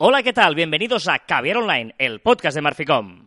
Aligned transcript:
Hola, 0.00 0.22
¿qué 0.22 0.32
tal? 0.32 0.54
Bienvenidos 0.54 1.08
a 1.08 1.18
Caviar 1.18 1.56
Online, 1.56 1.92
el 1.98 2.20
podcast 2.20 2.54
de 2.54 2.62
Marficom. 2.62 3.26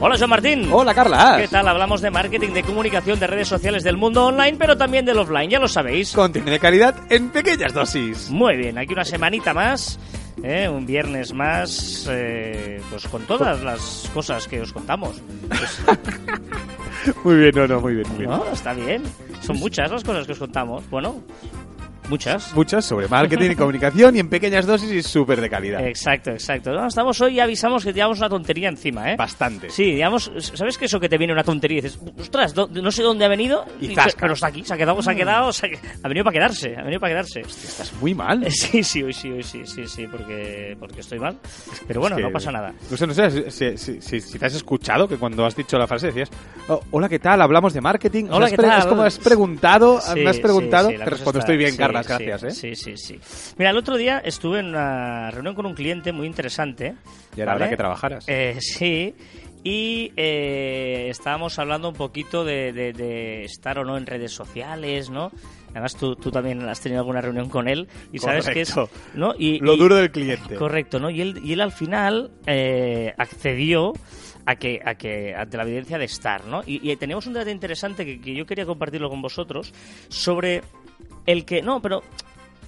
Hola, 0.00 0.16
Joan 0.18 0.28
Martín. 0.28 0.68
Hola, 0.70 0.94
Carla. 0.94 1.38
¿Qué 1.40 1.48
tal? 1.48 1.66
Hablamos 1.66 2.02
de 2.02 2.10
marketing, 2.10 2.50
de 2.50 2.62
comunicación, 2.62 3.18
de 3.18 3.26
redes 3.26 3.48
sociales 3.48 3.84
del 3.84 3.96
mundo 3.96 4.26
online, 4.26 4.58
pero 4.58 4.76
también 4.76 5.06
del 5.06 5.18
offline, 5.18 5.48
ya 5.48 5.58
lo 5.58 5.68
sabéis. 5.68 6.12
Contenido 6.12 6.52
de 6.52 6.58
calidad 6.58 6.94
en 7.08 7.30
pequeñas 7.30 7.72
dosis. 7.72 8.28
Muy 8.28 8.58
bien, 8.58 8.76
aquí 8.76 8.92
una 8.92 9.06
semanita 9.06 9.54
más, 9.54 9.98
¿eh? 10.42 10.68
un 10.68 10.86
viernes 10.86 11.32
más, 11.32 12.06
eh, 12.10 12.80
pues 12.90 13.06
con 13.08 13.22
todas 13.22 13.62
las 13.62 14.10
cosas 14.14 14.46
que 14.48 14.60
os 14.60 14.72
contamos. 14.72 15.20
Pues, 15.48 15.82
Muy 17.24 17.36
bien, 17.36 17.52
no, 17.54 17.66
no, 17.66 17.80
muy 17.80 17.94
bien, 17.94 18.08
muy 18.10 18.18
bien. 18.18 18.30
¿No? 18.30 18.44
Está 18.52 18.74
bien. 18.74 19.02
Son 19.40 19.58
muchas 19.58 19.90
las 19.90 20.04
cosas 20.04 20.24
que 20.26 20.32
os 20.32 20.38
contamos. 20.38 20.88
Bueno, 20.88 21.20
muchas. 22.08 22.54
Muchas 22.54 22.84
sobre 22.84 23.08
marketing 23.08 23.50
y 23.52 23.56
comunicación 23.56 24.16
y 24.16 24.20
en 24.20 24.28
pequeñas 24.28 24.66
dosis 24.66 24.90
y 24.92 25.02
súper 25.02 25.40
de 25.40 25.48
calidad. 25.50 25.86
Exacto, 25.86 26.30
exacto. 26.30 26.72
No, 26.72 26.86
estamos 26.86 27.20
hoy 27.20 27.36
y 27.36 27.40
avisamos 27.40 27.84
que 27.84 27.92
llevamos 27.92 28.18
una 28.18 28.28
tontería 28.28 28.68
encima, 28.68 29.12
¿eh? 29.12 29.16
Bastante. 29.16 29.70
Sí, 29.70 29.84
digamos, 29.92 30.30
¿sabes 30.54 30.76
que 30.78 30.86
eso 30.86 30.98
que 31.00 31.08
te 31.08 31.18
viene 31.18 31.32
una 31.32 31.44
tontería 31.44 31.78
y 31.78 31.80
dices, 31.82 31.98
ostras, 32.18 32.54
no 32.56 32.90
sé 32.90 33.02
dónde 33.02 33.24
ha 33.24 33.28
venido, 33.28 33.64
Y 33.80 33.94
zasca. 33.94 34.20
pero 34.22 34.34
está 34.34 34.48
aquí, 34.48 34.64
se 34.64 34.74
ha 34.74 34.76
quedado, 34.76 35.00
se 35.02 35.10
ha 35.10 35.14
quedado, 35.14 35.52
se 35.52 35.66
ha, 35.66 35.70
ha 36.04 36.08
venido 36.08 36.24
para 36.24 36.34
quedarse, 36.34 36.74
ha 36.76 36.82
venido 36.82 37.00
para 37.00 37.12
quedarse. 37.14 37.40
Estás 37.40 37.92
muy 38.00 38.14
mal. 38.14 38.44
Sí, 38.50 38.82
sí, 38.84 39.02
hoy 39.02 39.12
sí, 39.12 39.30
hoy 39.30 39.42
sí, 39.42 39.62
sí, 39.66 39.86
sí, 39.86 40.06
porque, 40.06 40.76
porque 40.78 41.00
estoy 41.00 41.18
mal. 41.18 41.36
Pero 41.86 42.00
bueno, 42.00 42.16
Es 42.16 42.20
que- 42.20 42.26
no 42.26 42.32
pasa 42.32 42.52
nada. 42.52 42.72
No 42.90 42.96
sé, 42.96 43.06
no 43.06 43.14
sé 43.14 43.50
si, 43.50 43.76
si- 43.76 44.00
si- 44.00 44.20
si 44.20 44.38
te 44.38 44.46
has 44.46 44.54
escuchado 44.54 45.08
que 45.08 45.16
cuando 45.16 45.44
has 45.44 45.56
dicho 45.56 45.76
la 45.78 45.86
frase 45.86 46.06
decías, 46.08 46.30
"Oh, 46.68 46.80
hola, 46.92 47.08
¿qué 47.08 47.18
tal? 47.18 47.42
Hablamos 47.42 47.72
de 47.74 47.80
marketing. 47.80 48.24
O 48.24 48.28
sea, 48.28 48.36
Hola, 48.36 48.50
¿qué 48.50 48.56
tal? 48.56 48.78
Es 48.78 48.86
como 48.86 49.02
has 49.02 49.18
preguntado, 49.18 50.00
Sí, 50.00 50.20
me 50.20 50.30
has 50.30 50.38
preguntado. 50.38 50.88
sí, 50.90 50.96
sí, 50.96 51.02
te 51.04 51.10
respondo, 51.10 51.38
está- 51.40 51.52
estoy 51.52 51.56
bien, 51.56 51.72
sí, 51.72 51.76
Carlas, 51.92 52.18
sí, 52.18 52.24
gracias, 52.24 52.42
¿eh? 52.44 52.74
Sí, 52.74 52.96
sí, 52.96 52.96
sí. 52.96 53.54
Mira, 53.58 53.70
el 53.70 53.76
otro 53.76 53.96
día 53.96 54.18
estuve 54.24 54.60
en 54.60 54.66
una 54.66 55.30
reunión 55.30 55.54
con 55.54 55.66
un 55.66 55.74
cliente 55.74 56.12
muy 56.12 56.26
interesante. 56.26 56.94
Y 57.36 57.40
era 57.40 57.52
¿vale? 57.52 57.64
hora 57.64 57.70
que 57.70 57.76
trabajaras. 57.76 58.24
Eh, 58.28 58.56
sí. 58.60 59.14
Y 59.64 60.12
eh, 60.16 61.06
estábamos 61.08 61.56
hablando 61.60 61.88
un 61.88 61.94
poquito 61.94 62.44
de, 62.44 62.72
de- 62.72 62.92
de 62.92 63.44
estar 63.44 63.78
o 63.78 63.84
no 63.84 63.96
en 63.96 64.06
redes 64.06 64.32
sociales, 64.32 65.08
¿no? 65.08 65.30
Además, 65.70 65.94
tú, 65.96 66.16
tú 66.16 66.32
también 66.32 66.68
has 66.68 66.80
tenido 66.80 67.00
alguna 67.00 67.20
reunión 67.20 67.48
con 67.48 67.68
él 67.68 67.86
y 68.12 68.18
sabes 68.18 68.48
que 68.48 68.62
es... 68.62 68.74
¿no? 69.14 69.34
Y, 69.38 69.60
Lo 69.60 69.74
y- 69.74 69.78
duro 69.78 69.94
del 69.94 70.10
cliente. 70.10 70.56
Correcto, 70.56 70.98
¿no? 70.98 71.10
Y 71.10 71.20
él, 71.20 71.40
y 71.44 71.52
él 71.52 71.60
al 71.60 71.70
final 71.72 72.32
eh, 72.46 73.14
accedió 73.16 73.92
a 74.46 74.56
que, 74.56 74.80
a 74.84 74.96
que 74.96 75.32
ante 75.36 75.56
la 75.56 75.62
evidencia 75.62 75.96
de 75.96 76.06
estar, 76.06 76.44
¿no? 76.44 76.62
Y, 76.66 76.90
y 76.90 76.96
teníamos 76.96 77.28
un 77.28 77.32
debate 77.34 77.52
interesante 77.52 78.04
que, 78.04 78.20
que 78.20 78.34
yo 78.34 78.44
quería 78.44 78.66
compartirlo 78.66 79.08
con 79.08 79.22
vosotros 79.22 79.72
sobre 80.08 80.62
el 81.26 81.44
que, 81.44 81.62
no, 81.62 81.80
pero 81.80 82.02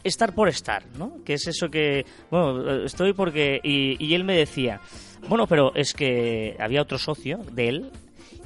estar 0.02 0.34
por 0.34 0.48
estar, 0.48 0.84
¿no? 0.96 1.22
Que 1.24 1.34
es 1.34 1.46
eso 1.46 1.70
que, 1.70 2.04
bueno, 2.30 2.84
estoy 2.84 3.12
porque... 3.12 3.60
Y, 3.62 4.02
y 4.04 4.14
él 4.14 4.24
me 4.24 4.36
decía, 4.36 4.80
bueno, 5.28 5.46
pero 5.46 5.74
es 5.74 5.94
que 5.94 6.56
había 6.58 6.82
otro 6.82 6.98
socio 6.98 7.38
de 7.52 7.68
él 7.68 7.90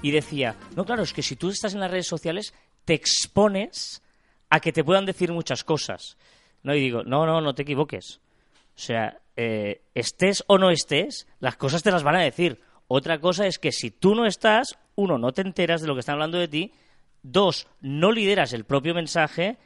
y 0.02 0.10
decía, 0.10 0.56
no, 0.76 0.84
claro, 0.84 1.02
es 1.02 1.12
que 1.12 1.22
si 1.22 1.36
tú 1.36 1.50
estás 1.50 1.74
en 1.74 1.80
las 1.80 1.90
redes 1.90 2.06
sociales 2.06 2.54
te 2.84 2.94
expones 2.94 4.02
a 4.50 4.60
que 4.60 4.72
te 4.72 4.84
puedan 4.84 5.04
decir 5.04 5.32
muchas 5.32 5.64
cosas. 5.64 6.16
No, 6.62 6.74
y 6.74 6.80
digo, 6.80 7.02
no, 7.02 7.26
no, 7.26 7.40
no 7.40 7.54
te 7.54 7.62
equivoques. 7.62 8.20
O 8.76 8.80
sea, 8.80 9.18
eh, 9.36 9.82
estés 9.94 10.44
o 10.46 10.58
no 10.58 10.70
estés, 10.70 11.26
las 11.40 11.56
cosas 11.56 11.82
te 11.82 11.90
las 11.90 12.02
van 12.02 12.16
a 12.16 12.22
decir. 12.22 12.60
Otra 12.86 13.20
cosa 13.20 13.46
es 13.46 13.58
que 13.58 13.72
si 13.72 13.90
tú 13.90 14.14
no 14.14 14.24
estás, 14.24 14.78
uno, 14.94 15.18
no 15.18 15.32
te 15.32 15.42
enteras 15.42 15.80
de 15.80 15.88
lo 15.88 15.94
que 15.94 16.00
están 16.00 16.14
hablando 16.14 16.38
de 16.38 16.48
ti, 16.48 16.72
dos, 17.22 17.66
no 17.80 18.12
lideras 18.12 18.52
el 18.52 18.64
propio 18.64 18.94
mensaje 18.94 19.58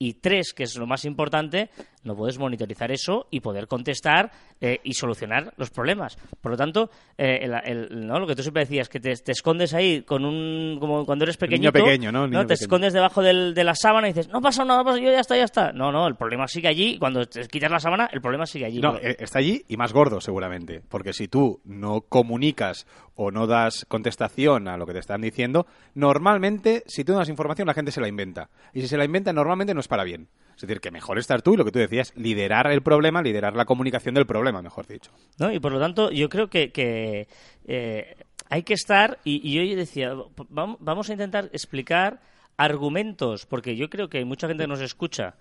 y 0.00 0.14
tres, 0.14 0.54
que 0.54 0.62
es 0.64 0.76
lo 0.76 0.86
más 0.86 1.04
importante, 1.04 1.70
no 2.02 2.16
puedes 2.16 2.38
monitorizar 2.38 2.90
eso 2.90 3.26
y 3.30 3.40
poder 3.40 3.66
contestar 3.66 4.30
eh, 4.60 4.80
y 4.84 4.94
solucionar 4.94 5.52
los 5.56 5.70
problemas. 5.70 6.16
Por 6.40 6.52
lo 6.52 6.56
tanto, 6.56 6.90
eh, 7.18 7.40
el- 7.42 7.54
el- 7.90 8.06
¿no? 8.06 8.18
lo 8.18 8.26
que 8.26 8.34
tú 8.34 8.42
siempre 8.42 8.64
decías, 8.64 8.88
que 8.88 9.00
te, 9.00 9.14
te 9.16 9.32
escondes 9.32 9.74
ahí 9.74 10.02
con 10.02 10.24
un, 10.24 10.78
como 10.80 11.04
cuando 11.06 11.24
eres 11.24 11.36
El 11.40 11.50
niño 11.50 11.72
pequeñito, 11.72 11.84
pequeño, 11.84 12.12
¿no? 12.12 12.26
Niño 12.26 12.40
te 12.40 12.46
pequeño. 12.54 12.64
escondes 12.64 12.92
debajo 12.92 13.22
del- 13.22 13.54
de 13.54 13.64
la 13.64 13.74
sábana 13.74 14.08
y 14.08 14.12
dices, 14.12 14.28
no 14.28 14.40
pasa 14.40 14.64
nada, 14.64 14.80
no 14.80 14.84
pasa, 14.84 14.98
yo 14.98 15.10
ya 15.10 15.20
está, 15.20 15.36
ya 15.36 15.44
está. 15.44 15.72
No, 15.72 15.92
no, 15.92 16.06
el 16.06 16.16
problema 16.16 16.46
sigue 16.48 16.68
allí 16.68 16.98
cuando 16.98 17.24
te 17.26 17.46
quitas 17.48 17.70
la 17.70 17.80
sábana, 17.80 18.08
el 18.12 18.20
problema 18.20 18.46
sigue 18.46 18.66
allí. 18.66 18.80
No, 18.80 18.96
eh, 18.96 19.16
está 19.18 19.38
allí 19.38 19.64
y 19.68 19.76
más 19.76 19.92
gordo 19.92 20.20
seguramente, 20.20 20.82
porque 20.88 21.12
si 21.12 21.28
tú 21.28 21.60
no 21.64 22.02
comunicas 22.02 22.86
o 23.14 23.30
no 23.30 23.46
das 23.46 23.84
contestación 23.88 24.68
a 24.68 24.76
lo 24.76 24.86
que 24.86 24.92
te 24.94 24.98
están 25.00 25.20
diciendo, 25.20 25.66
normalmente 25.94 26.82
si 26.86 27.04
tú 27.04 27.12
no 27.12 27.18
das 27.18 27.28
información 27.28 27.66
la 27.66 27.74
gente 27.74 27.92
se 27.92 28.00
la 28.00 28.08
inventa. 28.08 28.48
Y 28.74 28.80
si 28.80 28.88
se 28.88 28.96
la 28.96 29.04
inventa 29.04 29.32
normalmente 29.32 29.74
no 29.74 29.80
es 29.80 29.88
para 29.88 30.04
bien. 30.04 30.28
Es 30.62 30.68
decir, 30.68 30.80
que 30.80 30.90
mejor 30.90 31.18
estar 31.18 31.40
tú 31.42 31.54
y 31.54 31.56
lo 31.56 31.64
que 31.64 31.72
tú 31.72 31.78
decías, 31.78 32.12
liderar 32.16 32.70
el 32.70 32.82
problema, 32.82 33.22
liderar 33.22 33.56
la 33.56 33.64
comunicación 33.64 34.14
del 34.14 34.26
problema, 34.26 34.60
mejor 34.60 34.86
dicho. 34.86 35.10
¿no? 35.38 35.50
Y 35.52 35.58
por 35.58 35.72
lo 35.72 35.80
tanto, 35.80 36.10
yo 36.10 36.28
creo 36.28 36.48
que, 36.48 36.70
que, 36.70 37.28
eh, 37.66 38.16
hay 38.50 38.62
que 38.62 38.74
estar, 38.74 39.18
y, 39.24 39.40
y 39.48 39.70
yo 39.70 39.76
decía, 39.76 40.12
vam- 40.14 40.76
vamos 40.80 41.08
a 41.08 41.12
intentar 41.12 41.46
explicar 41.52 42.20
argumentos, 42.58 43.46
porque 43.46 43.74
yo 43.74 43.88
creo 43.88 44.08
que 44.08 44.18
hay 44.18 44.24
mucha 44.24 44.46
gente 44.48 44.64
que 44.64 44.68
nos 44.68 44.82
escucha, 44.82 45.34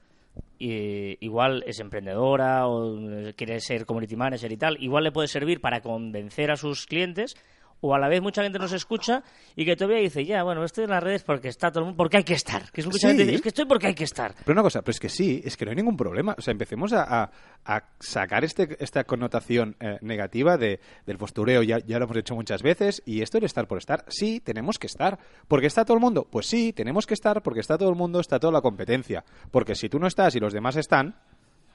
y 0.58 1.18
igual 1.26 1.64
es 1.68 1.80
emprendedora 1.80 2.68
o 2.68 2.98
quiere 3.36 3.60
ser 3.60 3.86
community 3.86 4.16
manager 4.16 4.52
y 4.52 4.58
tal, 4.58 4.82
igual 4.82 5.04
le 5.04 5.12
puede 5.12 5.28
servir 5.28 5.60
para 5.60 5.82
convencer 5.82 6.50
a 6.52 6.56
sus 6.56 6.86
clientes, 6.86 7.36
o 7.82 7.96
a 7.96 8.00
la 8.00 8.08
vez 8.10 8.22
mucha 8.22 8.44
gente 8.44 8.60
nos 8.60 8.74
escucha 8.74 9.24
y 9.56 9.64
que 9.66 9.76
todavía 9.76 10.00
dice, 10.02 10.26
ya, 10.26 10.44
bueno, 10.44 10.64
estoy 10.64 10.84
en 10.84 10.90
las 10.90 11.02
redes 11.04 11.24
porque 11.24 11.48
está 11.48 11.72
todo 11.72 11.80
el 11.80 11.86
mundo, 11.86 11.98
porque 11.98 12.18
hay 12.18 12.24
que 12.24 12.34
estar. 12.34 12.70
Que 12.72 12.82
es, 12.82 12.88
mucha 12.88 13.00
Sí. 13.00 13.08
gente 13.08 13.24
dice, 13.24 13.36
es 13.36 13.42
que 13.42 13.50
estoy 13.50 13.66
porque 13.66 13.88
hay 13.88 13.96
que 13.96 14.04
estar. 14.04 14.34
Pero 14.44 14.52
una 14.54 14.62
cosa, 14.64 14.82
pero 14.82 14.92
es 14.92 15.00
que 15.00 15.10
sí, 15.10 15.42
es 15.46 15.56
que 15.56 15.66
no 15.66 15.72
hay 15.72 15.76
ningún 15.78 15.96
problema. 15.98 16.36
O 16.38 16.42
sea, 16.42 16.52
empecemos 16.52 16.92
a, 16.94 17.04
a- 17.24 17.32
a 17.66 17.84
sacar 18.00 18.44
este, 18.44 18.78
esta 18.84 19.04
connotación 19.04 19.76
eh, 19.80 19.98
negativa 20.02 20.58
de, 20.58 20.80
del 21.06 21.18
postureo, 21.18 21.64
ya, 21.64 21.80
ya 21.80 22.00
lo 22.00 22.06
hemos 22.06 22.18
hecho 22.18 22.36
muchas 22.36 22.62
veces, 22.64 23.02
y 23.06 23.22
esto 23.22 23.40
de 23.40 23.46
estar 23.46 23.68
por 23.68 23.78
estar, 23.78 24.06
sí, 24.08 24.40
tenemos 24.40 24.78
que 24.80 24.88
estar. 24.88 25.20
¿Porque 25.48 25.68
está 25.68 25.86
todo 25.86 25.96
el 25.96 26.02
mundo? 26.02 26.28
Pues 26.30 26.48
sí, 26.48 26.74
tenemos 26.74 27.06
que 27.08 27.14
estar 27.14 27.42
porque 27.42 27.60
está 27.60 27.78
todo 27.78 27.90
el 27.90 27.96
mundo, 27.96 28.20
está 28.20 28.40
toda 28.40 28.54
la 28.54 28.62
competencia. 28.62 29.24
Porque 29.52 29.76
si 29.76 29.88
tú 29.90 30.00
no 30.00 30.08
estás 30.08 30.36
y 30.36 30.40
los 30.40 30.54
demás 30.54 30.76
están, 30.76 31.16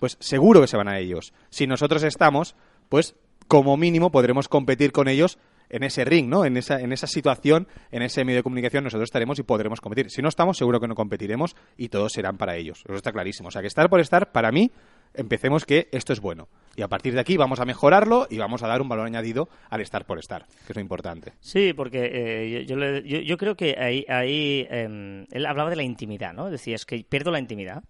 pues 0.00 0.16
seguro 0.20 0.60
que 0.60 0.66
se 0.66 0.76
van 0.76 0.88
a 0.88 0.98
ellos. 0.98 1.32
Si 1.50 1.66
nosotros 1.66 2.02
estamos, 2.02 2.56
pues 2.88 3.14
como 3.48 3.76
mínimo 3.76 4.10
podremos 4.10 4.48
competir 4.48 4.90
con 4.92 5.06
ellos 5.08 5.38
en 5.70 5.82
ese 5.82 6.04
ring, 6.04 6.28
¿no? 6.28 6.44
En 6.44 6.56
esa, 6.56 6.80
en 6.80 6.92
esa 6.92 7.06
situación, 7.06 7.66
en 7.90 8.02
ese 8.02 8.24
medio 8.24 8.38
de 8.38 8.42
comunicación, 8.42 8.84
nosotros 8.84 9.06
estaremos 9.08 9.38
y 9.38 9.42
podremos 9.42 9.80
competir. 9.80 10.10
Si 10.10 10.22
no 10.22 10.28
estamos, 10.28 10.56
seguro 10.58 10.80
que 10.80 10.88
no 10.88 10.94
competiremos 10.94 11.56
y 11.76 11.88
todos 11.88 12.12
serán 12.12 12.36
para 12.36 12.56
ellos. 12.56 12.82
Eso 12.84 12.94
está 12.94 13.12
clarísimo. 13.12 13.48
O 13.48 13.50
sea, 13.50 13.60
que 13.62 13.68
estar 13.68 13.88
por 13.88 14.00
estar, 14.00 14.32
para 14.32 14.52
mí, 14.52 14.70
empecemos 15.14 15.64
que 15.64 15.88
esto 15.92 16.12
es 16.12 16.20
bueno. 16.20 16.48
Y 16.76 16.82
a 16.82 16.88
partir 16.88 17.14
de 17.14 17.20
aquí 17.20 17.36
vamos 17.36 17.60
a 17.60 17.64
mejorarlo 17.64 18.26
y 18.30 18.38
vamos 18.38 18.62
a 18.62 18.66
dar 18.68 18.82
un 18.82 18.88
valor 18.88 19.06
añadido 19.06 19.48
al 19.70 19.80
estar 19.80 20.06
por 20.06 20.18
estar, 20.18 20.44
que 20.66 20.72
es 20.72 20.76
lo 20.76 20.80
importante. 20.82 21.32
Sí, 21.40 21.72
porque 21.72 22.10
eh, 22.12 22.50
yo, 22.66 22.74
yo, 22.74 22.76
le- 22.76 23.02
yo- 23.08 23.20
yo 23.20 23.36
creo 23.36 23.54
que 23.56 23.76
ahí, 23.78 24.04
ahí 24.08 24.66
em, 24.70 25.24
él 25.30 25.46
hablaba 25.46 25.70
de 25.70 25.76
la 25.76 25.82
intimidad, 25.84 26.32
¿no? 26.32 26.50
Decía, 26.50 26.74
es 26.74 26.84
que 26.84 27.04
pierdo 27.08 27.30
la 27.30 27.38
intimidad. 27.38 27.82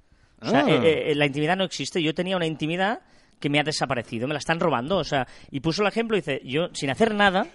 O 0.43 0.47
sea, 0.47 0.65
Ah. 0.67 0.71
eh, 0.71 1.13
eh, 1.13 1.15
la 1.15 1.25
intimidad 1.27 1.57
no 1.57 1.65
existe. 1.65 2.03
Yo 2.03 2.13
tenía 2.15 2.37
una 2.37 2.47
intimidad 2.47 3.01
que 3.41 3.49
me 3.49 3.59
ha 3.59 3.63
desaparecido, 3.65 4.29
me 4.29 4.35
la 4.35 4.39
están 4.39 4.61
robando. 4.61 4.99
O 4.99 5.05
sea, 5.05 5.27
y 5.51 5.61
puso 5.61 5.81
el 5.83 5.89
ejemplo, 5.89 6.17
dice, 6.17 6.43
yo 6.45 6.69
sin 6.75 6.91
hacer 6.91 7.15
nada, 7.15 7.47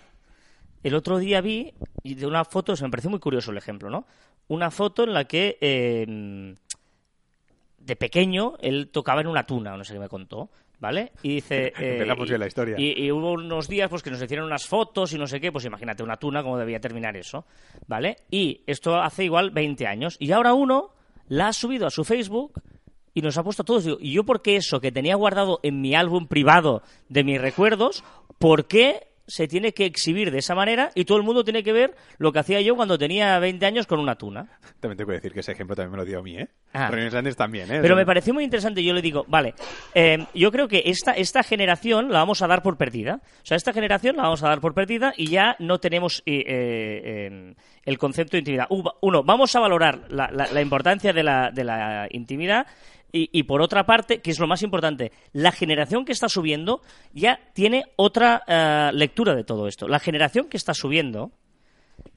el 0.83 0.95
otro 0.95 1.17
día 1.17 1.41
vi 1.41 1.73
y 2.03 2.15
de 2.15 2.25
una 2.25 2.45
foto, 2.45 2.75
se 2.75 2.83
me 2.83 2.89
pareció 2.89 3.09
muy 3.09 3.19
curioso 3.19 3.51
el 3.51 3.57
ejemplo, 3.57 3.89
¿no? 3.89 4.05
Una 4.47 4.71
foto 4.71 5.03
en 5.03 5.13
la 5.13 5.25
que 5.25 5.57
em, 5.61 6.55
de 7.77 7.95
pequeño 7.95 8.55
él 8.61 8.89
tocaba 8.91 9.21
en 9.21 9.27
una 9.27 9.45
tuna, 9.45 9.75
no 9.77 9.83
sé 9.83 9.93
qué 9.93 9.99
me 9.99 10.09
contó, 10.09 10.49
¿vale? 10.79 11.11
Y 11.23 11.35
dice... 11.35 11.73
eh, 11.79 12.05
y- 12.05 12.27
bien 12.27 12.39
la 12.39 12.47
historia. 12.47 12.75
Y, 12.77 13.05
y 13.05 13.11
hubo 13.11 13.33
unos 13.33 13.67
días 13.67 13.89
pues 13.89 14.01
que 14.03 14.11
nos 14.11 14.21
hicieron 14.21 14.45
unas 14.45 14.65
fotos 14.67 15.13
y 15.13 15.17
no 15.17 15.27
sé 15.27 15.39
qué, 15.39 15.51
pues 15.51 15.65
imagínate 15.65 16.03
una 16.03 16.17
tuna 16.17 16.41
cómo 16.43 16.57
debía 16.57 16.79
terminar 16.79 17.15
eso, 17.17 17.45
¿vale? 17.87 18.17
Y 18.31 18.61
esto 18.67 18.95
hace 18.99 19.23
igual 19.25 19.51
20 19.51 19.85
años. 19.87 20.17
Y 20.19 20.31
ahora 20.31 20.53
uno 20.53 20.91
la 21.27 21.49
ha 21.49 21.53
subido 21.53 21.85
a 21.87 21.91
su 21.91 22.03
Facebook 22.03 22.61
y 23.13 23.21
nos 23.21 23.37
ha 23.37 23.43
puesto 23.43 23.61
a 23.63 23.65
todos. 23.65 23.83
Digo, 23.83 23.97
¿y 23.99 24.13
yo 24.13 24.23
por 24.23 24.41
qué 24.41 24.55
eso 24.55 24.79
que 24.79 24.91
tenía 24.91 25.15
guardado 25.15 25.59
en 25.63 25.81
mi 25.81 25.95
álbum 25.95 26.27
privado 26.27 26.81
de 27.07 27.23
mis 27.23 27.39
recuerdos, 27.39 28.03
por 28.39 28.67
qué 28.67 29.08
se 29.29 29.47
tiene 29.47 29.73
que 29.73 29.85
exhibir 29.85 30.31
de 30.31 30.39
esa 30.39 30.55
manera 30.55 30.91
y 30.95 31.05
todo 31.05 31.17
el 31.17 31.23
mundo 31.23 31.43
tiene 31.43 31.63
que 31.63 31.71
ver 31.71 31.95
lo 32.17 32.31
que 32.33 32.39
hacía 32.39 32.59
yo 32.61 32.75
cuando 32.75 32.97
tenía 32.97 33.39
20 33.39 33.65
años 33.65 33.87
con 33.87 33.99
una 33.99 34.15
tuna? 34.15 34.59
También 34.79 34.97
tengo 34.97 35.09
que 35.09 35.15
decir 35.15 35.31
que 35.31 35.39
ese 35.39 35.53
ejemplo 35.53 35.75
también 35.75 35.91
me 35.91 35.97
lo 35.97 36.05
dio 36.05 36.19
a 36.19 36.21
mí, 36.23 36.37
¿eh? 36.37 36.47
Ah. 36.73 36.89
Reuniones 36.91 37.35
también, 37.35 37.71
¿eh? 37.71 37.79
Pero 37.81 37.95
me 37.95 38.05
pareció 38.05 38.33
muy 38.33 38.43
interesante. 38.43 38.83
Yo 38.83 38.93
le 38.93 39.01
digo, 39.01 39.25
vale, 39.27 39.53
eh, 39.95 40.25
yo 40.35 40.51
creo 40.51 40.67
que 40.67 40.83
esta, 40.85 41.13
esta 41.13 41.41
generación 41.43 42.09
la 42.11 42.19
vamos 42.19 42.41
a 42.41 42.47
dar 42.47 42.61
por 42.61 42.77
perdida. 42.77 43.21
O 43.23 43.45
sea, 43.45 43.57
esta 43.57 43.73
generación 43.73 44.15
la 44.17 44.23
vamos 44.23 44.43
a 44.43 44.49
dar 44.49 44.59
por 44.61 44.73
perdida 44.73 45.13
y 45.15 45.27
ya 45.27 45.55
no 45.59 45.79
tenemos 45.79 46.21
eh, 46.25 46.43
eh, 46.45 47.01
eh, 47.31 47.55
el 47.85 47.97
concepto 47.97 48.33
de 48.33 48.39
intimidad. 48.39 48.67
Uno, 49.01 49.23
vamos 49.23 49.55
a 49.55 49.59
valorar 49.59 50.01
la, 50.09 50.29
la- 50.31 50.47
la 50.51 50.61
importancia 50.61 51.13
de 51.13 51.23
la, 51.23 51.51
de 51.51 51.63
la 51.63 52.07
intimidad. 52.11 52.67
Y, 53.11 53.29
y 53.31 53.43
por 53.43 53.61
otra 53.61 53.85
parte, 53.85 54.21
que 54.21 54.31
es 54.31 54.39
lo 54.39 54.47
más 54.47 54.61
importante, 54.61 55.11
la 55.33 55.51
generación 55.51 56.05
que 56.05 56.11
está 56.11 56.29
subiendo 56.29 56.81
ya 57.13 57.39
tiene 57.53 57.85
otra 57.95 58.43
eh, 58.47 58.91
lectura 58.93 59.35
de 59.35 59.43
todo 59.43 59.67
esto. 59.67 59.87
La 59.87 59.99
generación 59.99 60.47
que 60.47 60.57
está 60.57 60.73
subiendo 60.73 61.31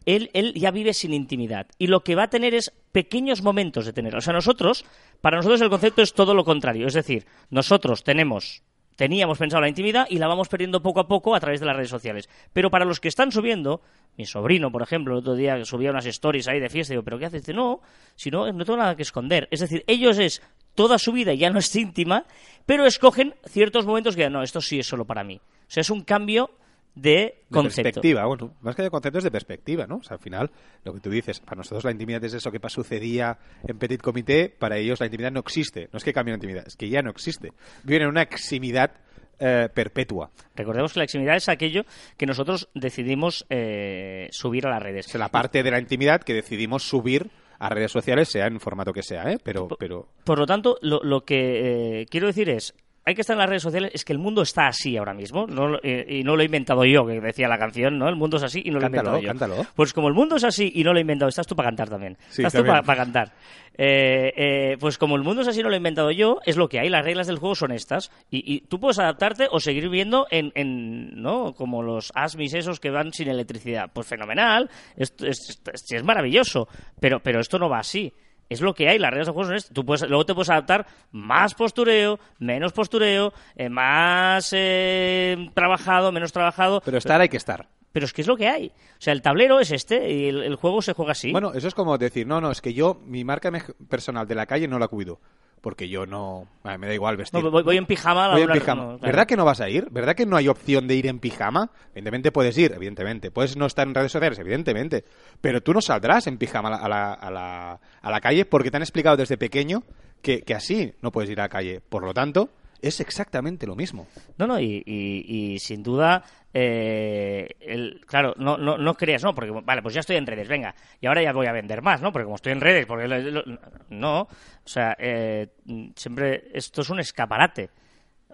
él, 0.07 0.31
él 0.35 0.53
ya 0.55 0.71
vive 0.71 0.93
sin 0.95 1.15
intimidad. 1.15 1.67
Y 1.79 1.87
lo 1.87 2.03
que 2.03 2.15
va 2.15 2.25
a 2.25 2.31
tener 2.31 2.55
es 2.55 2.73
pequeños 2.93 3.43
momentos 3.43 3.87
de 3.87 3.93
tener. 3.93 4.15
O 4.17 4.21
sea, 4.21 4.33
nosotros, 4.33 4.85
para 5.21 5.37
nosotros 5.37 5.61
el 5.61 5.71
concepto 5.71 6.03
es 6.03 6.13
todo 6.13 6.35
lo 6.35 6.45
contrario. 6.45 6.87
Es 6.87 6.95
decir, 6.95 7.27
nosotros 7.51 8.05
tenemos 8.05 8.63
teníamos 8.97 9.39
pensado 9.39 9.63
la 9.63 9.69
intimidad 9.69 10.07
y 10.11 10.19
la 10.19 10.29
vamos 10.29 10.49
perdiendo 10.49 10.83
poco 10.83 11.01
a 11.01 11.09
poco 11.09 11.35
a 11.35 11.41
través 11.41 11.61
de 11.61 11.67
las 11.67 11.75
redes 11.75 11.91
sociales. 11.91 12.29
Pero 12.53 12.71
para 12.71 12.85
los 12.85 13.01
que 13.01 13.09
están 13.09 13.33
subiendo, 13.33 13.81
mi 14.17 14.27
sobrino, 14.27 14.71
por 14.71 14.83
ejemplo, 14.83 15.15
el 15.15 15.21
otro 15.21 15.35
día 15.35 15.65
subía 15.65 15.91
unas 15.91 16.07
stories 16.07 16.47
ahí 16.49 16.61
de 16.61 16.69
fiesta 16.69 16.93
y 16.93 16.97
digo, 16.97 17.03
¿pero 17.03 17.19
qué 17.19 17.27
haces? 17.27 17.43
Dice, 17.43 17.55
no, 17.55 17.81
si 18.15 18.31
no, 18.31 18.51
no 18.53 18.65
tengo 18.65 18.79
nada 18.79 18.95
que 18.95 19.03
esconder. 19.03 19.49
Es 19.51 19.61
decir, 19.61 19.83
ellos 19.87 20.19
es 20.19 20.43
toda 20.75 20.99
su 20.99 21.13
vida 21.13 21.35
ya 21.35 21.51
no 21.51 21.59
es 21.59 21.75
íntima, 21.77 22.25
pero 22.67 22.87
escogen 22.87 23.35
ciertos 23.47 23.87
momentos 23.87 24.17
que 24.17 24.29
no, 24.31 24.43
esto 24.43 24.61
sí 24.61 24.79
es 24.79 24.87
solo 24.87 25.05
para 25.05 25.25
mí. 25.25 25.37
O 25.37 25.71
sea, 25.75 25.81
es 25.81 25.91
un 25.91 26.03
cambio 26.03 26.51
de 26.95 27.43
concepto. 27.51 27.81
De 27.81 27.83
perspectiva, 27.85 28.27
bueno, 28.27 28.55
más 28.61 28.77
que 28.77 28.83
de 28.83 28.91
conceptos 28.91 29.25
de 29.25 29.31
perspectiva, 29.31 29.87
¿no? 29.87 29.97
O 29.97 30.03
sea, 30.03 30.17
al 30.17 30.23
final, 30.23 30.51
lo 30.85 30.93
que 30.93 31.01
tú 31.01 31.11
dices, 31.11 31.41
para 31.41 31.57
nosotros 31.57 31.85
la 31.85 31.91
intimidad 31.91 32.23
es 32.25 32.35
eso 32.35 32.51
que 32.51 32.61
sucedía 32.69 33.39
en 33.67 33.79
Petit 33.79 34.01
Comité, 34.01 34.49
para 34.51 34.77
ellos 34.77 35.01
la 35.01 35.07
intimidad 35.07 35.33
no 35.33 35.41
existe. 35.41 35.89
No 35.93 35.97
es 35.97 36.05
que 36.05 36.13
cambie 36.13 36.33
la 36.33 36.37
intimidad, 36.37 36.65
es 36.67 36.77
que 36.77 36.89
ya 36.89 37.03
no 37.03 37.11
existe. 37.11 37.53
Viven 37.83 38.03
en 38.03 38.09
una 38.09 38.23
eximidad 38.23 38.93
eh, 39.39 39.69
perpetua. 39.75 40.31
Recordemos 40.55 40.93
que 40.93 41.01
la 41.01 41.05
eximidad 41.05 41.37
es 41.37 41.49
aquello 41.49 41.85
que 42.17 42.27
nosotros 42.27 42.69
decidimos 42.75 43.47
eh, 43.51 44.29
subir 44.31 44.67
a 44.67 44.71
las 44.71 44.83
redes. 44.83 45.09
Es 45.09 45.15
la 45.15 45.31
parte 45.31 45.63
de 45.63 45.71
la 45.71 45.81
intimidad 45.81 46.23
que 46.23 46.35
decidimos 46.35 46.85
subir 46.85 47.31
a 47.63 47.69
redes 47.69 47.93
sociales, 47.93 48.29
sea 48.29 48.49
en 48.49 48.59
formato 48.59 48.93
que 48.93 49.05
sea, 49.05 49.31
¿eh? 49.31 49.39
Pero, 49.43 49.69
por, 49.69 49.79
pero... 49.79 50.09
por 50.25 50.37
lo 50.37 50.47
tanto, 50.47 50.79
lo, 50.83 51.01
lo 51.05 51.25
que 51.25 52.01
eh, 52.01 52.07
quiero 52.11 52.27
decir 52.27 52.49
es, 52.49 52.75
hay 53.05 53.15
que 53.15 53.23
estar 53.23 53.35
en 53.35 53.39
las 53.39 53.49
redes 53.49 53.63
sociales, 53.63 53.91
es 53.95 54.05
que 54.05 54.13
el 54.13 54.19
mundo 54.19 54.43
está 54.43 54.69
así 54.69 54.97
ahora 54.97 55.13
mismo, 55.13 55.47
no, 55.47 55.77
eh, 55.83 56.07
y 56.09 56.23
no 56.23 56.37
lo 56.37 56.43
he 56.43 56.47
inventado 56.47 56.85
yo, 56.85 57.05
que 57.05 57.21
decía 57.21 57.49
la 57.49 57.59
canción, 57.59 57.99
¿no? 57.99 58.09
El 58.09 58.17
mundo 58.17 58.37
es 58.37 58.45
así 58.45 58.63
y 58.65 58.71
no 58.71 58.77
lo 58.77 58.83
cántalo, 58.83 59.17
he 59.17 59.21
inventado 59.21 59.55
cántalo. 59.55 59.69
yo. 59.69 59.75
Pues 59.75 59.93
como 59.93 60.09
el 60.09 60.15
mundo 60.15 60.37
es 60.37 60.45
así 60.45 60.71
y 60.75 60.85
no 60.85 60.93
lo 60.93 60.99
he 60.99 61.03
inventado, 61.03 61.29
estás 61.29 61.47
tú 61.47 61.57
para 61.57 61.69
cantar 61.69 61.89
también. 61.89 62.17
Sí, 62.29 62.43
estás 62.43 62.53
también. 62.53 62.77
tú 62.77 62.87
para 62.87 62.99
cantar. 62.99 63.33
Eh, 63.75 64.33
eh, 64.37 64.77
pues 64.79 64.99
como 64.99 65.17
el 65.17 65.23
mundo 65.23 65.43
es 65.43 65.49
así 65.49 65.61
y 65.61 65.63
no 65.63 65.69
lo 65.71 65.75
he 65.75 65.79
inventado 65.79 66.11
yo, 66.11 66.39
es 66.45 66.57
lo 66.57 66.69
que 66.69 66.79
hay, 66.79 66.91
las 66.91 67.05
reglas 67.05 67.27
del 67.27 67.39
juego 67.39 67.55
son 67.55 67.73
estas. 67.73 68.11
Y, 68.31 68.55
y 68.55 68.61
tú 68.61 68.79
puedes 68.79 68.99
adaptarte 68.99 69.49
o 69.51 69.59
seguir 69.59 69.89
viendo 69.89 70.27
en, 70.31 70.53
en, 70.55 71.21
¿no? 71.21 71.55
Como 71.55 71.83
los 71.83 72.13
asmis 72.15 72.55
esos 72.55 72.79
que 72.79 72.91
van 72.91 73.13
sin 73.13 73.29
electricidad. 73.29 73.91
Pues 73.93 74.07
fenomenal, 74.07 74.71
esto 74.97 75.27
es, 75.27 75.61
es, 75.73 75.93
es 75.93 76.05
maravilloso, 76.05 76.69
pero, 77.01 77.21
pero 77.21 77.41
esto 77.41 77.59
no 77.59 77.69
va 77.69 77.81
así 77.81 78.13
es 78.53 78.61
lo 78.61 78.75
que 78.75 78.89
hay, 78.89 78.99
las 78.99 79.11
reglas 79.11 79.27
del 79.27 79.35
juego 79.35 79.49
son 79.49 79.57
estas. 79.57 79.73
Tú 79.73 79.85
puedes, 79.85 80.09
luego 80.09 80.27
te 80.27 80.35
puedes 80.35 80.51
adaptar 80.51 80.87
más 81.11 81.55
postureo, 81.55 82.19
menos 82.39 82.73
postureo, 82.73 83.33
eh, 83.57 83.69
más 83.69 84.53
eh, 84.53 85.51
trabajado, 85.55 86.13
menos 86.13 86.33
trabajado. 86.33 86.81
Pero 86.85 86.99
estar 86.99 87.21
hay 87.21 87.29
que 87.29 87.37
estar. 87.37 87.69
Pero 87.93 88.07
es 88.07 88.13
que 88.13 88.23
es 88.23 88.27
lo 88.27 88.37
que 88.37 88.49
hay. 88.49 88.69
O 88.69 89.01
sea, 89.01 89.13
el 89.13 89.21
tablero 89.21 89.61
es 89.61 89.71
este 89.71 90.11
y 90.11 90.29
el, 90.29 90.43
el 90.43 90.57
juego 90.57 90.81
se 90.81 90.95
juega 90.95 91.13
así. 91.13 91.31
Bueno, 91.31 91.53
eso 91.53 91.69
es 91.69 91.75
como 91.75 91.99
decir, 91.99 92.27
no, 92.27 92.41
no, 92.41 92.51
es 92.51 92.61
que 92.61 92.73
yo 92.73 93.01
mi 93.05 93.23
marca 93.25 93.51
personal 93.89 94.27
de 94.27 94.35
la 94.35 94.47
calle 94.47 94.67
no 94.67 94.79
la 94.79 94.89
cuido. 94.89 95.21
Porque 95.63 95.89
yo 95.89 96.05
no... 96.07 96.47
me 96.65 96.87
da 96.89 96.93
igual 96.93 97.17
vestir. 97.17 97.43
No, 97.43 97.51
voy, 97.51 97.63
voy 97.63 97.77
en 97.79 97.87
pijama 97.87 98.25
a 98.25 98.29
la 98.29 98.35
Voy 98.35 98.43
en 98.43 98.51
hora- 98.51 98.59
pijama. 98.61 98.83
no, 98.83 98.89
claro. 98.99 99.01
¿Verdad 99.13 99.27
que 99.29 99.37
no 99.37 99.45
vas 99.45 99.61
a 99.61 99.71
ir? 99.71 99.87
¿Verdad 99.91 100.15
que 100.17 100.27
no 100.27 100.37
hay 100.37 100.49
opción 100.49 100.89
de 100.89 100.97
ir 100.97 101.07
en 101.07 101.21
pijama? 101.21 101.71
Evidentemente 101.93 102.33
puedes 102.33 102.59
ir, 102.59 102.73
evidentemente. 102.75 103.31
Puedes 103.31 103.57
no 103.57 103.67
estar 103.67 103.87
en 103.87 103.95
redes 103.95 104.11
sociales, 104.13 104.39
evidentemente. 104.41 105.05
Pero 105.41 105.61
tú 105.63 105.73
no 105.73 105.81
saldrás 105.81 106.27
en 106.27 106.37
pijama 106.37 106.69
a 106.69 106.73
la, 106.73 106.77
a 106.79 106.89
la, 106.89 107.13
a 107.15 107.31
la- 107.31 107.81
a 108.03 108.11
la 108.11 108.21
calle 108.21 108.45
porque 108.45 108.71
te 108.73 108.77
han 108.77 108.83
explicado 108.83 109.17
desde 109.17 109.39
pequeño 109.39 109.85
que, 110.21 110.43
que 110.43 110.55
así 110.55 110.93
no 111.01 111.13
puedes 111.13 111.31
ir 111.31 111.39
a 111.41 111.45
la 111.45 111.49
calle. 111.49 111.81
Por 111.81 112.03
lo 112.05 112.13
tanto, 112.13 112.51
es 112.83 113.01
exactamente 113.01 113.67
lo 113.67 113.75
mismo. 113.77 114.07
No, 114.37 114.47
no, 114.47 114.61
y, 114.61 114.83
y- 114.85 115.53
y 115.55 115.59
sin 115.59 115.83
duda, 115.83 116.23
eh, 116.53 117.49
el, 117.61 118.01
claro, 118.07 118.35
no, 118.37 118.57
no, 118.59 118.77
no 118.77 118.95
creas, 118.95 119.23
no, 119.23 119.35
porque, 119.35 119.53
vale, 119.65 119.83
pues 119.83 119.95
ya 119.95 120.01
estoy 120.01 120.17
en 120.17 120.27
redes, 120.27 120.49
venga, 120.49 120.75
y 121.01 121.07
ahora 121.07 121.23
ya 121.23 121.33
voy 121.33 121.47
a 121.47 121.53
vender 121.53 121.81
más, 121.83 122.01
¿no? 122.03 122.13
Porque 122.13 122.25
como 122.25 122.37
estoy 122.37 122.53
en 122.53 122.61
redes, 122.61 122.87
porque 122.87 123.09
lo- 123.09 123.19
lo- 123.21 123.59
no, 123.91 124.21
o 124.23 124.29
sea, 124.69 124.97
eh, 124.99 125.49
siempre 125.97 126.45
esto 126.53 126.83
es 126.83 126.91
un 126.91 127.01
escaparate. 127.01 127.71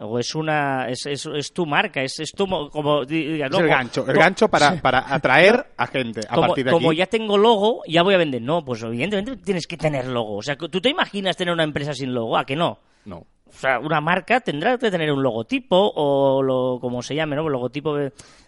O 0.00 0.16
es 0.20 0.32
una. 0.36 0.88
Es, 0.88 1.06
es, 1.06 1.26
es 1.26 1.52
tu 1.52 1.66
marca, 1.66 2.00
es, 2.00 2.20
es 2.20 2.30
tu. 2.30 2.46
mo- 2.46 2.70
Como, 2.70 3.02
Es 3.02 3.10
el 3.10 3.66
gancho, 3.68 4.06
el 4.08 4.16
gancho 4.16 4.46
para, 4.48 4.80
para 4.80 5.12
atraer 5.12 5.66
a 5.76 5.88
gente. 5.88 6.20
A 6.28 6.36
como, 6.36 6.46
partir 6.46 6.66
de 6.66 6.70
como 6.70 6.90
aquí. 6.90 6.98
ya 6.98 7.06
tengo 7.06 7.36
logo, 7.36 7.82
ya 7.88 8.04
voy 8.04 8.14
a 8.14 8.18
vender. 8.18 8.40
No, 8.40 8.64
pues 8.64 8.80
evidentemente 8.84 9.36
tienes 9.38 9.66
que 9.66 9.76
tener 9.76 10.06
logo. 10.06 10.36
O 10.36 10.42
sea, 10.42 10.54
¿tú 10.56 10.80
te 10.80 10.88
imaginas 10.88 11.36
tener 11.36 11.52
una 11.52 11.64
empresa 11.64 11.94
sin 11.94 12.14
logo? 12.14 12.38
¿A 12.38 12.46
que 12.46 12.54
no? 12.54 12.78
No. 13.06 13.26
O 13.48 13.52
sea, 13.60 13.78
una 13.80 14.00
marca 14.00 14.40
tendrá 14.40 14.76
que 14.78 14.90
tener 14.90 15.10
un 15.10 15.22
logotipo 15.22 15.92
o 15.96 16.42
lo 16.42 16.78
como 16.80 17.02
se 17.02 17.14
llame, 17.14 17.34
¿no? 17.36 17.46
El 17.46 17.52
logotipo, 17.52 17.96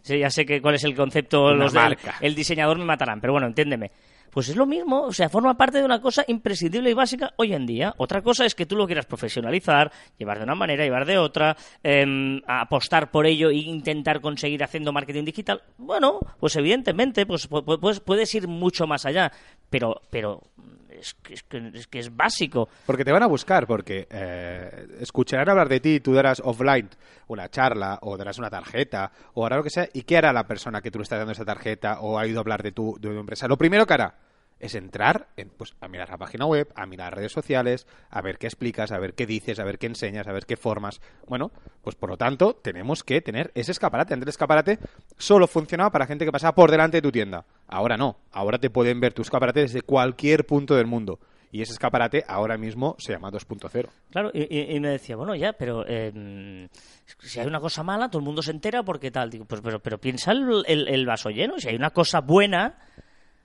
sí, 0.02 0.19
ya 0.19 0.31
sé 0.31 0.44
que 0.47 0.61
cuál 0.61 0.75
es 0.76 0.85
el 0.85 0.94
concepto, 0.94 1.47
Una 1.47 1.55
los 1.64 1.73
del- 1.73 1.82
marca. 1.82 2.14
el 2.20 2.35
diseñador 2.35 2.79
me 2.79 2.85
matarán, 2.85 3.20
pero 3.20 3.32
bueno, 3.32 3.47
entiéndeme. 3.47 3.91
Pues 4.31 4.49
es 4.49 4.55
lo 4.55 4.64
mismo, 4.64 5.02
o 5.02 5.12
sea, 5.12 5.29
forma 5.29 5.56
parte 5.56 5.79
de 5.79 5.85
una 5.85 6.00
cosa 6.00 6.25
imprescindible 6.29 6.88
y 6.88 6.94
básica 6.94 7.32
hoy 7.37 7.52
en 7.52 7.67
día. 7.67 7.93
Otra 7.97 8.23
cosa 8.23 8.44
es 8.44 8.55
que 8.55 8.64
tú 8.64 8.76
lo 8.76 8.87
quieras 8.87 9.05
profesionalizar, 9.06 9.91
llevar 10.19 10.38
de 10.38 10.44
una 10.44 10.55
manera, 10.55 10.85
llevar 10.85 11.05
de 11.05 11.19
otra, 11.19 11.56
em, 11.82 12.41
apostar 12.46 13.11
por 13.11 13.26
ello 13.26 13.50
e 13.50 13.56
intentar 13.56 14.20
conseguir 14.20 14.62
haciendo 14.62 14.93
marketing 14.93 15.25
digital. 15.25 15.62
Bueno, 15.79 16.20
pues 16.38 16.55
evidentemente, 16.55 17.26
pues 17.26 17.50
pu- 17.50 17.64
pu- 17.64 17.81
pues 17.81 17.99
puedes 17.99 18.32
ir 18.37 18.46
mucho 18.46 18.87
más 18.87 19.05
allá, 19.05 19.32
pero, 19.69 20.00
pero 20.11 20.43
es 21.00 21.14
que 21.14 21.35
es, 21.35 21.43
que- 21.88 21.99
es 21.99 22.17
básico. 22.17 22.69
Porque 22.87 23.05
te 23.05 23.12
van 23.12 23.23
a 23.23 23.26
buscar, 23.26 23.67
porque 23.67 24.06
eh, 24.11 24.87
escucharán 25.00 25.49
hablar 25.49 25.69
de 25.69 25.81
ti, 25.81 26.00
tú 26.00 26.12
darás 26.14 26.41
offline 26.44 26.88
una 27.29 27.49
charla, 27.49 27.99
o 28.02 28.17
darás 28.17 28.38
una 28.38 28.50
tarjeta, 28.50 29.11
o 29.35 29.47
hará 29.47 29.56
lo 29.56 29.62
que 29.62 29.70
sea, 29.70 29.88
¿y 29.93 30.02
qué 30.02 30.17
hará 30.19 30.32
la 30.32 30.47
persona 30.47 30.81
que 30.81 30.91
tú 30.91 30.99
le 30.99 31.05
estás 31.05 31.19
dando 31.19 31.32
esa 31.32 31.44
tarjeta, 31.44 32.00
o 32.00 32.19
ha 32.19 32.26
ido 32.26 32.38
a 32.38 32.43
hablar 32.43 32.62
de 32.62 32.73
tu, 32.73 32.97
de 33.00 33.08
tu 33.08 33.19
empresa? 33.19 33.47
Lo 33.49 33.56
primero 33.56 33.87
que 33.87 33.94
hará 33.94 34.14
es 34.60 34.74
entrar 34.74 35.28
en, 35.36 35.48
pues, 35.48 35.74
a 35.80 35.88
mirar 35.88 36.10
la 36.10 36.18
página 36.18 36.46
web, 36.46 36.68
a 36.74 36.86
mirar 36.86 37.16
redes 37.16 37.32
sociales, 37.32 37.86
a 38.10 38.20
ver 38.20 38.38
qué 38.38 38.46
explicas, 38.46 38.92
a 38.92 38.98
ver 38.98 39.14
qué 39.14 39.26
dices, 39.26 39.58
a 39.58 39.64
ver 39.64 39.78
qué 39.78 39.86
enseñas, 39.86 40.28
a 40.28 40.32
ver 40.32 40.46
qué 40.46 40.56
formas. 40.56 41.00
Bueno, 41.26 41.50
pues 41.82 41.96
por 41.96 42.10
lo 42.10 42.16
tanto, 42.16 42.54
tenemos 42.54 43.02
que 43.02 43.20
tener 43.22 43.50
ese 43.54 43.72
escaparate. 43.72 44.14
Antes 44.14 44.26
el 44.26 44.30
escaparate 44.30 44.78
solo 45.16 45.46
funcionaba 45.46 45.90
para 45.90 46.06
gente 46.06 46.24
que 46.24 46.32
pasaba 46.32 46.54
por 46.54 46.70
delante 46.70 46.98
de 46.98 47.02
tu 47.02 47.10
tienda. 47.10 47.44
Ahora 47.66 47.96
no. 47.96 48.18
Ahora 48.32 48.58
te 48.58 48.70
pueden 48.70 49.00
ver 49.00 49.14
tu 49.14 49.22
escaparate 49.22 49.60
desde 49.60 49.82
cualquier 49.82 50.46
punto 50.46 50.76
del 50.76 50.86
mundo. 50.86 51.18
Y 51.52 51.62
ese 51.62 51.72
escaparate 51.72 52.24
ahora 52.28 52.56
mismo 52.56 52.94
se 52.98 53.12
llama 53.12 53.32
2.0. 53.32 53.88
Claro, 54.10 54.30
y, 54.32 54.78
me 54.78 54.90
decía, 54.90 55.16
bueno, 55.16 55.34
ya, 55.34 55.52
pero 55.52 55.84
eh, 55.84 56.68
si 57.18 57.40
hay 57.40 57.46
una 57.46 57.58
cosa 57.58 57.82
mala, 57.82 58.08
todo 58.08 58.20
el 58.20 58.24
mundo 58.24 58.40
se 58.40 58.52
entera 58.52 58.84
porque 58.84 59.10
tal. 59.10 59.30
Digo, 59.30 59.46
pues, 59.46 59.60
pero, 59.60 59.80
pero 59.80 59.98
piensa 59.98 60.30
el 60.30 61.06
vaso 61.06 61.30
lleno. 61.30 61.58
Si 61.58 61.68
hay 61.68 61.74
una 61.74 61.90
cosa 61.90 62.20
buena, 62.20 62.78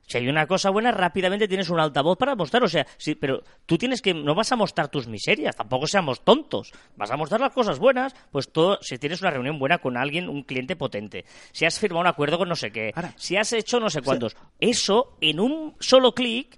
si 0.08 0.18
hay 0.18 0.28
una 0.28 0.48
cosa 0.48 0.70
buena, 0.70 0.92
rápidamente 0.92 1.48
tienes 1.48 1.70
un 1.70 1.80
altavoz 1.80 2.18
para 2.18 2.36
mostrar. 2.36 2.64
O 2.64 2.68
sea, 2.68 2.86
sí, 2.98 3.16
pero 3.16 3.44
tú 3.66 3.78
tienes 3.78 4.02
que, 4.02 4.14
no 4.14 4.36
vas 4.36 4.52
a 4.52 4.56
mostrar 4.56 4.90
tus 4.90 5.08
miserias, 5.08 5.56
tampoco 5.56 5.88
seamos 5.88 6.24
tontos. 6.24 6.72
Vas 6.96 7.12
a 7.12 7.18
mostrar 7.18 7.42
las 7.42 7.54
cosas 7.54 7.80
buenas, 7.80 8.16
pues 8.32 8.52
todo, 8.52 8.78
si 8.82 8.98
tienes 8.98 9.22
una 9.22 9.32
reunión 9.32 9.60
buena 9.60 9.80
con 9.80 9.98
alguien, 9.98 10.30
un 10.30 10.44
cliente 10.44 10.76
potente, 10.76 11.26
si 11.52 11.66
has 11.66 11.80
firmado 11.80 12.02
un 12.02 12.08
acuerdo 12.08 12.38
con 12.38 12.50
no 12.50 12.56
sé 12.56 12.72
qué, 12.72 12.92
Ahora- 12.96 13.14
si 13.18 13.38
has 13.38 13.52
hecho 13.54 13.80
no 13.80 13.90
sé 13.90 14.02
cuántos, 14.02 14.36
eso 14.60 15.18
en 15.22 15.40
un 15.40 15.76
solo 15.80 16.14
clic 16.14 16.58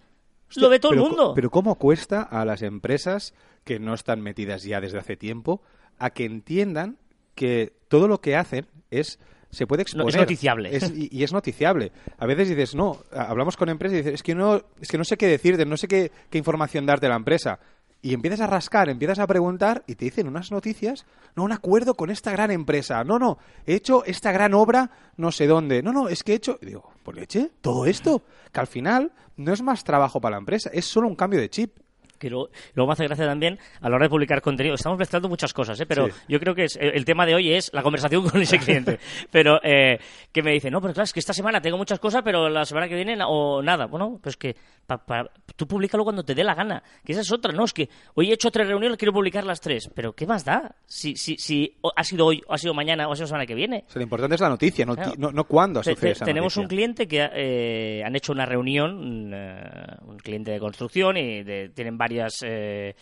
lo 0.55 0.69
ve 0.69 0.79
todo 0.79 0.91
pero, 0.91 1.03
el 1.03 1.09
mundo. 1.09 1.33
Pero 1.35 1.49
¿cómo 1.49 1.75
cuesta 1.75 2.21
a 2.21 2.45
las 2.45 2.61
empresas 2.61 3.33
que 3.63 3.79
no 3.79 3.93
están 3.93 4.21
metidas 4.21 4.63
ya 4.63 4.79
desde 4.79 4.97
hace 4.97 5.17
tiempo 5.17 5.61
a 5.99 6.11
que 6.11 6.25
entiendan 6.25 6.97
que 7.35 7.73
todo 7.89 8.07
lo 8.07 8.21
que 8.21 8.35
hacen 8.35 8.67
es 8.91 9.19
se 9.49 9.65
puede 9.67 9.79
No, 9.79 9.83
exponer. 9.83 10.09
es 10.09 10.15
noticiable. 10.15 10.75
Es- 10.75 10.91
y, 10.95 11.09
y 11.11 11.23
es 11.23 11.33
noticiable. 11.33 11.91
A 12.17 12.25
veces 12.25 12.49
dices 12.49 12.75
no 12.75 12.97
hablamos 13.11 13.57
con 13.57 13.69
empresas 13.69 13.95
y 13.95 13.97
dices 13.97 14.13
es 14.15 14.23
que 14.23 14.35
no 14.35 14.61
es 14.81 14.87
que 14.89 14.97
no 14.97 15.03
sé 15.03 15.17
qué 15.17 15.27
decirte 15.27 15.65
no 15.65 15.77
sé 15.77 15.87
qué, 15.87 16.11
qué 16.29 16.37
información 16.37 16.85
darte 16.85 17.05
a 17.07 17.09
la 17.09 17.15
empresa. 17.15 17.59
Y 17.99 18.13
empiezas 18.13 18.41
a 18.41 18.47
rascar, 18.47 18.89
empiezas 18.89 19.17
a 19.17 19.25
preguntar 19.25 19.83
y 19.87 19.95
te 19.95 20.05
dicen 20.05 20.27
unas 20.27 20.51
noticias, 20.51 21.05
no, 21.35 21.43
un 21.43 21.51
acuerdo 21.51 21.95
con 21.95 22.11
esta 22.11 22.31
gran 22.31 22.51
empresa, 22.51 23.03
no, 23.03 23.17
no, 23.17 23.39
he 23.65 23.73
hecho 23.73 24.05
esta 24.05 24.31
gran 24.31 24.53
obra 24.53 24.91
no 25.17 25.31
sé 25.31 25.47
dónde, 25.47 25.81
no, 25.81 25.91
no, 25.91 26.07
es 26.07 26.23
que 26.23 26.33
he 26.33 26.35
hecho, 26.35 26.59
y 26.61 26.67
digo, 26.67 26.91
por 27.03 27.15
leche, 27.15 27.49
todo 27.59 27.87
esto, 27.87 28.21
que 28.53 28.59
al 28.59 28.67
final 28.67 29.11
no 29.35 29.51
es 29.51 29.63
más 29.63 29.83
trabajo 29.83 30.21
para 30.21 30.35
la 30.35 30.39
empresa, 30.39 30.69
es 30.71 30.85
solo 30.85 31.07
un 31.07 31.15
cambio 31.15 31.39
de 31.39 31.49
chip. 31.49 31.75
Que 32.17 32.29
luego, 32.29 32.49
luego 32.73 32.87
me 32.87 32.93
hace 32.93 33.03
gracia 33.05 33.25
también 33.25 33.59
a 33.81 33.89
la 33.89 33.95
hora 33.95 34.05
de 34.05 34.09
publicar 34.09 34.41
contenido. 34.41 34.75
Estamos 34.75 34.97
mezclando 34.97 35.29
muchas 35.29 35.53
cosas, 35.53 35.79
¿eh? 35.79 35.85
pero 35.85 36.07
Sí. 36.07 36.13
yo 36.27 36.39
creo 36.39 36.55
que 36.55 36.65
es, 36.65 36.77
el 36.81 37.05
tema 37.05 37.25
de 37.25 37.35
hoy 37.35 37.53
es 37.53 37.71
la 37.73 37.83
conversación 37.83 38.27
con 38.29 38.41
ese 38.41 38.57
cliente. 38.59 38.99
pero 39.31 39.59
eh, 39.63 39.99
que 40.31 40.41
me 40.43 40.51
dice, 40.51 40.69
no, 40.71 40.81
pero 40.81 40.93
claro, 40.93 41.05
es 41.05 41.13
que 41.13 41.19
esta 41.19 41.33
semana 41.33 41.61
tengo 41.61 41.77
muchas 41.77 41.99
cosas, 41.99 42.21
pero 42.23 42.49
la 42.49 42.65
semana 42.65 42.87
que 42.87 42.95
viene 42.95 43.17
o 43.25 43.61
nada. 43.61 43.85
Bueno, 43.85 44.19
pues 44.21 44.37
que 44.37 44.55
pa- 44.87 45.05
pa- 45.05 45.29
tú 45.55 45.67
públicalo 45.67 46.03
cuando 46.03 46.23
te 46.23 46.33
dé 46.33 46.43
la 46.43 46.55
gana. 46.55 46.81
Que 47.05 47.11
esa 47.11 47.21
es 47.21 47.31
otra, 47.31 47.51
¿no? 47.53 47.65
Es 47.65 47.73
que 47.73 47.89
hoy 48.15 48.31
he 48.31 48.33
hecho 48.33 48.49
tres 48.49 48.67
reuniones, 48.67 48.97
quiero 48.97 49.13
publicar 49.13 49.43
las 49.43 49.61
tres. 49.61 49.89
Pero 49.93 50.13
¿qué 50.13 50.25
más 50.25 50.43
da? 50.45 50.75
Si, 50.85 51.15
si, 51.15 51.37
si 51.37 51.77
ha 51.95 52.03
sido 52.03 52.25
hoy, 52.25 52.41
o 52.47 52.53
ha 52.53 52.57
sido 52.57 52.73
mañana, 52.73 53.07
o 53.07 53.11
ha 53.11 53.15
sido 53.15 53.25
la 53.25 53.27
semana 53.27 53.45
que 53.45 53.53
viene. 53.55 53.83
O 53.87 53.91
sea, 53.91 53.99
lo 53.99 54.03
importante 54.03 54.35
es 54.35 54.41
la 54.41 54.49
noticia, 54.49 54.85
no, 54.85 54.95
Claro. 54.95 55.13
no, 55.17 55.31
no 55.31 55.43
cuándo 55.43 55.81
Te- 55.81 55.91
sucede 55.93 56.07
te- 56.09 56.11
esa 56.13 56.25
tenemos 56.25 56.55
noticia. 56.55 56.61
un 56.63 56.67
cliente 56.69 57.07
que 57.07 57.29
eh, 57.33 58.03
han 58.03 58.15
hecho 58.15 58.31
una 58.31 58.45
reunión, 58.45 58.97
un, 58.97 59.31
eh, 59.35 59.95
un 60.07 60.17
cliente 60.17 60.51
de 60.51 60.59
construcción 60.59 61.17
y 61.17 61.43
de- 61.43 61.69
tienen 61.75 61.97
varias 61.97 62.39
eh, 62.43 62.95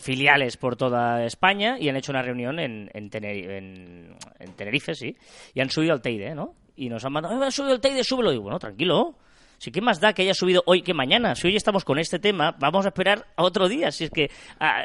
filiales 0.00 0.56
por 0.56 0.76
toda 0.76 1.24
España 1.26 1.76
y 1.78 1.88
han 1.88 1.96
hecho 1.96 2.12
una 2.12 2.22
reunión 2.22 2.58
en, 2.58 2.90
en, 2.94 3.10
Teneri- 3.10 3.44
en- 3.50 4.16
en 4.38 4.52
Tenerife, 4.54 4.94
sí, 4.94 5.14
y 5.54 5.60
han 5.60 5.68
subido 5.68 5.92
al 5.92 6.00
Teide, 6.00 6.34
¿no? 6.34 6.54
Y 6.76 6.88
nos 6.88 7.04
han 7.04 7.12
mandado, 7.12 7.44
"Eh, 7.44 7.50
subido 7.50 7.74
al 7.74 7.80
Teide, 7.80 8.02
súbelo. 8.02 8.30
Y 8.30 8.34
digo, 8.34 8.44
bueno, 8.44 8.58
tranquilo. 8.58 9.16
Si 9.62 9.70
qué 9.70 9.80
más 9.80 10.00
da 10.00 10.12
que 10.12 10.22
haya 10.22 10.34
subido 10.34 10.64
hoy 10.66 10.82
que 10.82 10.92
mañana. 10.92 11.36
Si 11.36 11.46
hoy 11.46 11.54
estamos 11.54 11.84
con 11.84 12.00
este 12.00 12.18
tema, 12.18 12.56
vamos 12.58 12.84
a 12.84 12.88
esperar 12.88 13.28
a 13.36 13.44
otro 13.44 13.68
día. 13.68 13.92
Si 13.92 14.02
es 14.02 14.10
que 14.10 14.28
ah, 14.58 14.82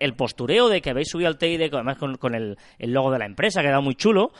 el 0.00 0.14
postureo 0.14 0.68
de 0.68 0.80
que 0.82 0.90
habéis 0.90 1.10
subido 1.10 1.28
al 1.28 1.38
TID, 1.38 1.62
además 1.72 1.96
con, 1.96 2.16
con 2.16 2.34
el, 2.34 2.58
el 2.80 2.92
logo 2.92 3.12
de 3.12 3.20
la 3.20 3.24
empresa, 3.26 3.60
que 3.60 3.68
ha 3.68 3.70
quedado 3.70 3.82
muy 3.82 3.94
chulo. 3.94 4.32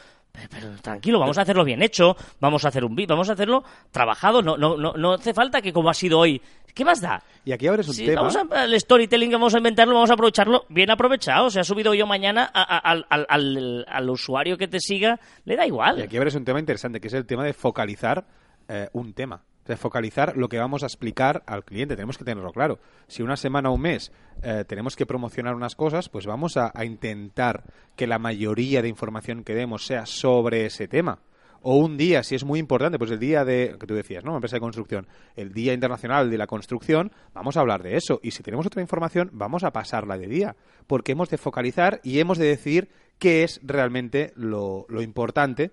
Pero, 0.50 0.70
tranquilo, 0.82 1.20
vamos 1.20 1.38
a 1.38 1.42
hacerlo 1.42 1.62
bien 1.64 1.82
hecho, 1.82 2.16
vamos 2.40 2.64
a 2.64 2.68
hacer 2.68 2.84
un 2.84 2.96
beat, 2.96 3.08
vamos 3.08 3.30
a 3.30 3.34
hacerlo 3.34 3.62
trabajado, 3.92 4.42
no, 4.42 4.56
no, 4.58 4.76
no, 4.76 4.92
no 4.94 5.12
hace 5.14 5.32
falta 5.32 5.62
que 5.62 5.72
como 5.72 5.88
ha 5.88 5.94
sido 5.94 6.18
hoy, 6.18 6.42
¿qué 6.74 6.84
más 6.84 7.00
da? 7.00 7.22
Y 7.44 7.52
aquí 7.52 7.68
ahora 7.68 7.82
es 7.82 7.88
un 7.88 7.94
Sí, 7.94 8.04
tema. 8.06 8.22
vamos 8.22 8.36
a, 8.36 8.64
el 8.64 8.78
storytelling 8.80 9.30
que 9.30 9.36
vamos 9.36 9.54
a 9.54 9.58
inventarlo, 9.58 9.94
vamos 9.94 10.10
a 10.10 10.14
aprovecharlo 10.14 10.66
bien 10.68 10.90
aprovechado. 10.90 11.48
Se 11.48 11.60
ha 11.60 11.64
subido 11.64 11.94
yo 11.94 12.06
mañana 12.08 12.50
a- 12.52 12.60
a- 12.76 12.78
al, 12.78 13.06
al- 13.08 13.26
al- 13.28 13.84
al 13.88 14.10
usuario 14.10 14.58
que 14.58 14.66
te 14.68 14.80
siga, 14.80 15.18
le 15.44 15.54
da 15.56 15.64
igual. 15.64 16.00
Y 16.00 16.02
aquí 16.02 16.16
ahora 16.18 16.28
es 16.28 16.34
un 16.34 16.44
tema 16.44 16.58
interesante, 16.58 17.00
que 17.00 17.06
es 17.06 17.14
el 17.14 17.24
tema 17.24 17.44
de 17.44 17.54
focalizar 17.54 18.26
eh, 18.68 18.88
un 18.92 19.14
tema. 19.14 19.42
O 19.66 19.68
sea, 19.68 19.76
focalizar 19.76 20.36
lo 20.36 20.48
que 20.48 20.60
vamos 20.60 20.84
a 20.84 20.86
explicar 20.86 21.42
al 21.44 21.64
cliente. 21.64 21.96
Tenemos 21.96 22.16
que 22.16 22.24
tenerlo 22.24 22.52
claro. 22.52 22.78
Si 23.08 23.24
una 23.24 23.36
semana 23.36 23.70
o 23.70 23.74
un 23.74 23.80
mes 23.80 24.12
eh, 24.44 24.64
tenemos 24.64 24.94
que 24.94 25.06
promocionar 25.06 25.56
unas 25.56 25.74
cosas, 25.74 26.08
pues 26.08 26.24
vamos 26.24 26.56
a, 26.56 26.72
intentar 26.84 27.64
que 27.96 28.06
la 28.06 28.20
mayoría 28.20 28.80
de 28.80 28.88
información 28.88 29.42
que 29.42 29.56
demos 29.56 29.84
sea 29.84 30.06
sobre 30.06 30.66
ese 30.66 30.86
tema. 30.86 31.18
O 31.62 31.78
un 31.78 31.96
día, 31.96 32.22
si 32.22 32.36
es 32.36 32.44
muy 32.44 32.60
importante, 32.60 32.96
pues 32.96 33.10
el 33.10 33.18
día 33.18 33.44
de, 33.44 33.74
que 33.80 33.88
tú 33.88 33.94
decías, 33.94 34.24
¿no? 34.24 34.36
Empresa 34.36 34.54
de 34.54 34.60
construcción, 34.60 35.08
el 35.34 35.52
Día 35.52 35.72
Internacional 35.72 36.30
de 36.30 36.38
la 36.38 36.46
Construcción, 36.46 37.10
vamos 37.34 37.56
a 37.56 37.60
hablar 37.60 37.82
de 37.82 37.96
eso. 37.96 38.20
Y 38.22 38.30
si 38.30 38.44
tenemos 38.44 38.66
otra 38.66 38.82
información, 38.82 39.30
vamos 39.32 39.64
a 39.64 39.72
pasarla 39.72 40.16
de 40.16 40.28
día. 40.28 40.54
Porque 40.86 41.10
hemos 41.10 41.28
de 41.28 41.38
focalizar 41.38 42.00
y 42.04 42.20
hemos 42.20 42.38
de 42.38 42.46
decidir 42.46 42.88
qué 43.18 43.42
es 43.42 43.58
realmente 43.64 44.32
lo 44.36 44.86
importante 45.02 45.72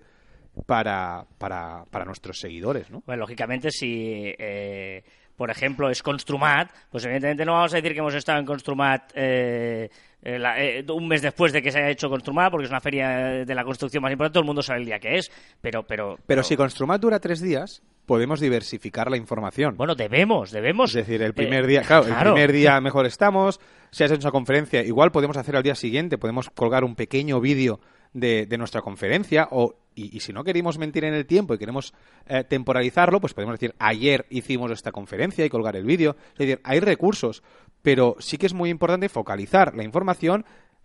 para, 0.66 1.24
para, 1.38 1.84
para 1.90 2.04
nuestros 2.04 2.38
seguidores, 2.38 2.90
¿no? 2.90 3.02
Bueno, 3.06 3.20
lógicamente, 3.20 3.70
si, 3.70 4.34
eh, 4.38 5.02
por 5.36 5.50
ejemplo, 5.50 5.90
es 5.90 6.02
Construmat, 6.02 6.70
pues 6.90 7.04
evidentemente 7.04 7.44
no 7.44 7.52
vamos 7.54 7.72
a 7.72 7.76
decir 7.76 7.92
que 7.92 7.98
hemos 7.98 8.14
estado 8.14 8.38
en 8.38 8.46
Construmat 8.46 9.10
eh, 9.14 9.88
eh, 10.22 10.38
la- 10.38 10.62
eh, 10.62 10.84
un 10.90 11.08
mes 11.08 11.22
después 11.22 11.52
de 11.52 11.60
que 11.60 11.70
se 11.70 11.78
haya 11.78 11.90
hecho 11.90 12.08
Construmat, 12.08 12.50
porque 12.50 12.64
es 12.64 12.70
una 12.70 12.80
feria 12.80 13.44
de 13.44 13.54
la 13.54 13.64
construcción 13.64 14.02
más 14.02 14.12
importante, 14.12 14.34
todo 14.34 14.42
el 14.42 14.46
mundo 14.46 14.62
sabe 14.62 14.80
el 14.80 14.86
día 14.86 14.98
que 14.98 15.16
es, 15.16 15.30
pero... 15.60 15.82
Pero, 15.82 16.18
Pero 16.26 16.42
si 16.42 16.56
Construmat 16.56 17.00
dura 17.00 17.18
tres 17.20 17.40
días, 17.40 17.82
podemos 18.06 18.38
diversificar 18.40 19.10
la 19.10 19.16
información. 19.16 19.76
Bueno, 19.76 19.94
debemos, 19.94 20.50
debemos... 20.52 20.90
Es 20.94 21.06
decir, 21.06 21.20
el 21.22 21.30
eh, 21.30 21.34
primer 21.34 21.66
día, 21.66 21.82
claro, 21.82 22.04
el 22.04 22.10
claro. 22.12 22.32
primer 22.34 22.52
día 22.52 22.80
mejor 22.80 23.06
estamos. 23.06 23.60
Si 23.90 24.04
has 24.04 24.10
hecho 24.10 24.26
una 24.28 24.32
conferencia, 24.32 24.82
igual 24.82 25.10
podemos 25.10 25.36
hacer 25.36 25.56
al 25.56 25.62
día 25.62 25.74
siguiente, 25.74 26.16
podemos 26.18 26.48
colgar 26.50 26.84
un 26.84 26.94
pequeño 26.96 27.40
vídeo 27.40 27.80
de, 28.14 28.46
nuestra 28.56 28.80
conferencia 28.80 29.48
o 29.50 29.74
y, 29.96 30.16
y 30.16 30.20
si 30.20 30.32
no 30.32 30.42
queremos 30.42 30.78
mentir 30.78 31.04
en 31.04 31.14
el 31.14 31.26
tiempo 31.26 31.54
y 31.54 31.58
queremos 31.58 31.92
eh, 32.26 32.42
temporalizarlo, 32.42 33.20
pues 33.20 33.34
podemos 33.34 33.54
decir 33.54 33.74
ayer 33.78 34.26
hicimos 34.30 34.70
esta 34.72 34.90
conferencia 34.90 35.44
y 35.44 35.50
colgar 35.50 35.76
el 35.76 35.84
vídeo. 35.84 36.16
Es 36.32 36.38
decir, 36.38 36.60
hay 36.64 36.80
recursos, 36.80 37.42
pero 37.82 38.16
sí 38.18 38.38
que 38.38 38.46
es 38.46 38.54
muy 38.54 38.70
importante 38.70 39.08
focalizar 39.08 39.74
la 39.76 39.84
información, 39.84 40.44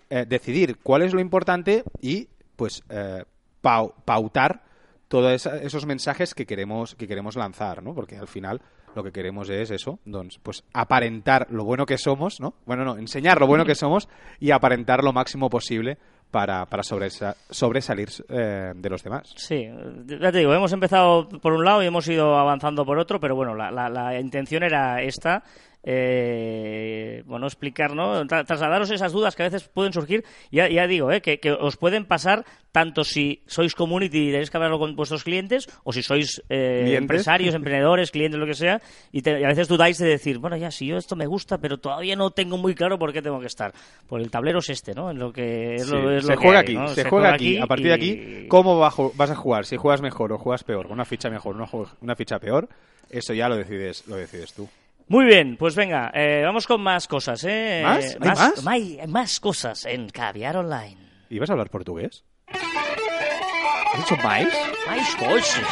eh, 0.09 0.25
decidir 0.27 0.77
cuál 0.83 1.01
es 1.03 1.13
lo 1.13 1.21
importante 1.21 1.83
y 2.01 2.27
pues 2.55 2.83
eh, 2.89 3.23
pau- 3.63 3.93
pautar 4.05 4.63
todos 5.07 5.45
esos 5.47 5.85
mensajes 5.87 6.35
que 6.35 6.45
queremos 6.45 6.93
que 6.93 7.07
queremos 7.07 7.35
lanzar, 7.35 7.81
¿no? 7.81 7.95
Porque 7.95 8.15
al 8.17 8.27
final 8.27 8.61
lo 8.95 9.03
que 9.03 9.11
queremos 9.11 9.49
es 9.49 9.71
eso, 9.71 9.99
pues 10.43 10.63
aparentar 10.73 11.47
lo 11.51 11.63
bueno 11.63 11.85
que 11.85 11.97
somos, 11.97 12.39
¿no? 12.39 12.53
Bueno, 12.65 12.85
no, 12.85 12.97
enseñar 12.97 13.39
lo 13.39 13.47
bueno 13.47 13.65
que 13.65 13.75
somos 13.75 14.07
y 14.39 14.51
aparentar 14.51 15.03
lo 15.03 15.13
máximo 15.13 15.49
posible 15.49 15.97
para, 16.31 16.65
para 16.65 16.83
sobresa- 16.83 17.35
sobresalir 17.49 18.09
eh, 18.29 18.73
de 18.75 18.89
los 18.89 19.03
demás. 19.03 19.33
Sí, 19.35 19.67
ya 20.05 20.31
te 20.31 20.37
digo, 20.39 20.53
hemos 20.53 20.71
empezado 20.73 21.27
por 21.27 21.53
un 21.53 21.65
lado 21.65 21.81
y 21.83 21.87
hemos 21.87 22.07
ido 22.07 22.37
avanzando 22.37 22.85
por 22.85 22.99
otro, 22.99 23.19
pero 23.19 23.35
bueno, 23.35 23.55
la, 23.55 23.71
la- 23.71 23.89
la 23.89 24.19
intención 24.19 24.63
era 24.63 25.01
esta. 25.01 25.43
Eh, 25.83 27.23
bueno, 27.25 27.47
explicar, 27.47 27.95
¿no? 27.95 28.23
Tra- 28.25 28.45
trasladaros 28.45 28.91
esas 28.91 29.11
dudas 29.11 29.35
que 29.35 29.43
a 29.43 29.49
veces 29.49 29.67
pueden 29.67 29.93
surgir. 29.93 30.23
Ya, 30.51 30.67
ya 30.69 30.87
digo, 30.87 31.11
¿eh? 31.11 31.21
que, 31.21 31.39
que 31.39 31.51
os 31.51 31.77
pueden 31.77 32.05
pasar 32.05 32.45
tanto 32.71 33.03
si 33.03 33.41
sois 33.47 33.73
community 33.73 34.29
y 34.29 34.31
tenéis 34.31 34.51
que 34.51 34.57
hablarlo 34.57 34.77
con 34.77 34.95
vuestros 34.95 35.23
clientes, 35.23 35.67
o 35.83 35.91
si 35.91 36.03
sois 36.03 36.41
eh, 36.49 36.95
empresarios, 36.97 37.55
emprendedores, 37.55 38.11
clientes, 38.11 38.39
lo 38.39 38.45
que 38.45 38.53
sea, 38.53 38.81
y, 39.11 39.21
te- 39.21 39.39
y 39.39 39.43
a 39.43 39.47
veces 39.47 39.67
dudáis 39.67 39.97
de 39.97 40.07
decir, 40.07 40.37
bueno, 40.37 40.55
ya, 40.57 40.69
si 40.71 40.85
yo 40.87 40.97
esto 40.97 41.15
me 41.15 41.25
gusta, 41.25 41.57
pero 41.57 41.77
todavía 41.77 42.15
no 42.15 42.31
tengo 42.31 42.57
muy 42.57 42.75
claro 42.75 42.99
por 42.99 43.11
qué 43.13 43.21
tengo 43.21 43.39
que 43.39 43.47
estar. 43.47 43.73
Pues 44.07 44.23
el 44.23 44.29
tablero 44.31 44.59
es 44.59 44.69
este, 44.69 44.93
¿no? 44.93 45.09
En 45.11 45.17
lo 45.19 45.33
que 45.33 45.75
es 45.75 45.87
Sí, 45.87 45.91
lo, 45.91 46.11
es 46.11 46.23
se 46.25 46.31
lo 46.33 46.37
que 46.37 46.43
juega 46.45 46.59
hay, 46.59 46.63
aquí, 46.65 46.73
¿no? 46.75 46.87
se, 46.89 47.09
juega 47.09 47.33
aquí. 47.33 47.57
A 47.57 47.65
partir 47.67 47.87
de 47.87 47.93
aquí, 47.93 48.45
¿cómo 48.47 48.77
bajo- 48.79 49.13
vas 49.15 49.31
a 49.31 49.35
jugar? 49.35 49.65
Si 49.65 49.77
juegas 49.77 50.01
mejor 50.01 50.31
o 50.31 50.37
juegas 50.37 50.63
peor, 50.63 50.87
una 50.87 51.05
ficha 51.05 51.29
mejor, 51.29 51.55
una, 51.55 51.67
una 52.01 52.15
ficha 52.15 52.37
peor, 52.39 52.69
eso 53.09 53.33
ya 53.33 53.49
lo 53.49 53.55
decides, 53.57 54.05
lo 54.07 54.15
decides 54.15 54.53
tú. 54.53 54.69
Muy 55.09 55.25
bien, 55.25 55.57
pues 55.57 55.73
venga, 55.75 56.11
eh, 56.13 56.43
vamos 56.45 56.67
con 56.67 56.81
más 56.81 57.07
cosas, 57.07 57.43
¿eh? 57.43 57.81
¿Más? 57.83 58.15
¿Hay 58.21 58.29
más? 58.29 58.67
Hay, 58.67 58.99
más 59.07 59.39
cosas 59.39 59.85
en 59.85 60.07
Caviar 60.07 60.57
Online. 60.57 60.97
¿Y 61.31 61.39
vas 61.39 61.49
a 61.49 61.53
hablar 61.53 61.71
portugués? 61.71 62.23
¿Has 62.47 63.97
dicho 63.97 64.15
mais? 64.23 64.47
Más 64.85 65.15
cosas. 65.15 65.63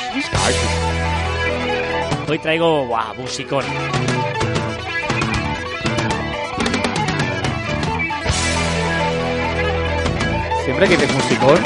Hoy 2.27 2.39
traigo, 2.39 2.87
guau, 2.87 3.13
musicón. 3.13 3.63
Siempre 10.65 10.87
que 10.87 10.97
dices 10.97 11.13
musicón, 11.13 11.59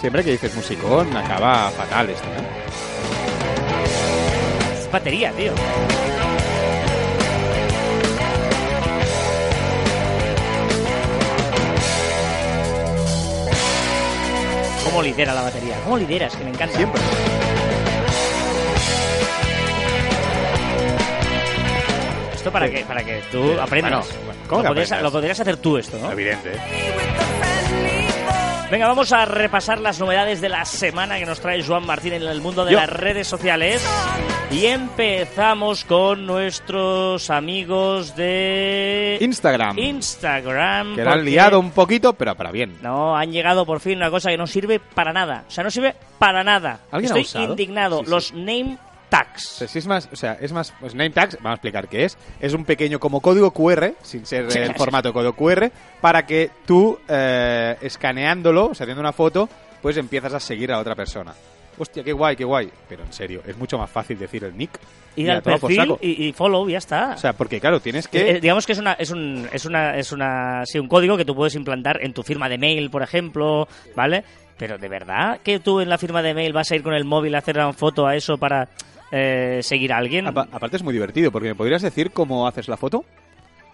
siempre 0.00 0.24
que 0.24 0.30
dices 0.30 0.56
musicón, 0.56 1.14
acaba 1.14 1.70
fatal 1.72 2.08
esto, 2.08 2.28
¿eh? 2.28 2.48
Es 4.80 4.90
batería, 4.90 5.30
tío. 5.32 5.52
¿Cómo 14.94 15.02
lidera 15.02 15.34
la 15.34 15.42
batería? 15.42 15.76
¿Cómo 15.82 15.98
lidera? 15.98 16.28
Es 16.28 16.36
que 16.36 16.44
me 16.44 16.50
encanta. 16.50 16.76
Siempre. 16.76 17.02
Esto 22.32 22.52
para 22.52 22.70
que, 22.70 22.84
para 22.84 23.02
que 23.02 23.20
tú 23.32 23.58
aprendas. 23.60 24.06
Bueno, 24.24 24.40
¿cómo 24.46 24.62
lo, 24.62 24.62
que 24.62 24.68
podrías, 24.68 24.92
aprendas? 24.92 25.02
lo 25.02 25.10
podrías 25.10 25.40
hacer 25.40 25.56
tú 25.56 25.78
esto, 25.78 25.98
¿no? 25.98 26.12
Evidente. 26.12 26.52
Venga, 28.74 28.88
vamos 28.88 29.12
a 29.12 29.24
repasar 29.24 29.78
las 29.78 30.00
novedades 30.00 30.40
de 30.40 30.48
la 30.48 30.64
semana 30.64 31.16
que 31.16 31.24
nos 31.24 31.38
trae 31.38 31.62
Joan 31.62 31.86
Martín 31.86 32.12
en 32.14 32.24
el 32.24 32.40
mundo 32.40 32.64
de 32.64 32.72
Yo. 32.72 32.78
las 32.80 32.90
redes 32.90 33.28
sociales. 33.28 33.80
Y 34.50 34.66
empezamos 34.66 35.84
con 35.84 36.26
nuestros 36.26 37.30
amigos 37.30 38.16
de 38.16 39.16
Instagram. 39.20 39.78
Instagram. 39.78 40.96
que 40.96 41.04
la 41.04 41.12
han 41.12 41.24
liado 41.24 41.60
un 41.60 41.70
poquito, 41.70 42.14
pero 42.14 42.34
para 42.34 42.50
bien. 42.50 42.76
No, 42.82 43.16
han 43.16 43.30
llegado 43.30 43.64
por 43.64 43.78
fin 43.78 43.98
una 43.98 44.10
cosa 44.10 44.30
que 44.30 44.38
no 44.38 44.48
sirve 44.48 44.80
para 44.80 45.12
nada. 45.12 45.44
O 45.46 45.50
sea, 45.52 45.62
no 45.62 45.70
sirve 45.70 45.94
para 46.18 46.42
nada. 46.42 46.80
¿Alguien 46.90 47.12
ha 47.12 47.20
Estoy 47.20 47.22
usado? 47.42 47.52
indignado. 47.52 47.98
Sí, 48.00 48.04
sí. 48.06 48.10
Los 48.10 48.32
name 48.32 48.76
tags. 49.08 49.62
es 49.62 49.86
más, 49.86 50.08
o 50.12 50.16
sea, 50.16 50.36
es 50.40 50.52
más, 50.52 50.72
pues 50.80 50.94
name 50.94 51.10
tags, 51.10 51.36
vamos 51.36 51.50
a 51.50 51.54
explicar 51.54 51.88
qué 51.88 52.04
es. 52.04 52.16
Es 52.40 52.52
un 52.54 52.64
pequeño 52.64 52.98
como 52.98 53.20
código 53.20 53.50
QR, 53.52 53.92
sin 54.02 54.26
ser 54.26 54.50
Sí, 54.50 54.58
el 54.58 54.68
sí, 54.68 54.74
formato 54.76 55.12
código 55.12 55.34
QR, 55.34 55.70
para 56.00 56.26
que 56.26 56.50
tú, 56.66 56.98
eh, 57.08 57.76
escaneándolo, 57.80 58.66
o 58.66 58.74
sea, 58.74 58.84
haciendo 58.84 59.00
una 59.00 59.12
foto, 59.12 59.48
pues 59.82 59.96
empiezas 59.96 60.32
a 60.34 60.40
seguir 60.40 60.72
a 60.72 60.78
otra 60.78 60.94
persona. 60.94 61.32
Hostia, 61.76 62.04
qué 62.04 62.12
guay, 62.12 62.36
qué 62.36 62.44
guay. 62.44 62.70
Pero 62.88 63.02
en 63.02 63.12
serio, 63.12 63.42
es 63.46 63.56
mucho 63.56 63.76
más 63.76 63.90
fácil 63.90 64.16
decir 64.16 64.44
el 64.44 64.56
nick. 64.56 64.70
Ir 65.16 65.28
al 65.30 65.42
perfil 65.42 65.76
saco. 65.76 65.98
y, 66.00 66.26
y 66.28 66.32
follow, 66.32 66.68
ya 66.68 66.78
está. 66.78 67.14
O 67.14 67.18
sea, 67.18 67.32
porque 67.32 67.60
claro, 67.60 67.80
tienes 67.80 68.06
Eh, 68.06 68.08
que... 68.10 68.30
eh, 68.30 68.40
digamos 68.40 68.64
que 68.64 68.72
es 68.72 68.78
una 68.78 68.92
es 68.92 69.10
un 69.10 69.48
es 69.52 69.64
una 69.64 69.96
es 69.96 70.12
una 70.12 70.62
sí, 70.66 70.78
un 70.78 70.86
código 70.88 71.16
que 71.16 71.24
tú 71.24 71.34
puedes 71.34 71.54
implantar 71.56 71.98
en 72.02 72.12
tu 72.12 72.22
firma 72.22 72.48
de 72.48 72.58
mail, 72.58 72.90
por 72.90 73.02
ejemplo, 73.02 73.66
¿vale? 73.96 74.22
Pero 74.56 74.78
de 74.78 74.88
verdad 74.88 75.40
que 75.42 75.58
tú 75.58 75.80
en 75.80 75.88
la 75.88 75.98
firma 75.98 76.22
de 76.22 76.32
mail 76.32 76.52
vas 76.52 76.70
a 76.70 76.76
ir 76.76 76.82
con 76.84 76.94
el 76.94 77.04
móvil 77.04 77.34
a 77.34 77.38
hacer 77.38 77.56
una 77.58 77.72
foto 77.72 78.06
a 78.06 78.14
eso 78.14 78.38
para 78.38 78.68
eh, 79.16 79.60
seguir 79.62 79.92
a 79.92 79.98
alguien. 79.98 80.26
Apa- 80.26 80.48
aparte 80.50 80.76
es 80.76 80.82
muy 80.82 80.92
divertido, 80.92 81.30
porque 81.30 81.48
me 81.48 81.54
podrías 81.54 81.82
decir 81.82 82.10
cómo 82.10 82.48
haces 82.48 82.66
la 82.68 82.76
foto. 82.76 83.04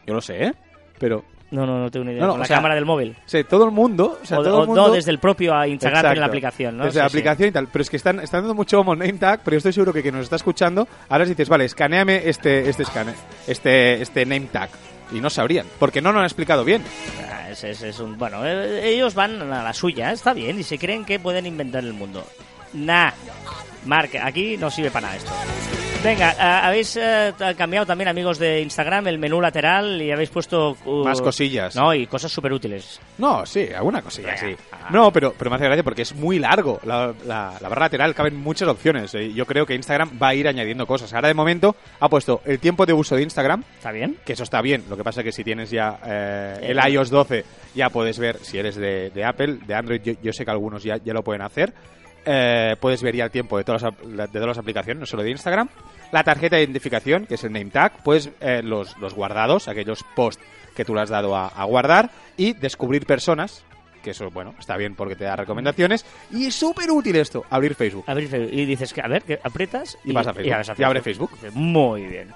Yo 0.07 0.13
lo 0.15 0.21
sé, 0.21 0.45
¿eh? 0.47 0.53
Pero, 0.99 1.25
No, 1.51 1.65
no, 1.67 1.79
no 1.81 1.91
tengo 1.91 2.05
ni 2.05 2.13
idea. 2.13 2.21
No, 2.21 2.27
no, 2.27 2.33
con 2.35 2.41
o 2.41 2.43
la 2.43 2.47
sea, 2.47 2.57
cámara 2.59 2.75
del 2.75 2.85
móvil. 2.85 3.17
sea, 3.27 3.43
todo 3.45 3.65
el 3.65 3.71
mundo... 3.71 4.19
O 4.23 4.27
sea, 4.27 4.39
o, 4.39 4.43
todo 4.43 4.59
o- 4.59 4.61
el 4.63 4.67
mundo... 4.69 4.89
no, 4.89 4.93
desde 4.95 5.11
el 5.11 5.19
propio 5.19 5.55
a 5.57 5.67
Instagram 5.67 6.13
en 6.13 6.21
la 6.21 6.27
aplicación, 6.27 6.77
¿no? 6.77 6.85
Desde 6.85 6.99
Sí, 7.01 7.03
la 7.03 7.09
sí. 7.09 7.17
aplicación 7.17 7.49
y 7.49 7.53
tal. 7.53 7.69
Pero 7.69 7.83
es 7.83 7.91
que 7.91 7.97
están, 7.97 8.21
están 8.21 8.43
dando 8.43 8.55
mucho 8.55 8.85
name 8.85 9.15
tag, 9.15 9.41
pero 9.45 9.55
yo 9.55 9.59
estoy 9.59 9.73
seguro 9.73 9.93
que 9.93 10.03
quien 10.03 10.15
nos 10.15 10.25
está 10.25 10.37
escuchando, 10.37 10.87
ahora 11.09 11.25
si 11.25 11.31
dices, 11.31 11.49
vale, 11.49 11.65
escaneame 11.65 12.29
este, 12.29 12.69
este 12.69 12.83
escane, 12.85 13.15
este, 13.49 14.01
este 14.03 14.27
name 14.27 14.47
tag. 14.53 14.69
Y 15.13 15.21
no 15.21 15.29
sabrían, 15.29 15.67
porque 15.81 16.01
no 16.01 16.13
lo 16.13 16.21
han 16.21 16.25
explicado 16.27 16.65
bien. 16.65 16.83
Ah, 17.33 17.51
es, 17.51 17.65
es- 17.65 17.83
es 17.83 17.99
un, 17.99 18.17
bueno, 18.17 18.47
eh, 18.47 18.89
ellos 18.95 19.15
van 19.15 19.41
a 19.53 19.65
la 19.65 19.73
suya, 19.73 20.13
está 20.13 20.33
bien, 20.35 20.59
y 20.61 20.63
se 20.63 20.79
creen 20.79 21.05
que 21.05 21.19
pueden 21.19 21.47
inventar 21.47 21.83
el 21.83 21.95
mundo. 21.95 22.25
Nah, 22.75 23.11
Mark, 23.87 24.11
aquí 24.23 24.57
no 24.57 24.71
sirve 24.71 24.91
para 24.91 25.07
nada 25.09 25.17
esto. 25.19 25.33
Venga, 26.03 26.31
habéis 26.67 26.97
eh, 26.97 27.35
cambiado 27.59 27.85
también, 27.85 28.09
amigos 28.09 28.39
de 28.39 28.63
Instagram, 28.63 29.07
el 29.09 29.19
menú 29.19 29.39
lateral 29.39 30.01
y 30.01 30.11
habéis 30.11 30.31
puesto... 30.31 30.75
uh, 30.87 31.05
Más 31.05 31.21
cosillas. 31.21 31.77
No, 31.77 31.93
y 31.93 32.07
cosas 32.07 32.33
súper 32.33 32.55
útiles. 32.55 32.99
No, 33.19 33.45
sí, 33.45 33.69
alguna 33.77 34.01
cosilla, 34.01 34.35
sí. 34.35 34.57
Ah. 34.73 34.89
No, 34.91 35.13
pero, 35.13 35.35
pero 35.37 35.51
me 35.51 35.57
hace 35.57 35.67
gracia 35.67 35.85
porque 35.85 36.01
es 36.01 36.15
muy 36.15 36.39
largo. 36.39 36.81
La, 36.85 37.13
la- 37.27 37.53
la 37.61 37.69
barra 37.69 37.83
lateral 37.83 38.15
caben 38.15 38.35
muchas 38.35 38.67
opciones. 38.67 39.15
eh. 39.15 39.31
Yo 39.35 39.45
creo 39.45 39.67
que 39.67 39.75
Instagram 39.75 40.13
va 40.21 40.29
a 40.29 40.35
ir 40.35 40.49
añadiendo 40.49 40.87
cosas. 40.87 41.13
Ahora, 41.13 41.29
de 41.29 41.35
momento, 41.35 41.77
ha 42.01 42.09
puesto 42.09 42.41
el 42.47 42.59
tiempo 42.61 42.87
de 42.87 42.95
uso 42.95 43.15
de 43.15 43.23
Instagram, 43.23 43.63
¿Está 43.77 43.93
bien? 43.93 44.17
que 44.25 44.33
eso 44.33 44.45
está 44.45 44.63
bien. 44.63 44.85
Lo 44.89 44.97
que 44.97 45.05
pasa 45.05 45.21
es 45.21 45.25
que 45.27 45.33
si 45.33 45.45
tienes 45.45 45.71
ya 45.71 45.99
eh, 46.07 46.61
el 46.63 46.79
Eh. 46.79 46.91
iOS 46.93 47.11
12, 47.11 47.45
ya 47.75 47.91
puedes 47.91 48.19
ver, 48.19 48.39
si 48.41 48.57
eres 48.57 48.75
de, 48.77 49.11
de 49.11 49.23
Apple, 49.27 49.59
de 49.67 49.75
Android, 49.75 50.01
yo, 50.03 50.15
yo 50.23 50.33
sé 50.33 50.47
que 50.47 50.51
algunos 50.51 50.83
ya, 50.83 50.97
ya 50.97 51.13
lo 51.13 51.23
pueden 51.23 51.43
hacer. 51.43 51.75
Eh, 52.25 52.77
puedes 52.81 53.03
ver 53.03 53.17
ya 53.17 53.25
el 53.25 53.31
tiempo 53.31 53.57
de 53.57 53.65
todas, 53.65 53.83
las, 53.83 54.31
de 54.33 54.39
todas 54.39 54.49
las 54.49 54.59
aplicaciones, 54.59 55.01
no 55.01 55.07
solo 55.07 55.23
de 55.23 55.31
Instagram. 55.31 55.69
La 56.13 56.25
tarjeta 56.25 56.57
de 56.57 56.63
identificación, 56.63 57.27
que 57.27 57.35
es 57.35 57.45
el 57.45 57.53
name 57.53 57.71
tag, 57.71 58.03
pues 58.03 58.31
eh, 58.41 58.63
los, 58.63 58.97
los 58.99 59.15
guardados, 59.15 59.69
aquellos 59.69 60.05
posts 60.15 60.43
que 60.75 60.85
tú 60.85 60.95
le 60.95 61.03
has 61.03 61.11
dado 61.11 61.35
a, 61.37 61.49
a 61.49 61.65
guardar. 61.65 62.11
Y 62.37 62.53
descubrir 62.53 63.07
personas, 63.07 63.65
que 64.03 64.11
eso, 64.11 64.31
bueno, 64.31 64.55
está 64.59 64.77
bien 64.77 64.95
porque 64.95 65.17
te 65.17 65.25
da 65.25 65.37
recomendaciones. 65.37 66.05
Y 66.31 66.47
es 66.47 66.55
súper 66.55 66.91
útil 66.91 67.17
esto, 67.17 67.45
abrir 67.51 67.75
Facebook. 67.75 68.05
Abrir 68.07 68.29
Facebook. 68.29 68.53
Y 68.53 68.65
dices 68.65 68.93
que, 68.93 69.01
a 69.01 69.09
ver, 69.09 69.23
que 69.23 69.39
aprietas 69.43 69.99
Y 70.05 70.13
vas 70.13 70.27
a 70.27 70.35
Facebook. 70.35 70.75
Y 70.79 70.83
abre 70.83 71.03
Facebook. 71.03 71.31
Muy 71.55 72.07
bien. 72.07 72.29